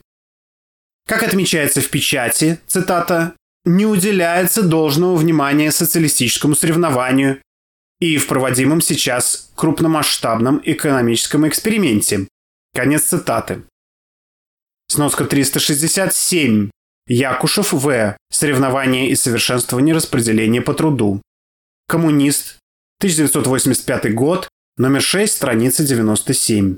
Как 1.07 1.23
отмечается 1.23 1.81
в 1.81 1.89
печати, 1.89 2.59
цитата, 2.67 3.35
«не 3.65 3.85
уделяется 3.85 4.63
должного 4.63 5.15
внимания 5.17 5.71
социалистическому 5.71 6.55
соревнованию 6.55 7.41
и 8.01 8.17
в 8.17 8.27
проводимом 8.27 8.81
сейчас 8.81 9.51
крупномасштабном 9.55 10.61
экономическом 10.65 11.47
эксперименте». 11.47 12.27
Конец 12.73 13.03
цитаты. 13.03 13.63
Сноска 14.89 15.23
367. 15.23 16.69
Якушев 17.07 17.71
В. 17.71 18.17
Соревнования 18.29 19.07
и 19.09 19.15
совершенствование 19.15 19.95
распределения 19.95 20.61
по 20.61 20.73
труду. 20.73 21.21
Коммунист. 21.87 22.57
1985 22.99 24.13
год. 24.13 24.49
Номер 24.77 25.01
6, 25.01 25.33
страница 25.33 25.83
97. 25.83 26.77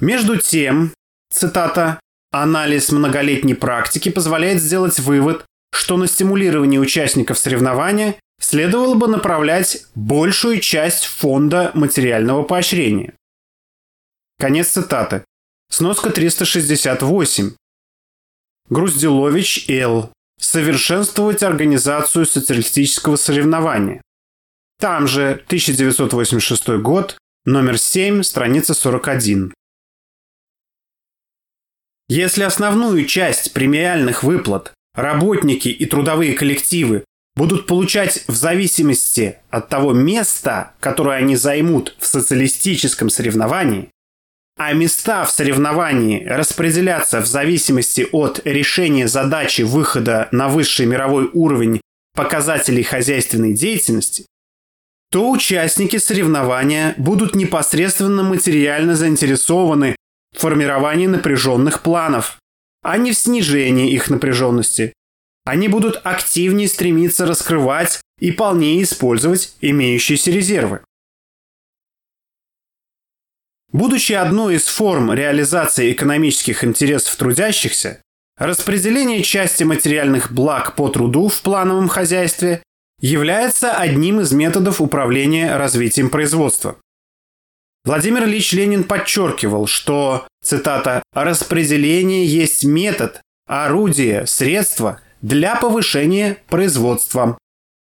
Между 0.00 0.38
тем, 0.38 0.92
цитата, 1.30 2.00
«анализ 2.30 2.90
многолетней 2.90 3.54
практики 3.54 4.10
позволяет 4.10 4.60
сделать 4.60 4.98
вывод, 4.98 5.44
что 5.72 5.96
на 5.96 6.06
стимулирование 6.06 6.80
участников 6.80 7.38
соревнования 7.38 8.16
следовало 8.40 8.94
бы 8.94 9.08
направлять 9.08 9.86
большую 9.94 10.60
часть 10.60 11.04
фонда 11.04 11.70
материального 11.74 12.42
поощрения». 12.42 13.14
Конец 14.38 14.68
цитаты. 14.68 15.24
Сноска 15.70 16.10
368. 16.10 17.54
Груздилович 18.68 19.66
Л. 19.68 20.10
Совершенствовать 20.38 21.42
организацию 21.42 22.26
социалистического 22.26 23.16
соревнования. 23.16 24.02
Там 24.78 25.06
же 25.06 25.42
1986 25.46 26.68
год, 26.80 27.16
номер 27.44 27.78
7, 27.78 28.22
страница 28.22 28.74
41. 28.74 29.54
Если 32.08 32.42
основную 32.42 33.06
часть 33.06 33.54
премиальных 33.54 34.22
выплат 34.22 34.74
работники 34.94 35.68
и 35.68 35.86
трудовые 35.86 36.34
коллективы 36.34 37.04
будут 37.36 37.66
получать 37.66 38.24
в 38.28 38.34
зависимости 38.34 39.38
от 39.50 39.68
того 39.68 39.92
места, 39.92 40.72
которое 40.80 41.18
они 41.18 41.36
займут 41.36 41.96
в 41.98 42.06
социалистическом 42.06 43.10
соревновании, 43.10 43.90
а 44.56 44.72
места 44.72 45.24
в 45.24 45.30
соревновании 45.30 46.24
распределяться 46.24 47.20
в 47.20 47.26
зависимости 47.26 48.06
от 48.12 48.40
решения 48.44 49.08
задачи 49.08 49.62
выхода 49.62 50.28
на 50.30 50.48
высший 50.48 50.86
мировой 50.86 51.28
уровень 51.32 51.80
показателей 52.14 52.84
хозяйственной 52.84 53.54
деятельности, 53.54 54.26
то 55.10 55.30
участники 55.30 55.96
соревнования 55.96 56.94
будут 56.96 57.34
непосредственно 57.34 58.22
материально 58.22 58.94
заинтересованы 58.94 59.96
в 60.34 60.40
формировании 60.40 61.08
напряженных 61.08 61.82
планов, 61.82 62.38
а 62.82 62.96
не 62.96 63.12
в 63.12 63.18
снижении 63.18 63.92
их 63.92 64.08
напряженности. 64.08 64.92
Они 65.44 65.68
будут 65.68 66.00
активнее 66.04 66.68
стремиться 66.68 67.26
раскрывать 67.26 68.00
и 68.18 68.32
полнее 68.32 68.82
использовать 68.82 69.54
имеющиеся 69.60 70.30
резервы. 70.30 70.80
Будучи 73.70 74.12
одной 74.12 74.56
из 74.56 74.66
форм 74.66 75.12
реализации 75.12 75.92
экономических 75.92 76.64
интересов 76.64 77.16
трудящихся, 77.16 78.00
распределение 78.38 79.22
части 79.22 79.64
материальных 79.64 80.32
благ 80.32 80.76
по 80.76 80.88
труду 80.88 81.28
в 81.28 81.42
плановом 81.42 81.88
хозяйстве 81.88 82.62
является 83.00 83.72
одним 83.72 84.20
из 84.20 84.32
методов 84.32 84.80
управления 84.80 85.56
развитием 85.56 86.08
производства. 86.08 86.78
Владимир 87.84 88.24
Ильич 88.24 88.52
Ленин 88.52 88.84
подчеркивал, 88.84 89.66
что, 89.66 90.26
цитата, 90.42 91.02
«распределение 91.12 92.24
есть 92.24 92.64
метод, 92.64 93.20
орудие, 93.46 94.26
средство 94.26 95.00
для 95.24 95.56
повышения 95.56 96.36
производства». 96.48 97.38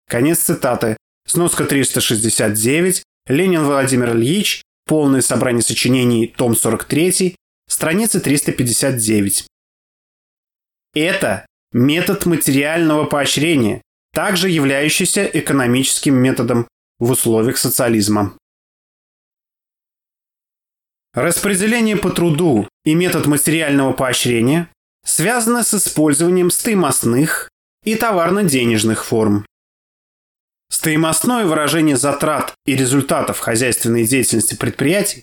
Конец 0.09 0.41
цитаты. 0.41 0.97
Сноска 1.27 1.64
369. 1.64 3.03
Ленин 3.29 3.64
Владимир 3.64 4.14
Ильич. 4.14 4.62
Полное 4.87 5.22
собрание 5.22 5.62
сочинений. 5.62 6.27
Том 6.27 6.55
43. 6.55 7.35
Страница 7.66 8.20
359. 8.20 9.47
Это 10.95 11.47
метод 11.72 12.27
материального 12.27 13.07
поощрения, 13.07 13.81
также 14.12 14.51
являющийся 14.51 15.25
экономическим 15.25 16.14
методом 16.14 16.68
в 16.99 17.11
условиях 17.11 17.57
социализма. 17.57 18.37
Распределение 21.14 21.97
по 21.97 22.11
труду 22.11 22.68
и 22.85 22.95
метод 22.95 23.27
материального 23.27 23.95
поощрения 23.95 24.68
связаны 25.05 25.63
с 25.63 25.75
использованием 25.75 26.51
стоимостных 26.51 27.51
и 27.85 27.95
товарно-денежных 27.95 29.05
форм. 29.05 29.47
Стоимостное 30.71 31.45
выражение 31.45 31.97
затрат 31.97 32.55
и 32.67 32.75
результатов 32.75 33.39
хозяйственной 33.39 34.07
деятельности 34.07 34.55
предприятий 34.55 35.23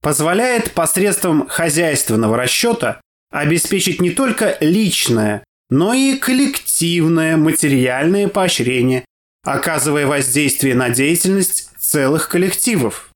позволяет 0.00 0.72
посредством 0.72 1.46
хозяйственного 1.48 2.36
расчета 2.36 3.00
обеспечить 3.30 4.00
не 4.00 4.10
только 4.10 4.56
личное, 4.60 5.44
но 5.68 5.92
и 5.92 6.16
коллективное 6.16 7.36
материальное 7.36 8.28
поощрение, 8.28 9.04
оказывая 9.44 10.06
воздействие 10.06 10.74
на 10.74 10.88
деятельность 10.88 11.70
целых 11.78 12.28
коллективов. 12.28 13.10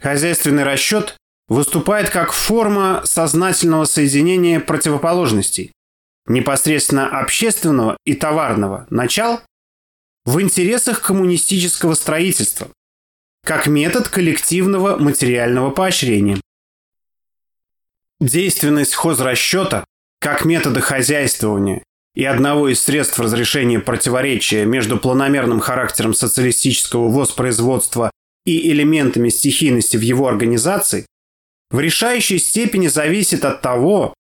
Хозяйственный 0.00 0.64
расчет 0.64 1.16
выступает 1.48 2.10
как 2.10 2.32
форма 2.32 3.02
сознательного 3.04 3.84
соединения 3.86 4.60
противоположностей, 4.60 5.72
непосредственно 6.26 7.20
общественного 7.20 7.96
и 8.04 8.14
товарного 8.14 8.86
начал 8.90 9.40
в 10.24 10.40
интересах 10.40 11.00
коммунистического 11.00 11.94
строительства, 11.94 12.68
как 13.44 13.66
метод 13.66 14.08
коллективного 14.08 14.98
материального 14.98 15.70
поощрения. 15.70 16.38
Действенность 18.20 18.94
хозрасчета 18.94 19.84
как 20.20 20.44
метода 20.44 20.80
хозяйствования 20.80 21.82
и 22.14 22.24
одного 22.24 22.68
из 22.68 22.82
средств 22.82 23.18
разрешения 23.20 23.78
противоречия 23.78 24.64
между 24.66 24.98
планомерным 24.98 25.60
характером 25.60 26.14
социалистического 26.14 27.08
воспроизводства 27.08 28.10
и 28.44 28.70
элементами 28.72 29.28
стихийности 29.28 29.96
в 29.96 30.00
его 30.00 30.26
организации, 30.26 31.06
в 31.70 31.80
решающей 31.80 32.38
степени 32.38 32.88
зависит 32.88 33.44
от 33.44 33.60
того, 33.60 34.14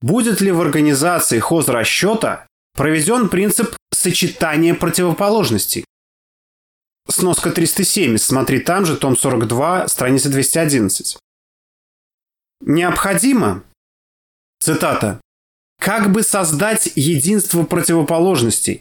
будет 0.00 0.40
ли 0.40 0.52
в 0.52 0.60
организации 0.60 1.38
хозрасчета 1.38 2.46
проведен 2.74 3.28
принцип 3.28 3.74
сочетания 3.92 4.74
противоположностей. 4.74 5.84
Сноска 7.08 7.50
307, 7.50 8.16
смотри 8.16 8.60
там 8.60 8.86
же, 8.86 8.96
том 8.96 9.16
42, 9.16 9.88
страница 9.88 10.28
211. 10.28 11.18
Необходимо, 12.60 13.64
цитата, 14.60 15.20
как 15.80 16.12
бы 16.12 16.22
создать 16.22 16.92
единство 16.94 17.64
противоположностей, 17.64 18.80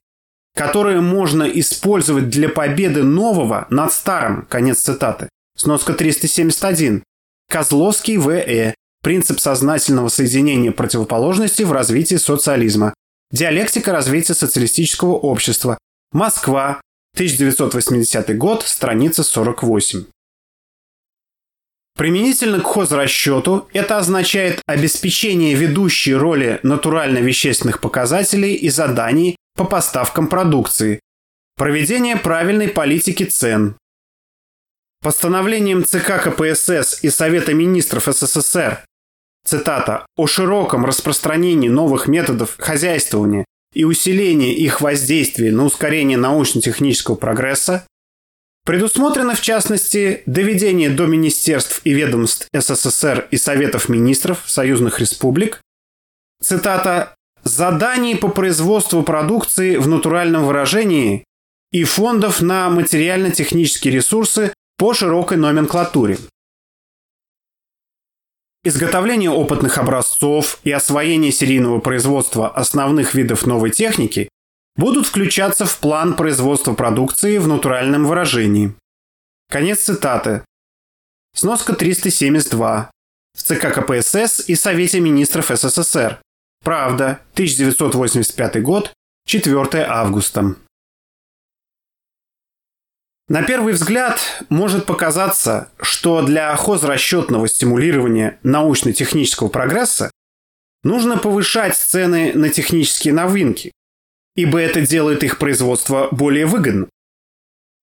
которое 0.55 1.01
можно 1.01 1.43
использовать 1.43 2.29
для 2.29 2.47
победы 2.49 3.03
нового 3.03 3.65
над 3.71 3.91
старым. 3.91 4.45
Конец 4.45 4.79
цитаты. 4.79 5.29
Сноска 5.57 5.93
371. 5.93 7.03
Козловский 7.51 8.15
В.Э. 8.15 8.73
Принцип 9.03 9.41
сознательного 9.41 10.07
соединения 10.07 10.71
противоположностей 10.71 11.65
в 11.65 11.73
развитии 11.73 12.15
социализма. 12.15 12.93
Диалектика 13.31 13.91
развития 13.91 14.33
социалистического 14.33 15.15
общества. 15.15 15.77
Москва. 16.13 16.79
1980 17.15 18.37
год. 18.37 18.63
Страница 18.63 19.23
48. 19.23 20.05
Применительно 21.97 22.61
к 22.61 22.67
хозрасчету 22.67 23.67
это 23.73 23.97
означает 23.97 24.61
обеспечение 24.65 25.53
ведущей 25.53 26.13
роли 26.13 26.61
натурально-вещественных 26.63 27.81
показателей 27.81 28.53
и 28.53 28.69
заданий 28.69 29.35
по 29.57 29.65
поставкам 29.65 30.27
продукции, 30.27 31.01
Проведение 31.61 32.17
правильной 32.17 32.69
политики 32.69 33.23
цен. 33.23 33.75
Постановлением 35.03 35.83
ЦК 35.83 36.21
КПСС 36.21 36.99
и 37.01 37.09
Совета 37.09 37.55
министров 37.55 38.05
СССР. 38.05 38.85
Цитата, 39.43 40.05
«о 40.15 40.27
широком 40.27 40.85
распространении 40.85 41.69
новых 41.69 42.07
методов 42.07 42.55
хозяйствования 42.59 43.43
и 43.73 43.83
усилении 43.83 44.53
их 44.53 44.79
воздействия 44.79 45.51
на 45.51 45.65
ускорение 45.65 46.19
научно-технического 46.19 47.15
прогресса, 47.15 47.87
предусмотрено, 48.63 49.33
в 49.33 49.41
частности, 49.41 50.21
доведение 50.27 50.91
до 50.91 51.07
министерств 51.07 51.81
и 51.83 51.93
ведомств 51.93 52.47
СССР 52.53 53.27
и 53.31 53.37
Советов 53.37 53.89
министров 53.89 54.43
союзных 54.45 54.99
республик, 54.99 55.61
цитата, 56.43 57.15
«заданий 57.43 58.15
по 58.15 58.27
производству 58.27 59.01
продукции 59.01 59.77
в 59.77 59.87
натуральном 59.87 60.45
выражении 60.45 61.23
и 61.71 61.85
фондов 61.85 62.41
на 62.41 62.69
материально-технические 62.69 63.95
ресурсы 63.95 64.53
по 64.81 64.95
широкой 64.95 65.37
номенклатуре». 65.37 66.17
Изготовление 68.63 69.29
опытных 69.29 69.77
образцов 69.77 70.57
и 70.63 70.71
освоение 70.71 71.31
серийного 71.31 71.79
производства 71.79 72.49
основных 72.49 73.13
видов 73.13 73.45
новой 73.45 73.69
техники 73.69 74.27
будут 74.75 75.05
включаться 75.05 75.67
в 75.67 75.77
план 75.77 76.15
производства 76.15 76.73
продукции 76.73 77.37
в 77.37 77.47
натуральном 77.47 78.07
выражении. 78.07 78.73
Конец 79.51 79.81
цитаты. 79.83 80.43
Сноска 81.35 81.73
372. 81.73 82.89
В 83.37 83.43
ЦК 83.43 83.71
КПСС 83.75 84.49
и 84.49 84.55
Совете 84.55 84.99
министров 84.99 85.49
СССР. 85.49 86.19
Правда, 86.63 87.21
1985 87.33 88.63
год, 88.63 88.93
4 89.27 89.85
августа. 89.85 90.55
На 93.31 93.43
первый 93.43 93.71
взгляд 93.71 94.43
может 94.49 94.85
показаться, 94.85 95.69
что 95.79 96.21
для 96.21 96.53
хозрасчетного 96.57 97.47
стимулирования 97.47 98.37
научно-технического 98.43 99.47
прогресса 99.47 100.11
нужно 100.83 101.17
повышать 101.17 101.77
цены 101.77 102.33
на 102.35 102.49
технические 102.49 103.13
новинки, 103.13 103.71
ибо 104.35 104.59
это 104.59 104.81
делает 104.81 105.23
их 105.23 105.37
производство 105.37 106.09
более 106.11 106.45
выгодным. 106.45 106.89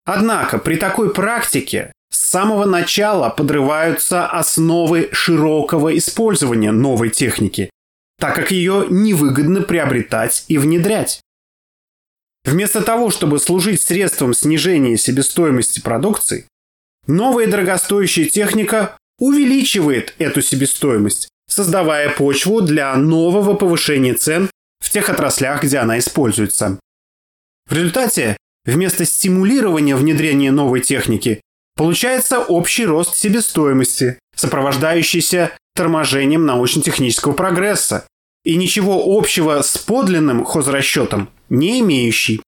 Однако 0.04 0.58
при 0.58 0.74
такой 0.74 1.14
практике 1.14 1.92
с 2.10 2.28
самого 2.28 2.64
начала 2.64 3.30
подрываются 3.30 4.26
основы 4.26 5.10
широкого 5.12 5.96
использования 5.96 6.72
новой 6.72 7.10
техники, 7.10 7.70
так 8.18 8.34
как 8.34 8.50
ее 8.50 8.86
невыгодно 8.90 9.62
приобретать 9.62 10.44
и 10.48 10.58
внедрять. 10.58 11.20
Вместо 12.46 12.80
того, 12.80 13.10
чтобы 13.10 13.40
служить 13.40 13.82
средством 13.82 14.32
снижения 14.32 14.96
себестоимости 14.96 15.80
продукции, 15.80 16.46
новая 17.08 17.48
дорогостоящая 17.48 18.26
техника 18.26 18.96
увеличивает 19.18 20.14
эту 20.18 20.42
себестоимость, 20.42 21.28
создавая 21.48 22.08
почву 22.10 22.60
для 22.60 22.94
нового 22.94 23.54
повышения 23.54 24.14
цен 24.14 24.48
в 24.78 24.90
тех 24.90 25.10
отраслях, 25.10 25.64
где 25.64 25.78
она 25.78 25.98
используется. 25.98 26.78
В 27.68 27.72
результате, 27.72 28.36
вместо 28.64 29.04
стимулирования 29.04 29.96
внедрения 29.96 30.52
новой 30.52 30.82
техники, 30.82 31.40
получается 31.74 32.38
общий 32.38 32.86
рост 32.86 33.16
себестоимости, 33.16 34.20
сопровождающийся 34.36 35.50
торможением 35.74 36.46
научно-технического 36.46 37.32
прогресса, 37.32 38.06
и 38.44 38.54
ничего 38.54 39.02
общего 39.18 39.60
с 39.62 39.76
подлинным 39.76 40.44
хозрасчетом 40.44 41.28
не 41.48 41.80
имеющий. 41.80 42.42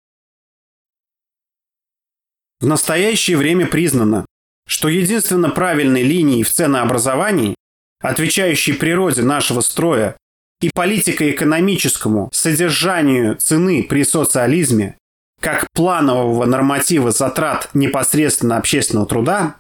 В 2.60 2.66
настоящее 2.66 3.38
время 3.38 3.68
признано, 3.68 4.26
что 4.68 4.90
единственно 4.90 5.50
правильной 5.50 6.04
линией 6.04 6.44
в 6.44 6.52
ценообразовании, 6.52 7.56
отвечающей 8.02 8.74
природе 8.74 9.22
нашего 9.22 9.62
строя 9.62 10.18
и 10.62 10.70
политико-экономическому 10.74 12.30
содержанию 12.34 13.36
цены 13.36 13.84
при 13.84 14.04
социализме, 14.04 14.98
как 15.40 15.68
планового 15.74 16.46
норматива 16.46 17.12
затрат 17.12 17.70
непосредственно 17.74 18.58
общественного 18.58 19.08
труда, 19.08 19.58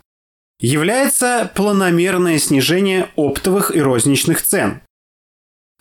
является 0.59 1.51
планомерное 1.53 2.39
снижение 2.39 3.11
оптовых 3.15 3.75
и 3.75 3.79
розничных 3.79 4.41
цен, 4.41 4.81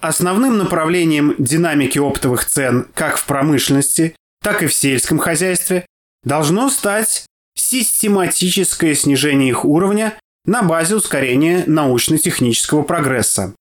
Основным 0.01 0.59
направлением 0.59 1.35
динамики 1.39 1.99
оптовых 1.99 2.45
цен 2.45 2.87
как 2.95 3.17
в 3.17 3.25
промышленности, 3.25 4.15
так 4.43 4.63
и 4.63 4.67
в 4.67 4.75
сельском 4.75 5.19
хозяйстве 5.19 5.87
должно 6.23 6.69
стать 6.69 7.27
систематическое 7.55 8.95
снижение 8.95 9.49
их 9.49 9.65
уровня 9.65 10.19
на 10.45 10.63
базе 10.63 10.97
ускорения 10.97 11.65
научно-технического 11.67 12.83
прогресса. 12.83 13.55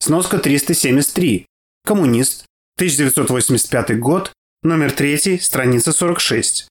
Сноска 0.00 0.38
373. 0.38 1.46
Коммунист. 1.84 2.46
1985 2.76 3.98
год. 3.98 4.32
Номер 4.62 4.92
3. 4.92 5.38
Страница 5.38 5.92
46. 5.92 6.68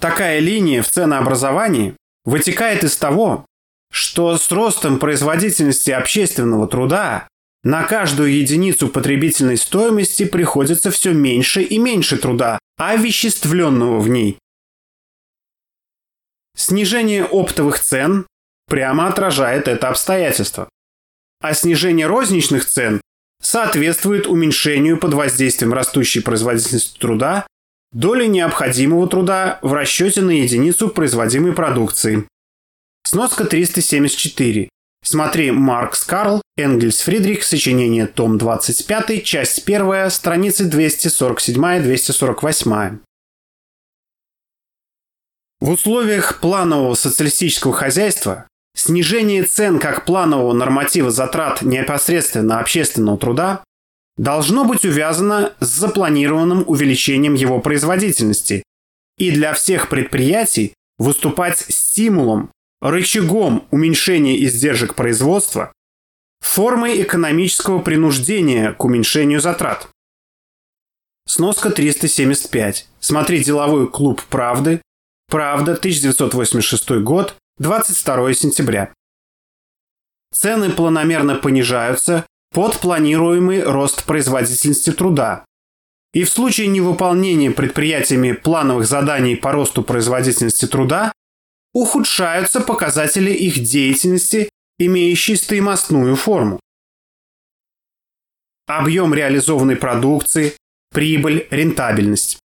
Такая 0.00 0.38
линия 0.38 0.82
в 0.82 0.88
ценообразовании 0.88 1.96
вытекает 2.24 2.84
из 2.84 2.96
того, 2.96 3.46
что 3.94 4.36
с 4.36 4.50
ростом 4.50 4.98
производительности 4.98 5.92
общественного 5.92 6.66
труда 6.66 7.28
на 7.62 7.84
каждую 7.84 8.34
единицу 8.34 8.88
потребительной 8.88 9.56
стоимости 9.56 10.24
приходится 10.24 10.90
все 10.90 11.12
меньше 11.12 11.62
и 11.62 11.78
меньше 11.78 12.16
труда, 12.16 12.58
овеществленного 12.76 14.00
в 14.00 14.08
ней. 14.08 14.36
Снижение 16.56 17.24
оптовых 17.24 17.78
цен 17.78 18.26
прямо 18.66 19.06
отражает 19.06 19.68
это 19.68 19.90
обстоятельство. 19.90 20.68
А 21.40 21.54
снижение 21.54 22.08
розничных 22.08 22.66
цен 22.66 23.00
соответствует 23.40 24.26
уменьшению 24.26 24.98
под 24.98 25.14
воздействием 25.14 25.72
растущей 25.72 26.18
производительности 26.18 26.98
труда 26.98 27.46
доли 27.92 28.26
необходимого 28.26 29.06
труда 29.06 29.60
в 29.62 29.72
расчете 29.72 30.20
на 30.20 30.32
единицу 30.32 30.88
производимой 30.88 31.52
продукции. 31.52 32.26
Сноска 33.06 33.44
374. 33.44 34.70
Смотри 35.04 35.50
Маркс 35.50 36.04
Карл, 36.04 36.40
Энгельс 36.56 37.00
Фридрих, 37.00 37.44
сочинение, 37.44 38.06
том 38.06 38.38
25, 38.38 39.22
часть 39.22 39.68
1, 39.68 40.10
страницы 40.10 40.66
247-248. 40.70 43.00
В 45.60 45.70
условиях 45.70 46.40
планового 46.40 46.94
социалистического 46.94 47.74
хозяйства 47.74 48.48
снижение 48.74 49.44
цен 49.44 49.78
как 49.78 50.06
планового 50.06 50.54
норматива 50.54 51.10
затрат 51.10 51.60
непосредственно 51.60 52.58
общественного 52.58 53.18
труда 53.18 53.62
должно 54.16 54.64
быть 54.64 54.86
увязано 54.86 55.52
с 55.60 55.66
запланированным 55.66 56.64
увеличением 56.66 57.34
его 57.34 57.60
производительности 57.60 58.62
и 59.18 59.30
для 59.30 59.52
всех 59.52 59.90
предприятий 59.90 60.72
выступать 60.98 61.66
стимулом 61.68 62.50
рычагом 62.84 63.66
уменьшения 63.70 64.44
издержек 64.44 64.94
производства, 64.94 65.72
формой 66.40 67.02
экономического 67.02 67.80
принуждения 67.80 68.72
к 68.72 68.84
уменьшению 68.84 69.40
затрат. 69.40 69.88
Сноска 71.26 71.70
375. 71.70 72.86
Смотри 73.00 73.42
«Деловой 73.42 73.88
клуб 73.88 74.22
правды». 74.24 74.82
Правда, 75.30 75.72
1986 75.72 77.02
год, 77.02 77.34
22 77.56 78.34
сентября. 78.34 78.92
Цены 80.34 80.70
планомерно 80.70 81.36
понижаются 81.36 82.26
под 82.52 82.78
планируемый 82.78 83.62
рост 83.62 84.04
производительности 84.04 84.92
труда. 84.92 85.46
И 86.12 86.24
в 86.24 86.28
случае 86.28 86.66
невыполнения 86.66 87.50
предприятиями 87.50 88.32
плановых 88.32 88.86
заданий 88.86 89.36
по 89.36 89.52
росту 89.52 89.82
производительности 89.82 90.66
труда 90.66 91.12
ухудшаются 91.74 92.60
показатели 92.60 93.30
их 93.30 93.62
деятельности, 93.62 94.48
имеющие 94.78 95.36
стоимостную 95.36 96.16
форму. 96.16 96.60
Объем 98.66 99.12
реализованной 99.12 99.76
продукции, 99.76 100.54
прибыль, 100.90 101.46
рентабельность. 101.50 102.38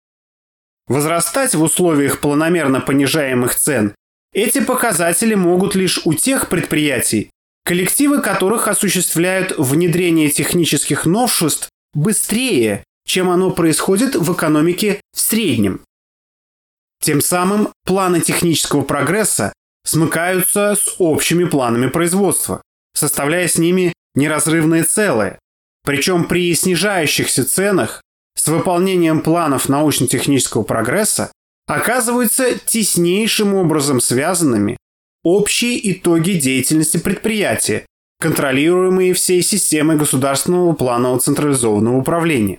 Возрастать 0.86 1.54
в 1.54 1.62
условиях 1.62 2.20
планомерно 2.20 2.80
понижаемых 2.80 3.54
цен 3.54 3.94
эти 4.32 4.62
показатели 4.62 5.34
могут 5.34 5.74
лишь 5.74 6.00
у 6.04 6.14
тех 6.14 6.48
предприятий, 6.48 7.30
коллективы 7.64 8.22
которых 8.22 8.68
осуществляют 8.68 9.56
внедрение 9.58 10.30
технических 10.30 11.06
новшеств 11.06 11.68
быстрее, 11.94 12.84
чем 13.06 13.30
оно 13.30 13.50
происходит 13.50 14.14
в 14.14 14.32
экономике 14.32 15.00
в 15.12 15.20
среднем. 15.20 15.85
Тем 17.06 17.20
самым 17.20 17.68
планы 17.84 18.20
технического 18.20 18.82
прогресса 18.82 19.52
смыкаются 19.84 20.74
с 20.74 20.96
общими 20.98 21.44
планами 21.44 21.86
производства, 21.86 22.60
составляя 22.94 23.46
с 23.46 23.58
ними 23.58 23.92
неразрывное 24.16 24.82
целое. 24.82 25.38
Причем 25.84 26.24
при 26.24 26.52
снижающихся 26.52 27.44
ценах 27.48 28.02
с 28.34 28.48
выполнением 28.48 29.20
планов 29.20 29.68
научно-технического 29.68 30.64
прогресса 30.64 31.30
оказываются 31.68 32.58
теснейшим 32.58 33.54
образом 33.54 34.00
связанными 34.00 34.76
общие 35.22 35.92
итоги 35.92 36.32
деятельности 36.32 36.96
предприятия, 36.96 37.86
контролируемые 38.18 39.14
всей 39.14 39.42
системой 39.42 39.96
государственного 39.96 40.72
планового 40.72 41.20
централизованного 41.20 41.98
управления. 41.98 42.58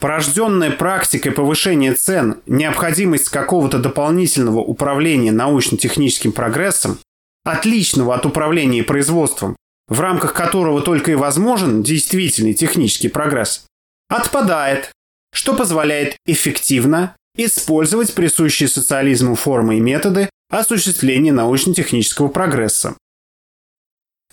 Порожденная 0.00 0.70
практикой 0.70 1.30
повышения 1.30 1.94
цен 1.94 2.40
необходимость 2.46 3.28
какого-то 3.28 3.78
дополнительного 3.78 4.60
управления 4.60 5.30
научно-техническим 5.30 6.32
прогрессом, 6.32 6.98
отличного 7.44 8.14
от 8.14 8.24
управления 8.24 8.82
производством, 8.82 9.56
в 9.88 10.00
рамках 10.00 10.32
которого 10.32 10.80
только 10.80 11.10
и 11.10 11.16
возможен 11.16 11.82
действительный 11.82 12.54
технический 12.54 13.08
прогресс, 13.08 13.66
отпадает, 14.08 14.90
что 15.34 15.54
позволяет 15.54 16.16
эффективно 16.26 17.14
использовать 17.36 18.14
присущие 18.14 18.70
социализму 18.70 19.34
формы 19.34 19.76
и 19.76 19.80
методы 19.80 20.30
осуществления 20.48 21.32
научно-технического 21.32 22.28
прогресса. 22.28 22.96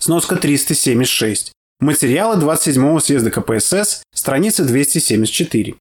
Сноска 0.00 0.36
376. 0.36 1.52
Материалы 1.80 2.42
27-го 2.42 2.98
съезда 2.98 3.30
КПСС, 3.30 4.02
страница 4.12 4.64
274. 4.64 5.76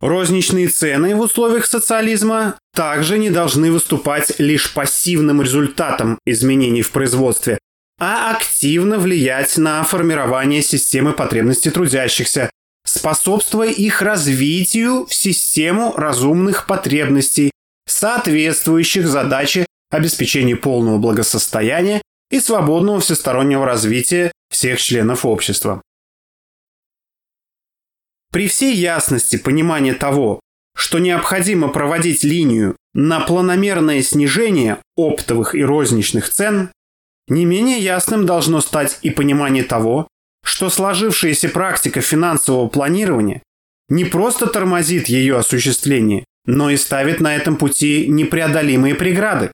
Розничные 0.00 0.68
цены 0.68 1.14
в 1.14 1.20
условиях 1.20 1.66
социализма 1.66 2.58
также 2.72 3.18
не 3.18 3.28
должны 3.28 3.70
выступать 3.70 4.38
лишь 4.38 4.72
пассивным 4.72 5.42
результатом 5.42 6.18
изменений 6.24 6.80
в 6.80 6.90
производстве, 6.90 7.58
а 8.00 8.30
активно 8.34 8.98
влиять 8.98 9.58
на 9.58 9.84
формирование 9.84 10.62
системы 10.62 11.12
потребностей 11.12 11.68
трудящихся, 11.68 12.48
способствуя 12.86 13.68
их 13.68 14.00
развитию 14.00 15.04
в 15.04 15.14
систему 15.14 15.92
разумных 15.94 16.66
потребностей, 16.66 17.50
соответствующих 17.86 19.06
задаче 19.06 19.66
обеспечения 19.90 20.56
полного 20.56 20.96
благосостояния 20.96 22.00
и 22.30 22.40
свободного 22.40 23.00
всестороннего 23.00 23.64
развития 23.64 24.32
всех 24.50 24.80
членов 24.80 25.24
общества. 25.24 25.82
При 28.30 28.48
всей 28.48 28.74
ясности 28.74 29.36
понимания 29.36 29.94
того, 29.94 30.40
что 30.76 30.98
необходимо 30.98 31.68
проводить 31.68 32.24
линию 32.24 32.76
на 32.94 33.20
планомерное 33.20 34.02
снижение 34.02 34.78
оптовых 34.96 35.54
и 35.54 35.64
розничных 35.64 36.28
цен, 36.28 36.70
не 37.28 37.44
менее 37.44 37.78
ясным 37.78 38.26
должно 38.26 38.60
стать 38.60 38.98
и 39.02 39.10
понимание 39.10 39.64
того, 39.64 40.08
что 40.44 40.70
сложившаяся 40.70 41.48
практика 41.48 42.00
финансового 42.00 42.68
планирования 42.68 43.42
не 43.88 44.04
просто 44.04 44.46
тормозит 44.46 45.08
ее 45.08 45.36
осуществление, 45.36 46.24
но 46.44 46.70
и 46.70 46.76
ставит 46.76 47.20
на 47.20 47.34
этом 47.34 47.56
пути 47.56 48.06
непреодолимые 48.06 48.94
преграды. 48.94 49.50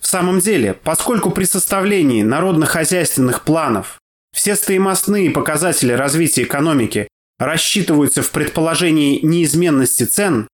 В 0.00 0.06
самом 0.06 0.40
деле, 0.40 0.74
поскольку 0.74 1.30
при 1.30 1.44
составлении 1.44 2.22
народно-хозяйственных 2.22 3.44
планов 3.44 3.98
все 4.32 4.56
стоимостные 4.56 5.30
показатели 5.30 5.92
развития 5.92 6.44
экономики 6.44 7.08
рассчитываются 7.38 8.22
в 8.22 8.30
предположении 8.30 9.20
неизменности 9.20 10.04
цен, 10.04 10.48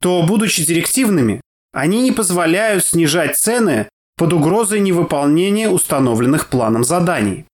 то, 0.00 0.22
будучи 0.22 0.64
директивными, 0.64 1.40
они 1.72 2.02
не 2.02 2.12
позволяют 2.12 2.84
снижать 2.84 3.36
цены 3.36 3.88
под 4.16 4.32
угрозой 4.32 4.80
невыполнения 4.80 5.68
установленных 5.68 6.48
планом 6.48 6.84
заданий. 6.84 7.46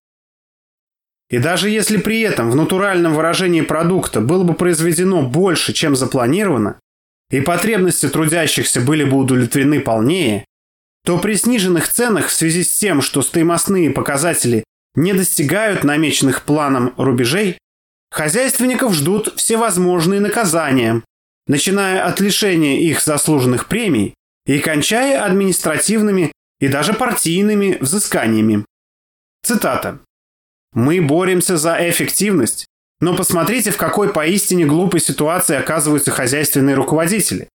И 1.29 1.39
даже 1.39 1.69
если 1.69 1.97
при 1.97 2.21
этом 2.21 2.51
в 2.51 2.55
натуральном 2.55 3.15
выражении 3.15 3.61
продукта 3.61 4.21
было 4.21 4.43
бы 4.43 4.53
произведено 4.53 5.23
больше, 5.23 5.73
чем 5.73 5.95
запланировано, 5.95 6.79
и 7.31 7.41
потребности 7.41 8.07
трудящихся 8.07 8.81
были 8.81 9.03
бы 9.03 9.17
удовлетворены 9.17 9.79
полнее, 9.79 10.45
то 11.05 11.17
при 11.17 11.35
сниженных 11.35 11.87
ценах 11.87 12.27
в 12.27 12.33
связи 12.33 12.63
с 12.63 12.77
тем, 12.77 13.01
что 13.01 13.21
стоимостные 13.21 13.91
показатели 13.91 14.63
не 14.95 15.13
достигают 15.13 15.83
намеченных 15.83 16.43
планом 16.43 16.93
рубежей, 16.97 17.57
хозяйственников 18.11 18.93
ждут 18.93 19.33
всевозможные 19.35 20.19
наказания, 20.19 21.03
начиная 21.47 22.05
от 22.05 22.19
лишения 22.19 22.79
их 22.79 23.01
заслуженных 23.01 23.67
премий 23.67 24.13
и 24.45 24.59
кончая 24.59 25.23
административными 25.25 26.31
и 26.59 26.67
даже 26.67 26.93
партийными 26.93 27.77
взысканиями. 27.81 28.65
Цитата. 29.43 29.99
«Мы 30.73 31.01
боремся 31.01 31.57
за 31.57 31.77
эффективность, 31.89 32.65
но 33.01 33.15
посмотрите, 33.15 33.71
в 33.71 33.77
какой 33.77 34.13
поистине 34.13 34.65
глупой 34.65 35.01
ситуации 35.01 35.57
оказываются 35.57 36.11
хозяйственные 36.11 36.75
руководители. 36.75 37.49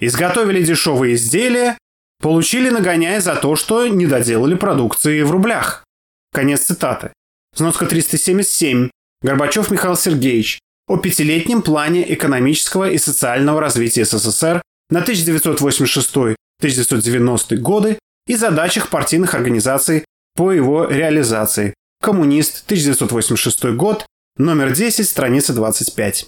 Изготовили 0.00 0.62
дешевые 0.62 1.14
изделия, 1.14 1.78
получили 2.20 2.70
нагоняя 2.70 3.20
за 3.20 3.36
то, 3.36 3.54
что 3.56 3.86
не 3.86 4.06
доделали 4.06 4.54
продукции 4.54 5.20
в 5.22 5.30
рублях. 5.30 5.84
Конец 6.32 6.62
цитаты. 6.62 7.12
Сноска 7.54 7.84
377. 7.86 8.88
Горбачев 9.22 9.70
Михаил 9.70 9.96
Сергеевич. 9.96 10.58
О 10.86 10.96
пятилетнем 10.96 11.62
плане 11.62 12.12
экономического 12.14 12.90
и 12.90 12.98
социального 12.98 13.60
развития 13.60 14.04
СССР 14.04 14.62
на 14.90 15.02
1986-1990 15.02 17.56
годы 17.56 17.98
и 18.26 18.36
задачах 18.36 18.88
партийных 18.88 19.34
организаций 19.34 20.04
по 20.34 20.50
его 20.52 20.86
реализации. 20.86 21.74
Коммунист, 22.00 22.64
1986 22.66 23.64
год, 23.76 24.06
номер 24.36 24.72
10, 24.72 25.06
страница 25.06 25.52
25. 25.52 26.26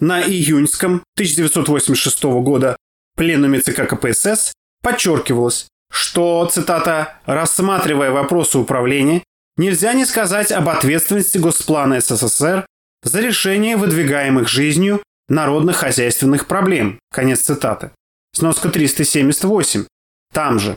На 0.00 0.20
июньском 0.22 1.04
1986 1.16 2.24
года 2.24 2.76
пленуме 3.14 3.60
ЦК 3.60 3.88
КПСС 3.88 4.52
подчеркивалось, 4.82 5.68
что, 5.90 6.46
цитата, 6.46 7.20
«рассматривая 7.24 8.10
вопросы 8.10 8.58
управления, 8.58 9.22
нельзя 9.56 9.92
не 9.92 10.04
сказать 10.04 10.52
об 10.52 10.68
ответственности 10.68 11.38
Госплана 11.38 12.00
СССР 12.00 12.66
за 13.02 13.20
решение 13.20 13.76
выдвигаемых 13.76 14.48
жизнью 14.48 15.02
народных 15.28 15.76
хозяйственных 15.76 16.46
проблем». 16.46 16.98
Конец 17.12 17.40
цитаты. 17.40 17.90
Сноска 18.32 18.68
378. 18.68 19.86
Там 20.32 20.58
же. 20.58 20.76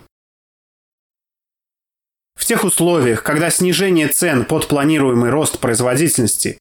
В 2.35 2.45
тех 2.45 2.64
условиях, 2.64 3.23
когда 3.23 3.49
снижение 3.49 4.07
цен 4.07 4.45
под 4.45 4.68
планируемый 4.68 5.31
рост 5.31 5.59
производительности 5.59 6.59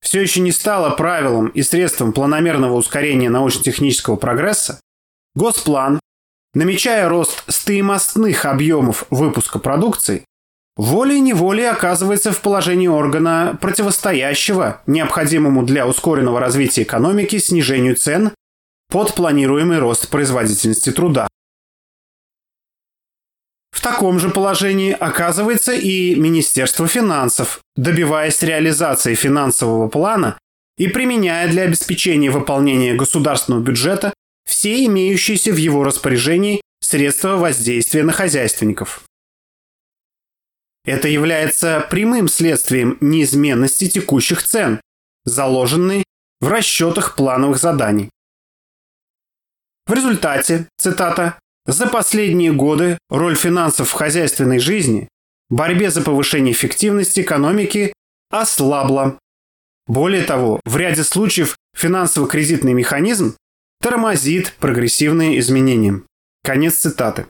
все 0.00 0.22
еще 0.22 0.40
не 0.40 0.52
стало 0.52 0.90
правилом 0.96 1.48
и 1.48 1.62
средством 1.62 2.14
планомерного 2.14 2.74
ускорения 2.74 3.28
научно-технического 3.28 4.16
прогресса, 4.16 4.80
Госплан, 5.38 6.00
намечая 6.52 7.08
рост 7.08 7.44
стоимостных 7.46 8.44
объемов 8.44 9.04
выпуска 9.08 9.60
продукции, 9.60 10.24
волей-неволей 10.76 11.66
оказывается 11.66 12.32
в 12.32 12.40
положении 12.40 12.88
органа, 12.88 13.56
противостоящего 13.60 14.82
необходимому 14.88 15.62
для 15.64 15.86
ускоренного 15.86 16.40
развития 16.40 16.82
экономики 16.82 17.38
снижению 17.38 17.94
цен 17.94 18.32
под 18.90 19.14
планируемый 19.14 19.78
рост 19.78 20.08
производительности 20.08 20.90
труда. 20.90 21.28
В 23.70 23.80
таком 23.80 24.18
же 24.18 24.30
положении 24.30 24.90
оказывается 24.90 25.72
и 25.72 26.16
Министерство 26.16 26.88
финансов, 26.88 27.60
добиваясь 27.76 28.42
реализации 28.42 29.14
финансового 29.14 29.86
плана 29.86 30.36
и 30.78 30.88
применяя 30.88 31.48
для 31.48 31.62
обеспечения 31.62 32.28
выполнения 32.28 32.94
государственного 32.94 33.62
бюджета 33.62 34.12
все 34.48 34.84
имеющиеся 34.86 35.52
в 35.52 35.56
его 35.56 35.84
распоряжении 35.84 36.62
средства 36.80 37.36
воздействия 37.36 38.02
на 38.02 38.12
хозяйственников. 38.12 39.04
Это 40.84 41.06
является 41.06 41.86
прямым 41.90 42.28
следствием 42.28 42.96
неизменности 43.02 43.88
текущих 43.88 44.42
цен, 44.42 44.80
заложенной 45.24 46.02
в 46.40 46.48
расчетах 46.48 47.14
плановых 47.14 47.58
заданий. 47.58 48.08
В 49.86 49.92
результате, 49.92 50.66
цитата, 50.78 51.38
«За 51.66 51.86
последние 51.86 52.52
годы 52.52 52.96
роль 53.10 53.36
финансов 53.36 53.90
в 53.90 53.92
хозяйственной 53.92 54.58
жизни, 54.58 55.08
борьбе 55.50 55.90
за 55.90 56.00
повышение 56.00 56.52
эффективности 56.52 57.20
экономики 57.20 57.92
ослабла. 58.30 59.18
Более 59.86 60.22
того, 60.22 60.60
в 60.64 60.76
ряде 60.78 61.04
случаев 61.04 61.56
финансово-кредитный 61.76 62.72
механизм 62.72 63.36
тормозит 63.80 64.54
прогрессивные 64.58 65.38
изменения». 65.38 66.02
Конец 66.44 66.74
цитаты. 66.74 67.26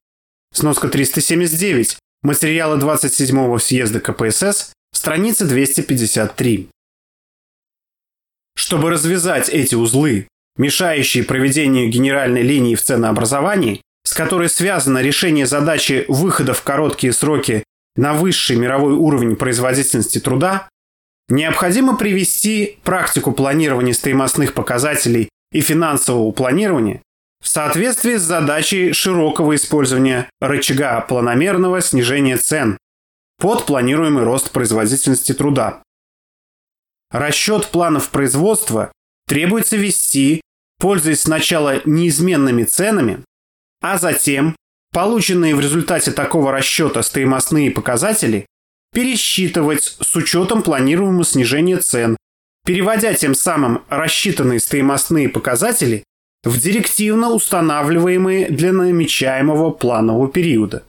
Сноска 0.52 0.88
379. 0.88 1.98
Материалы 2.22 2.78
27-го 2.78 3.58
съезда 3.58 4.00
КПСС, 4.00 4.72
страница 4.92 5.46
253. 5.46 6.68
Чтобы 8.56 8.90
развязать 8.90 9.48
эти 9.48 9.74
узлы, 9.76 10.26
мешающие 10.56 11.22
проведению 11.22 11.88
генеральной 11.90 12.42
линии 12.42 12.74
в 12.74 12.82
ценообразовании, 12.82 13.80
с 14.04 14.14
которой 14.14 14.48
связано 14.48 15.00
решение 15.00 15.46
задачи 15.46 16.04
выхода 16.08 16.54
в 16.54 16.62
короткие 16.62 17.12
сроки 17.12 17.62
на 17.94 18.14
высший 18.14 18.56
мировой 18.56 18.94
уровень 18.94 19.36
производительности 19.36 20.18
труда, 20.18 20.68
необходимо 21.28 21.96
привести 21.96 22.78
практику 22.82 23.32
планирования 23.32 23.92
стоимостных 23.92 24.54
показателей 24.54 25.28
и 25.52 25.60
финансового 25.60 26.30
планирования 26.32 27.02
в 27.40 27.48
соответствии 27.48 28.16
с 28.16 28.22
задачей 28.22 28.92
широкого 28.92 29.54
использования 29.54 30.28
рычага 30.40 31.00
планомерного 31.02 31.80
снижения 31.80 32.36
цен 32.36 32.76
под 33.38 33.66
планируемый 33.66 34.24
рост 34.24 34.50
производительности 34.50 35.32
труда. 35.32 35.82
Расчет 37.10 37.68
планов 37.68 38.10
производства 38.10 38.92
требуется 39.26 39.76
вести, 39.76 40.40
пользуясь 40.78 41.22
сначала 41.22 41.80
неизменными 41.84 42.64
ценами, 42.64 43.24
а 43.80 43.98
затем 43.98 44.56
полученные 44.92 45.54
в 45.54 45.60
результате 45.60 46.10
такого 46.10 46.52
расчета 46.52 47.02
стоимостные 47.02 47.70
показатели 47.70 48.46
пересчитывать 48.92 49.96
с 50.00 50.16
учетом 50.16 50.62
планируемого 50.62 51.24
снижения 51.24 51.76
цен, 51.76 52.16
переводя 52.68 53.14
тем 53.14 53.34
самым 53.34 53.82
рассчитанные 53.88 54.60
стоимостные 54.60 55.30
показатели 55.30 56.04
в 56.44 56.60
директивно 56.60 57.30
устанавливаемые 57.30 58.50
для 58.50 58.74
намечаемого 58.74 59.70
планового 59.70 60.30
периода. 60.30 60.84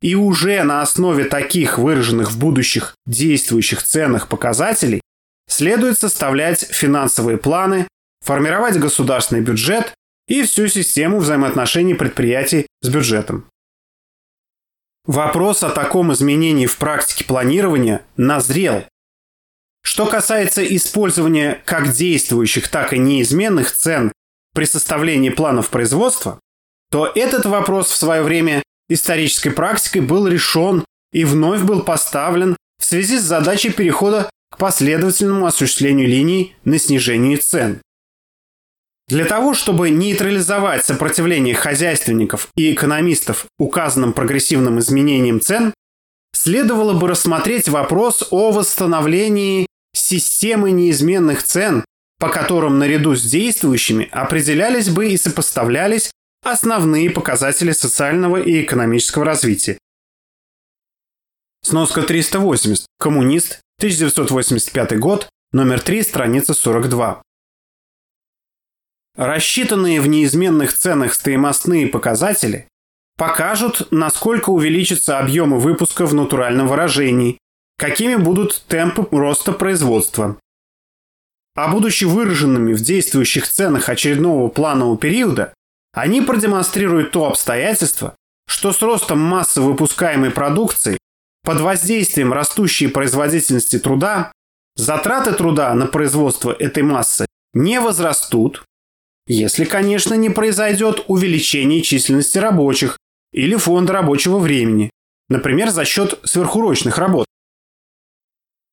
И 0.00 0.14
уже 0.14 0.62
на 0.62 0.80
основе 0.80 1.24
таких 1.24 1.76
выраженных 1.76 2.32
в 2.32 2.38
будущих 2.38 2.94
действующих 3.04 3.82
ценных 3.82 4.26
показателей 4.28 5.02
следует 5.50 5.98
составлять 5.98 6.62
финансовые 6.62 7.36
планы, 7.36 7.88
формировать 8.24 8.78
государственный 8.78 9.42
бюджет 9.42 9.92
и 10.28 10.42
всю 10.44 10.66
систему 10.66 11.18
взаимоотношений 11.18 11.92
предприятий 11.92 12.66
с 12.80 12.88
бюджетом. 12.88 13.50
Вопрос 15.04 15.62
о 15.62 15.68
таком 15.68 16.10
изменении 16.14 16.64
в 16.64 16.78
практике 16.78 17.26
планирования 17.26 18.00
назрел. 18.16 18.86
Что 19.82 20.06
касается 20.06 20.64
использования 20.64 21.60
как 21.64 21.92
действующих, 21.92 22.68
так 22.68 22.92
и 22.92 22.98
неизменных 22.98 23.72
цен 23.72 24.12
при 24.54 24.64
составлении 24.64 25.30
планов 25.30 25.70
производства, 25.70 26.40
то 26.90 27.10
этот 27.14 27.46
вопрос 27.46 27.90
в 27.90 27.96
свое 27.96 28.22
время 28.22 28.62
исторической 28.88 29.50
практикой 29.50 30.02
был 30.02 30.28
решен 30.28 30.84
и 31.12 31.24
вновь 31.24 31.62
был 31.62 31.82
поставлен 31.82 32.56
в 32.78 32.84
связи 32.84 33.18
с 33.18 33.22
задачей 33.22 33.70
перехода 33.70 34.30
к 34.50 34.58
последовательному 34.58 35.46
осуществлению 35.46 36.08
линий 36.08 36.54
на 36.64 36.78
снижение 36.78 37.38
цен. 37.38 37.80
Для 39.08 39.24
того, 39.24 39.54
чтобы 39.54 39.90
нейтрализовать 39.90 40.84
сопротивление 40.84 41.54
хозяйственников 41.54 42.48
и 42.56 42.72
экономистов 42.72 43.46
указанным 43.58 44.12
прогрессивным 44.12 44.78
изменением 44.78 45.40
цен, 45.40 45.74
следовало 46.34 46.94
бы 46.94 47.08
рассмотреть 47.08 47.68
вопрос 47.68 48.28
о 48.30 48.52
восстановлении 48.52 49.66
системы 49.94 50.70
неизменных 50.70 51.42
цен, 51.42 51.84
по 52.18 52.28
которым 52.28 52.78
наряду 52.78 53.14
с 53.14 53.22
действующими 53.22 54.08
определялись 54.10 54.88
бы 54.88 55.10
и 55.10 55.16
сопоставлялись 55.16 56.10
основные 56.42 57.10
показатели 57.10 57.72
социального 57.72 58.36
и 58.36 58.62
экономического 58.62 59.24
развития. 59.24 59.78
Сноска 61.62 62.02
380. 62.02 62.86
Коммунист. 62.98 63.60
1985 63.78 64.98
год. 64.98 65.28
Номер 65.52 65.80
3. 65.80 66.02
Страница 66.02 66.54
42. 66.54 67.22
Рассчитанные 69.16 70.00
в 70.00 70.08
неизменных 70.08 70.72
ценах 70.72 71.14
стоимостные 71.14 71.86
показатели 71.86 72.66
покажут, 73.16 73.88
насколько 73.90 74.50
увеличатся 74.50 75.18
объемы 75.18 75.60
выпуска 75.60 76.06
в 76.06 76.14
натуральном 76.14 76.66
выражении, 76.66 77.38
какими 77.78 78.16
будут 78.16 78.64
темпы 78.68 79.06
роста 79.10 79.52
производства. 79.52 80.38
А 81.54 81.68
будучи 81.68 82.04
выраженными 82.04 82.72
в 82.72 82.80
действующих 82.80 83.46
ценах 83.46 83.88
очередного 83.88 84.48
планового 84.48 84.96
периода, 84.96 85.52
они 85.92 86.22
продемонстрируют 86.22 87.10
то 87.10 87.26
обстоятельство, 87.26 88.14
что 88.48 88.72
с 88.72 88.80
ростом 88.80 89.18
массы 89.18 89.60
выпускаемой 89.60 90.30
продукции 90.30 90.98
под 91.44 91.60
воздействием 91.60 92.32
растущей 92.32 92.86
производительности 92.86 93.78
труда 93.78 94.32
затраты 94.76 95.32
труда 95.32 95.74
на 95.74 95.86
производство 95.86 96.52
этой 96.52 96.82
массы 96.82 97.26
не 97.52 97.80
возрастут, 97.80 98.64
если, 99.26 99.64
конечно, 99.64 100.14
не 100.14 100.30
произойдет 100.30 101.04
увеличение 101.08 101.82
численности 101.82 102.38
рабочих 102.38 102.98
или 103.32 103.56
фонда 103.56 103.92
рабочего 103.92 104.38
времени, 104.38 104.90
например, 105.28 105.70
за 105.70 105.84
счет 105.84 106.18
сверхурочных 106.24 106.98
работ. 106.98 107.26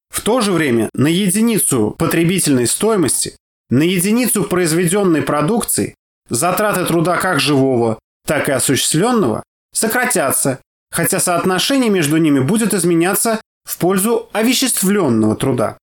В 0.10 0.22
то 0.22 0.41
же 0.41 0.52
время 0.52 0.90
на 0.94 1.07
единицу 1.07 1.95
потребительной 1.98 2.68
стоимости, 2.68 3.36
на 3.69 3.84
единицу 3.84 4.44
произведенной 4.44 5.22
продукции 5.22 5.95
затраты 6.30 6.86
труда 6.86 7.18
как 7.18 7.40
живого, 7.40 7.99
так 8.26 8.49
и 8.49 8.52
осуществленного 8.52 9.44
сократятся, 9.73 10.60
хотя 10.91 11.19
соотношение 11.19 11.90
между 11.90 12.18
ними 12.18 12.40
будет 12.40 12.73
изменяться 12.73 13.40
в 13.64 13.77
пользу 13.77 14.30
овеществленного 14.34 15.36
труда. 15.36 15.77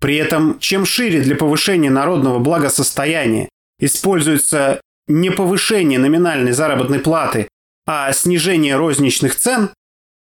При 0.00 0.16
этом, 0.16 0.58
чем 0.58 0.84
шире 0.84 1.20
для 1.20 1.36
повышения 1.36 1.90
народного 1.90 2.38
благосостояния 2.38 3.48
используется 3.78 4.80
не 5.06 5.30
повышение 5.30 5.98
номинальной 5.98 6.52
заработной 6.52 6.98
платы, 6.98 7.48
а 7.86 8.12
снижение 8.12 8.76
розничных 8.76 9.36
цен, 9.36 9.70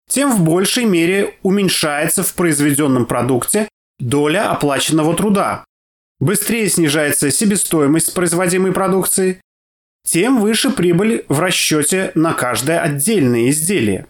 тем 0.09 0.31
в 0.31 0.43
большей 0.43 0.85
мере 0.85 1.37
уменьшается 1.41 2.23
в 2.23 2.33
произведенном 2.33 3.05
продукте 3.05 3.67
доля 3.99 4.51
оплаченного 4.51 5.15
труда. 5.15 5.65
Быстрее 6.19 6.69
снижается 6.69 7.31
себестоимость 7.31 8.13
производимой 8.13 8.71
продукции, 8.71 9.41
тем 10.05 10.39
выше 10.39 10.69
прибыль 10.69 11.25
в 11.27 11.39
расчете 11.39 12.11
на 12.15 12.33
каждое 12.33 12.79
отдельное 12.79 13.49
изделие. 13.49 14.07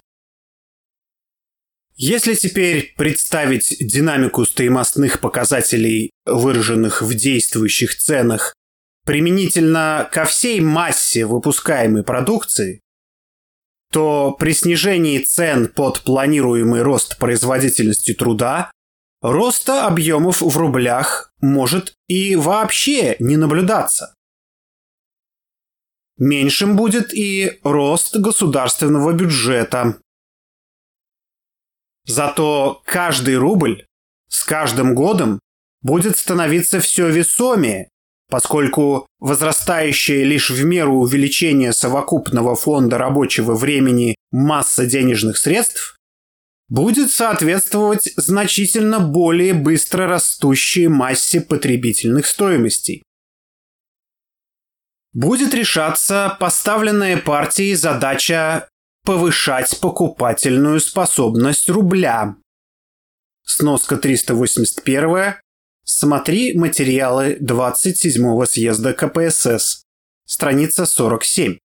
Если 1.97 2.33
теперь 2.33 2.93
представить 2.97 3.77
динамику 3.79 4.45
стоимостных 4.45 5.21
показателей, 5.21 6.11
выраженных 6.25 7.01
в 7.01 7.13
действующих 7.13 7.95
ценах, 7.95 8.53
применительно 9.05 10.09
ко 10.11 10.25
всей 10.25 10.59
массе 10.59 11.25
выпускаемой 11.25 12.03
продукции, 12.03 12.81
то 13.95 14.33
при 14.33 14.51
снижении 14.51 15.19
цен 15.19 15.69
под 15.69 16.01
планируемый 16.01 16.81
рост 16.81 17.17
производительности 17.17 18.13
труда 18.13 18.69
роста 19.21 19.87
объемов 19.87 20.41
в 20.41 20.57
рублях 20.57 21.31
может 21.39 21.93
и 22.09 22.35
вообще 22.35 23.15
не 23.19 23.37
наблюдаться. 23.37 24.13
Меньшим 26.17 26.75
будет 26.75 27.13
и 27.13 27.57
рост 27.63 28.17
государственного 28.17 29.13
бюджета, 29.13 29.97
Зато 32.05 32.81
каждый 32.85 33.37
рубль 33.37 33.85
с 34.27 34.43
каждым 34.43 34.93
годом 34.93 35.39
будет 35.81 36.17
становиться 36.17 36.81
все 36.81 37.09
весомее, 37.09 37.87
поскольку 38.29 39.07
возрастающая 39.19 40.23
лишь 40.23 40.49
в 40.49 40.63
меру 40.63 40.97
увеличения 40.99 41.73
совокупного 41.73 42.55
фонда 42.55 42.97
рабочего 42.97 43.55
времени 43.55 44.15
масса 44.31 44.85
денежных 44.85 45.37
средств 45.37 45.97
будет 46.67 47.11
соответствовать 47.11 48.11
значительно 48.17 48.99
более 48.99 49.53
быстро 49.53 50.07
растущей 50.07 50.87
массе 50.87 51.41
потребительных 51.41 52.25
стоимостей. 52.25 53.03
Будет 55.13 55.53
решаться 55.53 56.35
поставленная 56.39 57.17
партией 57.17 57.75
задача 57.75 58.67
повышать 59.05 59.79
покупательную 59.79 60.81
способность 60.81 61.69
рубля. 61.69 62.35
Сноска 63.43 63.95
381. 63.95 65.35
Смотри 65.87 66.57
материалы 66.57 67.37
27-го 67.39 68.43
съезда 68.47 68.93
КПСС. 68.93 69.83
Страница 70.25 70.87
47. 70.87 71.59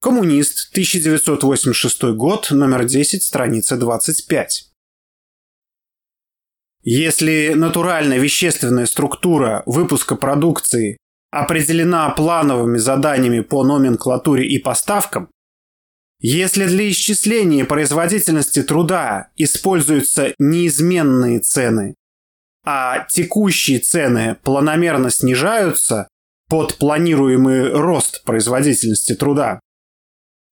Коммунист, 0.00 0.70
1986 0.72 2.02
год, 2.14 2.50
номер 2.50 2.84
10, 2.84 3.22
страница 3.22 3.76
25. 3.76 4.70
Если 6.82 7.54
натурально-вещественная 7.54 8.86
структура 8.86 9.62
выпуска 9.66 10.14
продукции 10.14 10.96
определена 11.32 12.08
плановыми 12.10 12.78
заданиями 12.78 13.40
по 13.40 13.64
номенклатуре 13.64 14.46
и 14.46 14.60
поставкам, 14.60 15.28
если 16.18 16.66
для 16.66 16.90
исчисления 16.90 17.64
производительности 17.64 18.62
труда 18.62 19.28
используются 19.36 20.34
неизменные 20.38 21.40
цены, 21.40 21.94
а 22.64 23.06
текущие 23.08 23.78
цены 23.78 24.36
планомерно 24.42 25.10
снижаются 25.10 26.08
под 26.48 26.78
планируемый 26.78 27.70
рост 27.70 28.24
производительности 28.24 29.14
труда, 29.14 29.60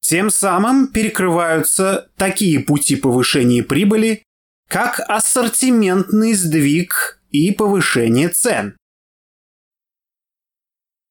тем 0.00 0.28
самым 0.30 0.88
перекрываются 0.88 2.10
такие 2.16 2.60
пути 2.60 2.94
повышения 2.96 3.62
прибыли, 3.62 4.22
как 4.68 5.00
ассортиментный 5.08 6.34
сдвиг 6.34 7.22
и 7.30 7.52
повышение 7.52 8.28
цен. 8.28 8.76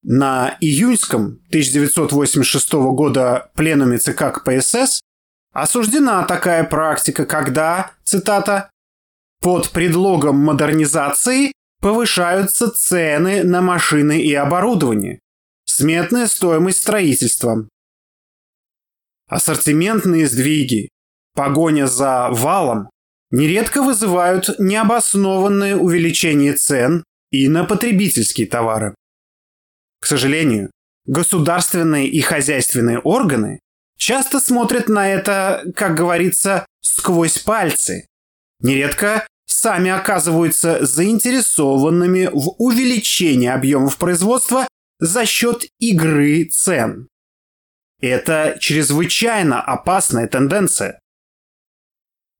На 0.03 0.57
июньском 0.59 1.39
1986 1.47 2.73
года 2.73 3.51
пленуме 3.55 3.97
ЦК 3.97 4.33
КПСС 4.33 5.01
осуждена 5.53 6.23
такая 6.25 6.65
практика, 6.65 7.25
когда, 7.25 7.91
цитата, 8.03 8.69
«под 9.39 9.69
предлогом 9.71 10.37
модернизации 10.37 11.53
повышаются 11.79 12.69
цены 12.69 13.43
на 13.43 13.61
машины 13.61 14.21
и 14.21 14.33
оборудование, 14.33 15.19
сметная 15.65 16.27
стоимость 16.27 16.81
строительства, 16.81 17.67
ассортиментные 19.27 20.27
сдвиги, 20.27 20.89
погоня 21.33 21.87
за 21.87 22.29
валом 22.29 22.89
нередко 23.31 23.81
вызывают 23.81 24.59
необоснованное 24.59 25.75
увеличение 25.75 26.53
цен 26.53 27.03
и 27.31 27.47
на 27.47 27.63
потребительские 27.63 28.47
товары. 28.47 28.95
К 30.03 30.05
сожалению, 30.05 30.69
государственные 31.05 32.09
и 32.09 32.19
хозяйственные 32.19 32.99
органы 32.99 33.61
часто 33.97 34.41
смотрят 34.41 34.89
на 34.89 35.09
это, 35.09 35.63
как 35.77 35.95
говорится, 35.95 36.65
сквозь 36.81 37.39
пальцы. 37.39 38.07
Нередко 38.59 39.25
сами 39.45 39.89
оказываются 39.89 40.85
заинтересованными 40.85 42.29
в 42.33 42.49
увеличении 42.57 43.47
объемов 43.47 43.95
производства 43.95 44.67
за 44.99 45.25
счет 45.25 45.63
игры 45.79 46.49
цен. 46.51 47.07
Это 48.01 48.57
чрезвычайно 48.59 49.61
опасная 49.61 50.27
тенденция. 50.27 50.99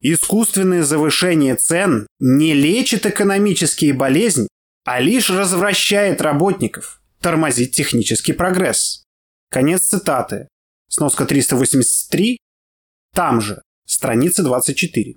Искусственное 0.02 0.84
завышение 0.84 1.56
цен 1.56 2.08
не 2.20 2.54
лечит 2.54 3.06
экономические 3.06 3.94
болезни, 3.94 4.50
а 4.84 5.00
лишь 5.00 5.30
развращает 5.30 6.20
работников– 6.20 7.00
тормозить 7.24 7.76
технический 7.76 8.34
прогресс. 8.34 9.04
Конец 9.50 9.88
цитаты. 9.88 10.48
Сноска 10.90 11.26
383. 11.26 12.38
Там 13.16 13.42
же. 13.42 13.62
Страница 13.88 14.44
24. 14.44 15.16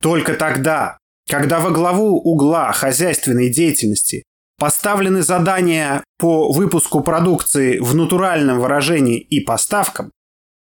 Только 0.00 0.34
тогда, 0.34 0.98
когда 1.28 1.60
во 1.60 1.70
главу 1.70 2.18
угла 2.18 2.72
хозяйственной 2.72 3.50
деятельности 3.50 4.24
поставлены 4.58 5.22
задания 5.22 6.04
по 6.18 6.52
выпуску 6.52 7.02
продукции 7.02 7.78
в 7.78 7.94
натуральном 7.94 8.60
выражении 8.60 9.18
и 9.18 9.40
поставкам, 9.40 10.10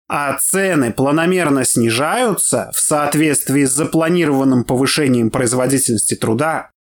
а 0.07 0.37
цены 0.37 0.91
планомерно 0.91 1.65
снижаются 1.65 2.71
в 2.73 2.79
соответствии 2.79 3.65
с 3.65 3.71
запланированным 3.71 4.63
повышением 4.63 5.29
производительности 5.29 6.15
труда, 6.15 6.71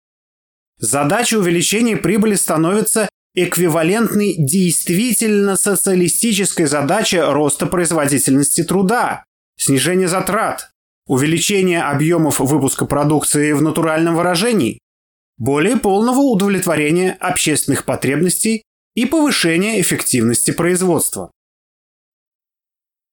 Задача 0.78 1.36
увеличения 1.38 1.96
прибыли 1.96 2.34
становится 2.34 3.08
эквивалентной 3.34 4.34
действительно 4.38 5.56
социалистической 5.56 6.66
задаче 6.66 7.30
роста 7.30 7.66
производительности 7.66 8.62
труда, 8.62 9.24
снижения 9.56 10.08
затрат, 10.08 10.70
увеличения 11.06 11.82
объемов 11.82 12.40
выпуска 12.40 12.84
продукции 12.84 13.52
в 13.52 13.62
натуральном 13.62 14.16
выражении, 14.16 14.78
более 15.36 15.76
полного 15.76 16.20
удовлетворения 16.20 17.16
общественных 17.20 17.84
потребностей 17.84 18.62
и 18.94 19.06
повышения 19.06 19.80
эффективности 19.80 20.50
производства. 20.50 21.30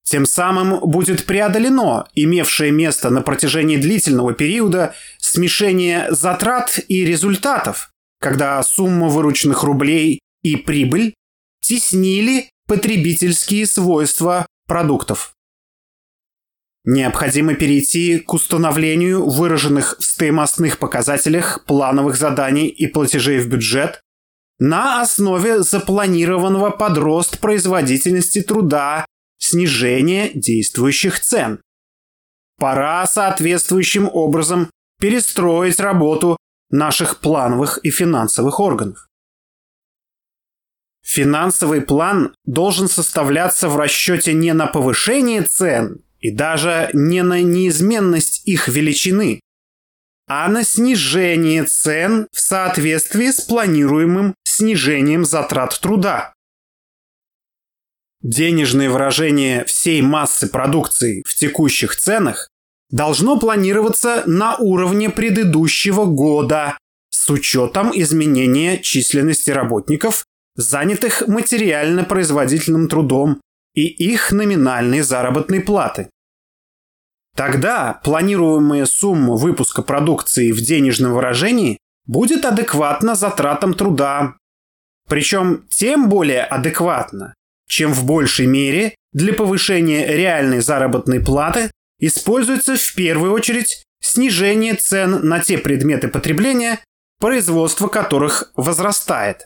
Тем 0.05 0.27
самым 0.27 0.79
будет 0.81 1.25
преодолено 1.25 2.07
имевшее 2.13 2.71
место 2.71 3.09
на 3.09 3.21
протяжении 3.21 3.77
длительного 3.77 4.33
периода 4.33 4.93
смешение 5.17 6.07
затрат 6.11 6.79
и 6.87 7.03
результатов, 7.03 7.89
когда 8.21 8.61
сумма 8.61 9.07
вырученных 9.07 9.63
рублей 9.63 10.19
и 10.43 10.55
прибыль 10.57 11.15
теснили 11.59 12.51
потребительские 12.67 13.65
свойства 13.65 14.45
продуктов. 14.67 15.33
Необходимо 16.83 17.55
перейти 17.55 18.19
к 18.19 18.31
установлению 18.31 19.27
выраженных 19.27 19.97
в 19.99 20.03
стоимостных 20.03 20.77
показателях 20.77 21.65
плановых 21.65 22.15
заданий 22.15 22.67
и 22.67 22.85
платежей 22.85 23.39
в 23.39 23.49
бюджет 23.49 24.01
на 24.59 25.01
основе 25.01 25.63
запланированного 25.63 26.69
подрост 26.69 27.39
производительности 27.39 28.43
труда 28.43 29.07
снижение 29.45 30.31
действующих 30.33 31.19
цен. 31.19 31.61
Пора 32.57 33.05
соответствующим 33.05 34.09
образом 34.11 34.69
перестроить 34.99 35.79
работу 35.79 36.37
наших 36.69 37.19
плановых 37.19 37.79
и 37.83 37.91
финансовых 37.91 38.59
органов. 38.59 39.07
Финансовый 41.03 41.81
план 41.81 42.33
должен 42.45 42.87
составляться 42.87 43.69
в 43.69 43.77
расчете 43.77 44.33
не 44.33 44.53
на 44.53 44.67
повышение 44.67 45.43
цен 45.43 46.03
и 46.19 46.31
даже 46.31 46.89
не 46.93 47.21
на 47.21 47.41
неизменность 47.41 48.47
их 48.47 48.67
величины, 48.67 49.41
а 50.27 50.47
на 50.47 50.63
снижение 50.63 51.65
цен 51.65 52.27
в 52.31 52.39
соответствии 52.39 53.29
с 53.29 53.41
планируемым 53.41 54.33
снижением 54.43 55.25
затрат 55.25 55.79
труда. 55.79 56.34
Денежное 58.27 58.89
выражение 58.89 59.65
всей 59.65 60.01
массы 60.01 60.49
продукции 60.49 61.21
в 61.27 61.35
текущих 61.35 61.95
ценах 61.95 62.49
должно 62.89 63.39
планироваться 63.39 64.23
на 64.25 64.55
уровне 64.55 65.11
предыдущего 65.11 66.05
года 66.05 66.75
с 67.11 67.29
учетом 67.29 67.91
изменения 67.93 68.79
численности 68.79 69.51
работников, 69.51 70.25
занятых 70.55 71.27
материально-производительным 71.27 72.87
трудом 72.87 73.41
и 73.75 73.85
их 73.85 74.31
номинальной 74.31 75.01
заработной 75.01 75.59
платы. 75.59 76.09
Тогда 77.35 78.01
планируемая 78.03 78.87
сумма 78.87 79.35
выпуска 79.35 79.83
продукции 79.83 80.51
в 80.51 80.61
денежном 80.61 81.13
выражении 81.13 81.77
будет 82.07 82.43
адекватна 82.43 83.13
затратам 83.13 83.75
труда. 83.75 84.33
Причем 85.07 85.67
тем 85.69 86.09
более 86.09 86.43
адекватно, 86.43 87.35
чем 87.75 87.91
в 87.91 88.05
большей 88.05 88.45
мере 88.45 88.95
для 89.11 89.33
повышения 89.33 90.07
реальной 90.07 90.61
заработной 90.61 91.19
платы 91.19 91.71
используется 91.99 92.77
в 92.77 92.95
первую 92.95 93.33
очередь 93.33 93.83
снижение 94.01 94.75
цен 94.75 95.27
на 95.27 95.41
те 95.41 95.57
предметы 95.57 96.07
потребления, 96.07 96.79
производство 97.19 97.89
которых 97.89 98.53
возрастает. 98.55 99.45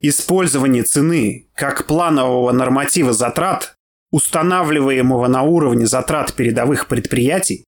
Использование 0.00 0.84
цены 0.84 1.48
как 1.56 1.88
планового 1.88 2.52
норматива 2.52 3.12
затрат, 3.12 3.74
устанавливаемого 4.12 5.26
на 5.26 5.42
уровне 5.42 5.86
затрат 5.86 6.34
передовых 6.34 6.86
предприятий, 6.86 7.64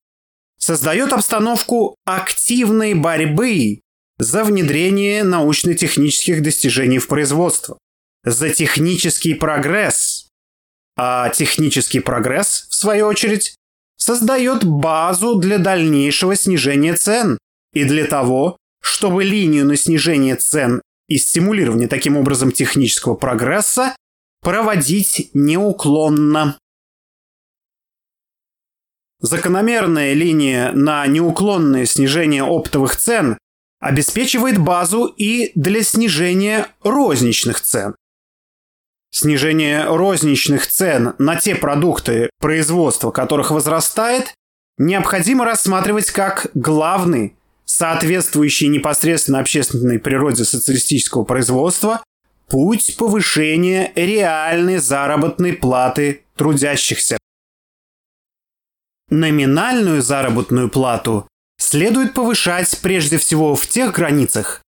создает 0.57 1.11
обстановку 1.11 1.97
активной 2.05 2.93
борьбы 2.93 3.81
за 4.17 4.45
внедрение 4.45 5.25
научно-технических 5.25 6.41
достижений 6.41 6.99
в 6.99 7.09
производство, 7.09 7.77
за 8.29 8.49
технический 8.49 9.33
прогресс. 9.33 10.27
А 10.97 11.29
технический 11.29 11.99
прогресс, 11.99 12.67
в 12.69 12.75
свою 12.75 13.07
очередь, 13.07 13.55
создает 13.95 14.63
базу 14.63 15.35
для 15.35 15.57
дальнейшего 15.57 16.35
снижения 16.35 16.95
цен 16.95 17.37
и 17.73 17.83
для 17.83 18.05
того, 18.05 18.57
чтобы 18.81 19.23
линию 19.23 19.65
на 19.65 19.77
снижение 19.77 20.35
цен 20.35 20.81
и 21.07 21.17
стимулирование 21.17 21.87
таким 21.87 22.17
образом 22.17 22.51
технического 22.51 23.15
прогресса 23.15 23.95
проводить 24.41 25.31
неуклонно. 25.33 26.57
Закономерная 29.21 30.13
линия 30.13 30.71
на 30.71 31.05
неуклонное 31.07 31.85
снижение 31.85 32.43
оптовых 32.43 32.95
цен 32.95 33.37
обеспечивает 33.79 34.57
базу 34.57 35.05
и 35.05 35.51
для 35.55 35.83
снижения 35.83 36.67
розничных 36.83 37.59
цен. 37.61 37.95
Снижение 39.11 39.85
розничных 39.85 40.67
цен 40.67 41.13
на 41.17 41.35
те 41.35 41.55
продукты, 41.55 42.29
производство 42.39 43.11
которых 43.11 43.51
возрастает, 43.51 44.33
необходимо 44.77 45.45
рассматривать 45.45 46.11
как 46.11 46.47
главный, 46.53 47.35
соответствующий 47.65 48.67
непосредственно 48.67 49.39
общественной 49.39 49.99
природе 49.99 50.45
социалистического 50.45 51.23
производства, 51.23 52.03
путь 52.47 52.97
повышения 52.97 53.91
реальной 53.95 54.77
заработной 54.77 55.53
платы 55.53 56.23
трудящихся. 56.35 57.17
Номинальную 59.09 60.03
заработную 60.03 60.69
плату 60.69 61.27
следует 61.57 62.13
повышать 62.13 62.79
прежде 62.81 63.17
всего 63.17 63.55
в 63.55 63.67
тех 63.67 63.91
границах, 63.93 64.61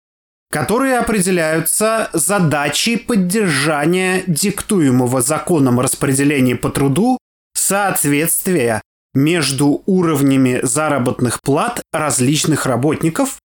которые 0.50 0.98
определяются 0.98 2.08
задачей 2.12 2.96
поддержания 2.96 4.24
диктуемого 4.26 5.20
законом 5.20 5.80
распределения 5.80 6.56
по 6.56 6.70
труду 6.70 7.18
соответствия 7.54 8.80
между 9.14 9.82
уровнями 9.86 10.60
заработных 10.62 11.42
плат 11.42 11.82
различных 11.92 12.66
работников 12.66 13.40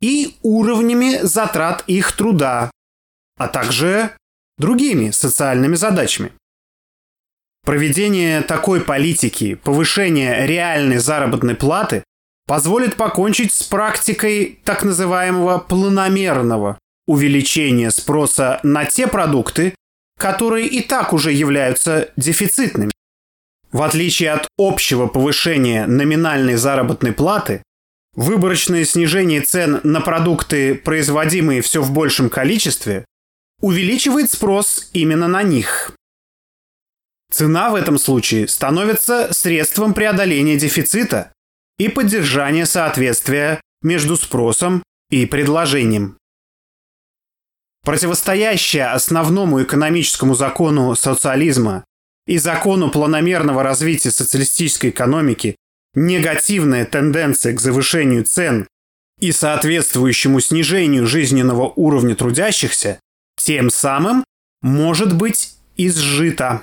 и 0.00 0.36
уровнями 0.42 1.18
затрат 1.22 1.84
их 1.86 2.12
труда, 2.12 2.70
а 3.36 3.48
также 3.48 4.12
другими 4.56 5.10
социальными 5.10 5.74
задачами. 5.74 6.32
Проведение 7.64 8.40
такой 8.42 8.80
политики 8.80 9.54
повышения 9.54 10.46
реальной 10.46 10.98
заработной 10.98 11.54
платы 11.54 12.04
позволит 12.48 12.96
покончить 12.96 13.52
с 13.52 13.62
практикой 13.62 14.58
так 14.64 14.82
называемого 14.82 15.58
планомерного 15.58 16.78
увеличения 17.06 17.90
спроса 17.90 18.58
на 18.62 18.86
те 18.86 19.06
продукты, 19.06 19.74
которые 20.18 20.66
и 20.66 20.80
так 20.80 21.12
уже 21.12 21.30
являются 21.30 22.10
дефицитными. 22.16 22.90
В 23.70 23.82
отличие 23.82 24.32
от 24.32 24.48
общего 24.58 25.06
повышения 25.06 25.86
номинальной 25.86 26.56
заработной 26.56 27.12
платы, 27.12 27.62
выборочное 28.16 28.86
снижение 28.86 29.42
цен 29.42 29.80
на 29.84 30.00
продукты, 30.00 30.74
производимые 30.74 31.60
все 31.60 31.82
в 31.82 31.92
большем 31.92 32.30
количестве, 32.30 33.04
увеличивает 33.60 34.30
спрос 34.30 34.88
именно 34.94 35.28
на 35.28 35.42
них. 35.42 35.92
Цена 37.30 37.68
в 37.68 37.74
этом 37.74 37.98
случае 37.98 38.48
становится 38.48 39.34
средством 39.34 39.92
преодоления 39.92 40.56
дефицита 40.56 41.30
и 41.78 41.88
поддержания 41.88 42.66
соответствия 42.66 43.60
между 43.82 44.16
спросом 44.16 44.82
и 45.10 45.26
предложением. 45.26 46.18
Противостоящая 47.84 48.92
основному 48.92 49.62
экономическому 49.62 50.34
закону 50.34 50.94
социализма 50.94 51.84
и 52.26 52.38
закону 52.38 52.90
планомерного 52.90 53.62
развития 53.62 54.10
социалистической 54.10 54.90
экономики 54.90 55.56
негативная 55.94 56.84
тенденция 56.84 57.54
к 57.54 57.60
завышению 57.60 58.24
цен 58.24 58.68
и 59.20 59.32
соответствующему 59.32 60.40
снижению 60.40 61.06
жизненного 61.06 61.72
уровня 61.74 62.14
трудящихся 62.14 63.00
тем 63.36 63.70
самым 63.70 64.24
может 64.60 65.16
быть 65.16 65.54
изжита. 65.76 66.62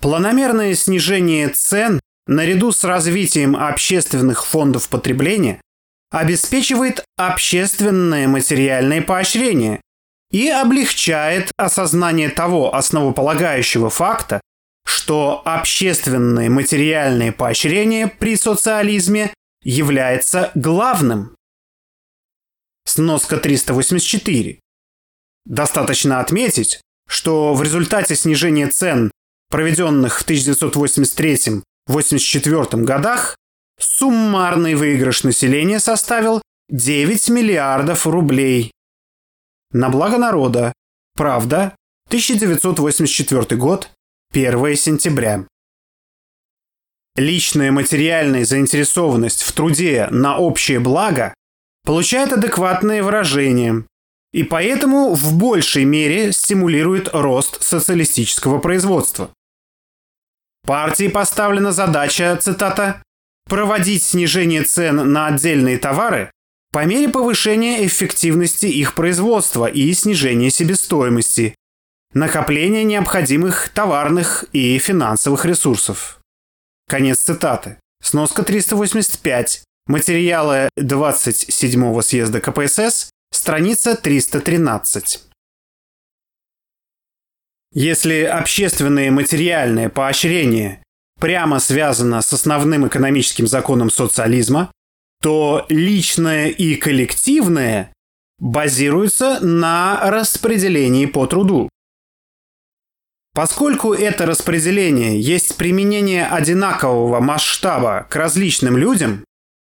Планомерное 0.00 0.74
снижение 0.74 1.48
цен 1.50 2.00
наряду 2.26 2.72
с 2.72 2.84
развитием 2.84 3.56
общественных 3.56 4.44
фондов 4.46 4.88
потребления 4.88 5.60
обеспечивает 6.10 7.04
общественное 7.16 8.28
материальное 8.28 9.02
поощрение 9.02 9.80
и 10.30 10.48
облегчает 10.48 11.50
осознание 11.56 12.28
того 12.28 12.74
основополагающего 12.74 13.90
факта, 13.90 14.40
что 14.84 15.42
общественное 15.44 16.50
материальное 16.50 17.32
поощрение 17.32 18.08
при 18.08 18.36
социализме 18.36 19.32
является 19.62 20.50
главным. 20.54 21.34
Сноска 22.84 23.38
384. 23.38 24.58
Достаточно 25.44 26.20
отметить, 26.20 26.80
что 27.08 27.54
в 27.54 27.62
результате 27.62 28.16
снижения 28.16 28.68
цен, 28.68 29.10
проведенных 29.48 30.18
в 30.18 30.22
1983 30.22 31.62
1984 31.88 32.84
годах 32.84 33.36
суммарный 33.78 34.74
выигрыш 34.74 35.24
населения 35.24 35.80
составил 35.80 36.42
9 36.68 37.28
миллиардов 37.30 38.06
рублей. 38.06 38.72
На 39.72 39.88
благо 39.88 40.18
народа. 40.18 40.72
Правда. 41.14 41.74
1984 42.08 43.56
год. 43.58 43.90
1 44.32 44.76
сентября. 44.76 45.46
Личная 47.16 47.72
материальная 47.72 48.44
заинтересованность 48.44 49.42
в 49.42 49.52
труде 49.52 50.08
на 50.10 50.38
общее 50.38 50.80
благо 50.80 51.34
получает 51.84 52.32
адекватное 52.32 53.02
выражение 53.02 53.84
и 54.32 54.44
поэтому 54.44 55.14
в 55.14 55.36
большей 55.36 55.84
мере 55.84 56.32
стимулирует 56.32 57.10
рост 57.12 57.62
социалистического 57.62 58.58
производства. 58.58 59.30
Партии 60.64 61.08
поставлена 61.08 61.72
задача, 61.72 62.36
цитата, 62.40 63.02
«проводить 63.48 64.02
снижение 64.02 64.62
цен 64.62 65.12
на 65.12 65.26
отдельные 65.26 65.78
товары 65.78 66.30
по 66.72 66.84
мере 66.84 67.08
повышения 67.08 67.84
эффективности 67.84 68.66
их 68.66 68.94
производства 68.94 69.66
и 69.66 69.92
снижения 69.92 70.50
себестоимости, 70.50 71.54
накопления 72.14 72.84
необходимых 72.84 73.68
товарных 73.70 74.44
и 74.52 74.78
финансовых 74.78 75.44
ресурсов». 75.44 76.20
Конец 76.88 77.18
цитаты. 77.18 77.78
Сноска 78.02 78.42
385. 78.42 79.64
Материалы 79.86 80.68
27-го 80.78 82.02
съезда 82.02 82.40
КПСС, 82.40 83.10
страница 83.32 83.96
313. 83.96 85.31
Если 87.72 88.22
общественное 88.22 89.10
материальное 89.10 89.88
поощрение 89.88 90.82
прямо 91.18 91.58
связано 91.58 92.20
с 92.20 92.32
основным 92.32 92.86
экономическим 92.86 93.46
законом 93.46 93.90
социализма, 93.90 94.70
то 95.22 95.64
личное 95.68 96.48
и 96.48 96.74
коллективное 96.74 97.92
базируется 98.38 99.38
на 99.40 100.10
распределении 100.10 101.06
по 101.06 101.26
труду. 101.26 101.68
Поскольку 103.34 103.94
это 103.94 104.26
распределение 104.26 105.18
есть 105.18 105.56
применение 105.56 106.26
одинакового 106.26 107.20
масштаба 107.20 108.06
к 108.10 108.16
различным 108.16 108.76
людям, 108.76 109.24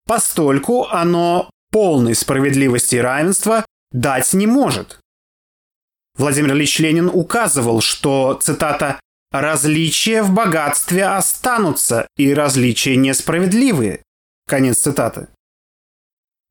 постольку 0.06 0.86
оно 0.88 1.48
полной 1.70 2.14
справедливости 2.14 2.96
и 2.96 3.00
равенства 3.00 3.64
дать 3.92 4.34
не 4.34 4.46
может. 4.46 4.98
Владимир 6.16 6.52
Ильич 6.52 6.78
Ленин 6.78 7.10
указывал, 7.12 7.80
что, 7.80 8.34
цитата, 8.34 9.00
различия 9.32 10.22
в 10.22 10.32
богатстве 10.32 11.06
останутся, 11.06 12.06
и 12.16 12.32
различия 12.32 12.96
несправедливые. 12.96 14.02
Конец 14.46 14.78
цитаты. 14.78 15.28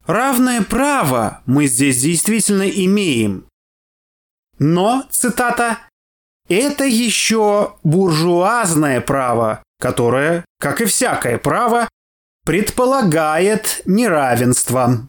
Равное 0.05 0.61
право 0.61 1.41
мы 1.45 1.67
здесь 1.67 2.01
действительно 2.01 2.67
имеем. 2.69 3.45
Но, 4.59 5.05
цитата, 5.09 5.79
это 6.49 6.83
еще 6.83 7.77
буржуазное 7.83 8.99
право, 8.99 9.63
которое, 9.79 10.43
как 10.59 10.81
и 10.81 10.85
всякое 10.85 11.37
право, 11.37 11.87
предполагает 12.45 13.81
неравенство. 13.85 15.07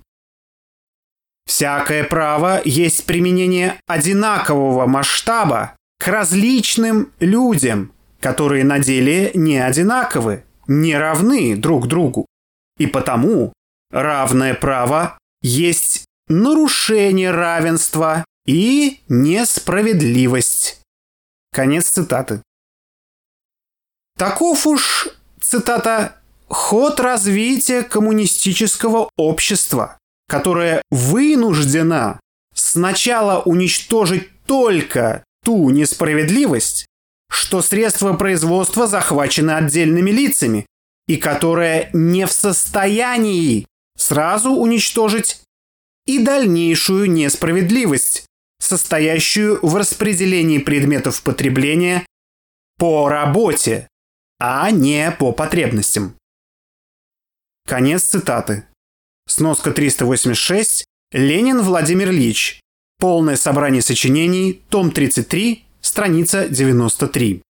Всякое 1.47 2.05
право 2.05 2.61
есть 2.65 3.05
применение 3.07 3.79
одинакового 3.87 4.87
масштаба 4.87 5.77
к 5.99 6.09
различным 6.09 7.13
людям, 7.21 7.93
которые 8.21 8.65
на 8.65 8.79
деле 8.79 9.31
не 9.35 9.59
одинаковы, 9.59 10.45
не 10.67 10.97
равны 10.97 11.57
друг 11.57 11.87
другу. 11.87 12.27
И 12.79 12.87
потому 12.87 13.53
равное 13.91 14.55
право 14.55 15.19
есть 15.43 16.05
нарушение 16.29 17.31
равенства 17.31 18.25
и 18.47 19.01
несправедливость. 19.09 20.81
Конец 21.53 21.89
цитаты. 21.89 22.43
Таков 24.17 24.67
уж, 24.67 25.09
цитата, 25.41 26.17
ход 26.49 27.01
развития 27.01 27.83
коммунистического 27.83 29.11
общества, 29.17 29.99
которое 30.29 30.83
вынуждено 30.91 32.21
сначала 32.55 33.43
уничтожить 33.43 34.29
только 34.47 35.25
ту 35.45 35.71
несправедливость, 35.71 36.87
что 37.31 37.63
средства 37.63 38.15
производства 38.15 38.87
захвачены 38.87 39.53
отдельными 39.53 40.11
лицами, 40.11 40.67
и 41.07 41.17
которая 41.17 41.91
не 41.93 42.27
в 42.27 42.33
состоянии 42.33 43.67
сразу 43.97 44.51
уничтожить 44.51 45.43
и 46.07 46.19
дальнейшую 46.23 47.11
несправедливость, 47.11 48.27
состоящую 48.61 49.65
в 49.65 49.77
распределении 49.77 50.59
предметов 50.59 51.23
потребления 51.23 52.07
по 52.79 53.09
работе, 53.09 53.89
а 54.39 54.71
не 54.71 55.11
по 55.13 55.33
потребностям. 55.33 56.17
Конец 57.67 58.05
цитаты. 58.05 58.67
Сноска 59.27 59.73
386. 59.73 60.85
Ленин 61.13 61.63
Владимир 61.63 62.11
Ильич. 62.11 62.61
Полное 62.99 63.37
собрание 63.37 63.83
сочинений. 63.83 64.63
Том 64.69 64.91
33. 64.91 65.65
Страница 65.81 66.49
93. 66.49 67.43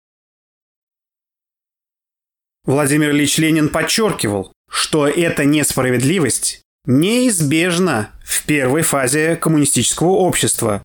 Владимир 2.65 3.11
Ильич 3.11 3.39
Ленин 3.39 3.69
подчеркивал, 3.69 4.53
что 4.71 5.07
эта 5.07 5.45
несправедливость 5.45 6.63
неизбежна 6.87 8.11
в 8.25 8.45
первой 8.47 8.83
фазе 8.83 9.37
коммунистического 9.37 10.11
общества, 10.11 10.83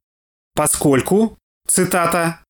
поскольку, 0.55 1.37
цитата, 1.67 2.43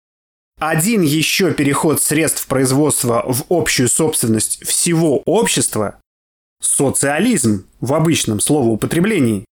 один 0.60 1.02
еще 1.02 1.54
переход 1.54 2.02
средств 2.02 2.48
производства 2.48 3.24
в 3.28 3.46
общую 3.50 3.90
собственность 3.90 4.66
всего 4.66 5.20
общества– 5.26 6.02
социализм 6.62 7.68
в 7.80 7.94
обычном 7.94 8.40
словоупотреблении– 8.40 9.46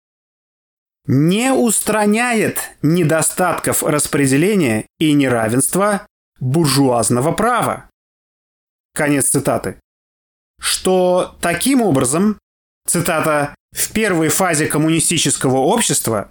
не 1.06 1.52
устраняет 1.52 2.76
недостатков 2.82 3.82
распределения 3.82 4.86
и 4.98 5.12
неравенства 5.12 6.06
буржуазного 6.38 7.32
права. 7.32 7.90
Конец 8.94 9.28
цитаты. 9.28 9.80
Что 10.60 11.36
таким 11.40 11.82
образом, 11.82 12.38
цитата, 12.86 13.54
в 13.72 13.92
первой 13.92 14.28
фазе 14.28 14.66
коммунистического 14.66 15.56
общества, 15.56 16.30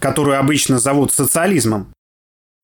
которую 0.00 0.38
обычно 0.38 0.78
зовут 0.78 1.12
социализмом, 1.12 1.92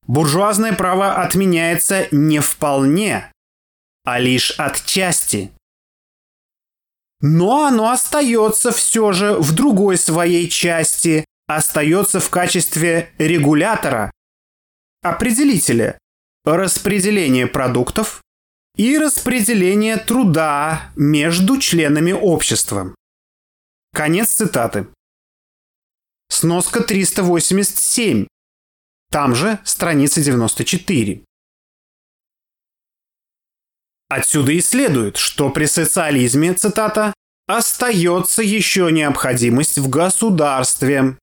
буржуазное 0.07 0.73
право 0.73 1.15
отменяется 1.23 2.09
не 2.11 2.41
вполне, 2.41 3.31
а 4.05 4.19
лишь 4.19 4.59
отчасти. 4.59 5.53
Но 7.20 7.64
оно 7.64 7.90
остается 7.90 8.72
все 8.72 9.12
же 9.12 9.34
в 9.34 9.55
другой 9.55 9.97
своей 9.97 10.48
части, 10.48 11.24
остается 11.47 12.20
в 12.20 12.28
качестве 12.30 13.12
регулятора, 13.18 14.10
определителя 15.02 15.98
распределения 16.44 17.47
продуктов 17.47 18.22
и 18.76 18.98
распределения 18.98 19.97
труда 19.97 20.93
между 20.97 21.59
членами 21.59 22.12
общества. 22.12 22.94
Конец 23.93 24.28
цитаты. 24.30 24.88
Сноска 26.28 26.82
387. 26.82 28.26
Там 29.10 29.34
же 29.34 29.59
страница 29.64 30.22
94. 30.22 31.24
Отсюда 34.09 34.53
и 34.53 34.61
следует, 34.61 35.16
что 35.16 35.51
при 35.51 35.66
социализме, 35.66 36.55
цитата, 36.55 37.12
остается 37.47 38.43
еще 38.43 38.91
необходимость 38.93 39.78
в 39.78 39.89
государстве, 39.89 41.19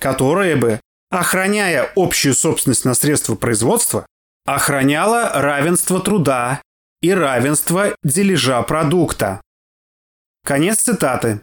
которое 0.00 0.56
бы, 0.56 0.80
охраняя 1.10 1.90
общую 1.96 2.34
собственность 2.34 2.84
на 2.84 2.94
средства 2.94 3.34
производства, 3.34 4.06
охраняло 4.44 5.30
равенство 5.34 6.00
труда 6.00 6.62
и 7.00 7.12
равенство 7.12 7.94
дележа 8.02 8.62
продукта. 8.62 9.40
Конец 10.44 10.80
цитаты. 10.80 11.42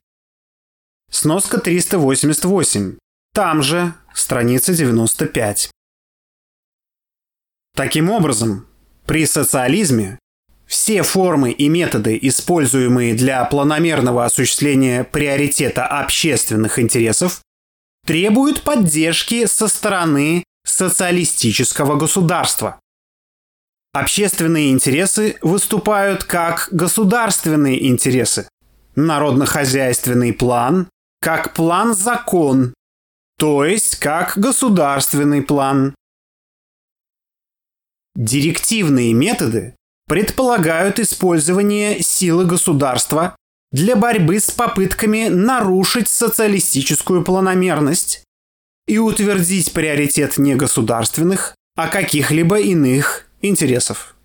Сноска 1.12 1.60
388. 1.60 2.98
Там 3.34 3.62
же 3.62 3.94
страница 4.14 4.74
95. 4.74 5.70
Таким 7.76 8.10
образом, 8.10 8.68
при 9.06 9.26
социализме 9.26 10.18
все 10.76 11.04
формы 11.04 11.52
и 11.52 11.70
методы, 11.70 12.20
используемые 12.22 13.14
для 13.14 13.46
планомерного 13.46 14.26
осуществления 14.26 15.06
приоритета 15.06 15.88
общественных 15.88 16.80
интересов, 16.80 17.42
требуют 18.06 18.62
поддержки 18.64 19.46
со 19.46 19.70
стороны 19.70 20.44
социалистического 20.66 21.96
государства. 21.96 22.82
Общественные 23.94 24.72
интересы 24.72 25.38
выступают 25.42 26.26
как 26.26 26.68
государственные 26.72 27.88
интересы. 27.88 28.50
Народно-хозяйственный 28.98 30.34
план 30.34 30.90
как 31.22 31.54
план-закон, 31.54 32.74
то 33.40 33.64
есть 33.64 33.96
как 33.96 34.38
государственный 34.38 35.42
план. 35.42 35.96
Директивные 38.14 39.14
методы 39.14 39.74
предполагают 40.08 41.00
использование 41.00 42.02
силы 42.02 42.46
государства 42.46 43.36
для 43.72 43.96
борьбы 43.96 44.40
с 44.40 44.52
попытками 44.52 45.28
нарушить 45.28 46.08
социалистическую 46.08 47.24
планомерность 47.24 48.24
и 48.88 48.98
утвердить 48.98 49.74
приоритет 49.74 50.38
не 50.38 50.56
государственных, 50.56 51.56
а 51.76 51.88
каких-либо 51.88 52.60
иных 52.60 53.28
интересов. 53.42 54.16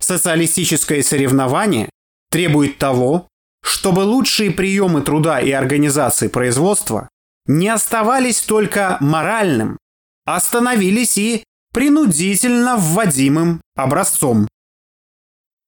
Социалистическое 0.00 1.02
соревнование 1.02 1.90
требует 2.30 2.78
того, 2.78 3.28
чтобы 3.62 4.00
лучшие 4.00 4.52
приемы 4.52 5.02
труда 5.02 5.40
и 5.40 5.50
организации 5.50 6.28
производства 6.28 7.08
не 7.46 7.68
оставались 7.68 8.40
только 8.40 8.96
моральным, 9.00 9.78
а 10.24 10.38
становились 10.40 11.18
и 11.18 11.44
принудительно 11.72 12.76
вводимым 12.76 13.60
образцом. 13.74 14.48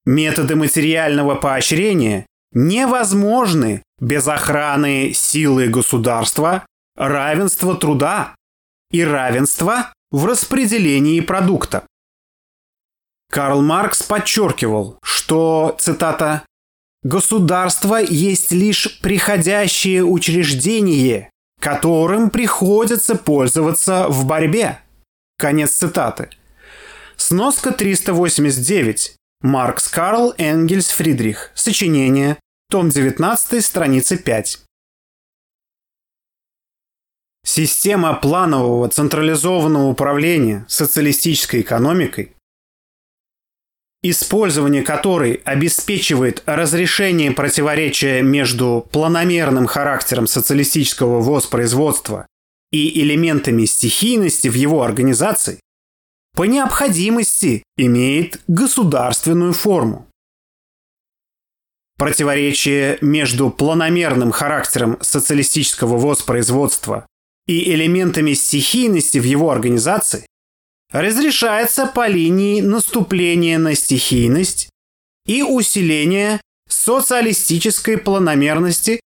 Методы 0.09 0.57
материального 0.57 1.35
поощрения 1.35 2.25
невозможны 2.53 3.83
без 4.01 4.27
охраны 4.27 5.13
силы 5.13 5.69
государства, 5.69 6.65
равенства 6.97 7.77
труда 7.77 8.35
и 8.91 9.05
равенства 9.05 9.93
в 10.11 10.25
распределении 10.25 11.21
продукта. 11.21 11.85
Карл 13.31 13.61
Маркс 13.61 14.03
подчеркивал, 14.03 14.99
что, 15.03 15.77
цитата, 15.79 16.43
«государство 17.03 17.97
есть 17.97 18.51
лишь 18.51 19.01
приходящее 19.03 20.05
учреждение, 20.05 21.29
которым 21.61 22.31
приходится 22.31 23.15
пользоваться 23.15 24.09
в 24.09 24.25
борьбе». 24.25 24.81
Конец 25.37 25.73
цитаты. 25.73 26.31
Сноска 27.19 27.73
389. 27.73 29.18
Маркс 29.40 29.89
Карл 29.89 30.35
Энгельс 30.36 30.89
Фридрих. 30.90 31.52
Сочинение. 31.55 32.39
Том 32.70 32.89
19, 32.89 33.65
страница 33.65 34.16
5. 34.16 34.65
Система 37.44 38.15
планового 38.15 38.89
централизованного 38.89 39.89
управления 39.89 40.66
социалистической 40.69 41.62
экономикой 41.62 42.35
использование 44.02 44.82
которой 44.82 45.35
обеспечивает 45.44 46.43
разрешение 46.47 47.32
противоречия 47.32 48.23
между 48.23 48.86
планомерным 48.93 49.66
характером 49.66 50.27
социалистического 50.27 51.20
воспроизводства 51.20 52.27
и 52.70 53.01
элементами 53.02 53.65
стихийности 53.65 54.48
в 54.48 54.55
его 54.55 54.82
организации, 54.82 55.60
по 56.39 56.44
необходимости 56.44 57.65
имеет 57.77 58.40
государственную 58.47 59.52
форму. 59.52 60.06
Противоречие 61.97 62.98
между 63.01 63.51
планомерным 63.51 64.31
характером 64.31 64.98
социалистического 65.01 65.98
воспроизводства 65.98 67.09
и 67.48 67.73
элементами 67.73 68.35
стихийности 68.35 69.19
в 69.19 69.24
его 69.24 69.51
организации 69.51 70.27
разрешается 70.93 71.86
по 71.86 72.06
линии 72.06 72.60
наступления 72.60 73.59
на 73.59 73.74
стихийность 73.74 74.70
и 75.27 75.43
усиления 75.43 76.40
социалистической 76.69 77.98
планомерности 77.98 79.01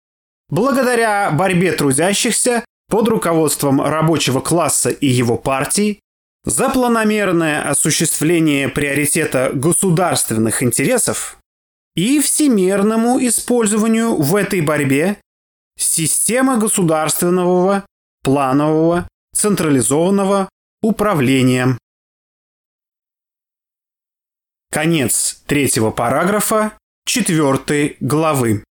благодаря 0.51 1.31
борьбе 1.31 1.73
трудящихся 1.73 2.63
под 2.91 3.09
руководством 3.09 3.81
рабочего 3.81 4.41
класса 4.41 4.91
и 4.91 5.07
его 5.07 5.39
партий 5.39 6.03
за 6.45 6.69
планомерное 6.71 7.69
осуществление 7.69 8.69
приоритета 8.69 9.51
государственных 9.55 10.63
интересов 10.63 11.39
и 11.95 12.21
всемирному 12.21 13.25
использованию 13.25 14.17
в 14.17 14.35
этой 14.35 14.61
борьбе 14.61 15.19
системы 15.77 16.59
государственного, 16.59 17.87
планового, 18.23 19.09
централизованного 19.35 20.49
управления. 20.83 21.79
Конец 24.71 25.43
третьего 25.47 25.91
параграфа 25.91 26.73
четвертой 27.05 27.97
главы. 28.01 28.65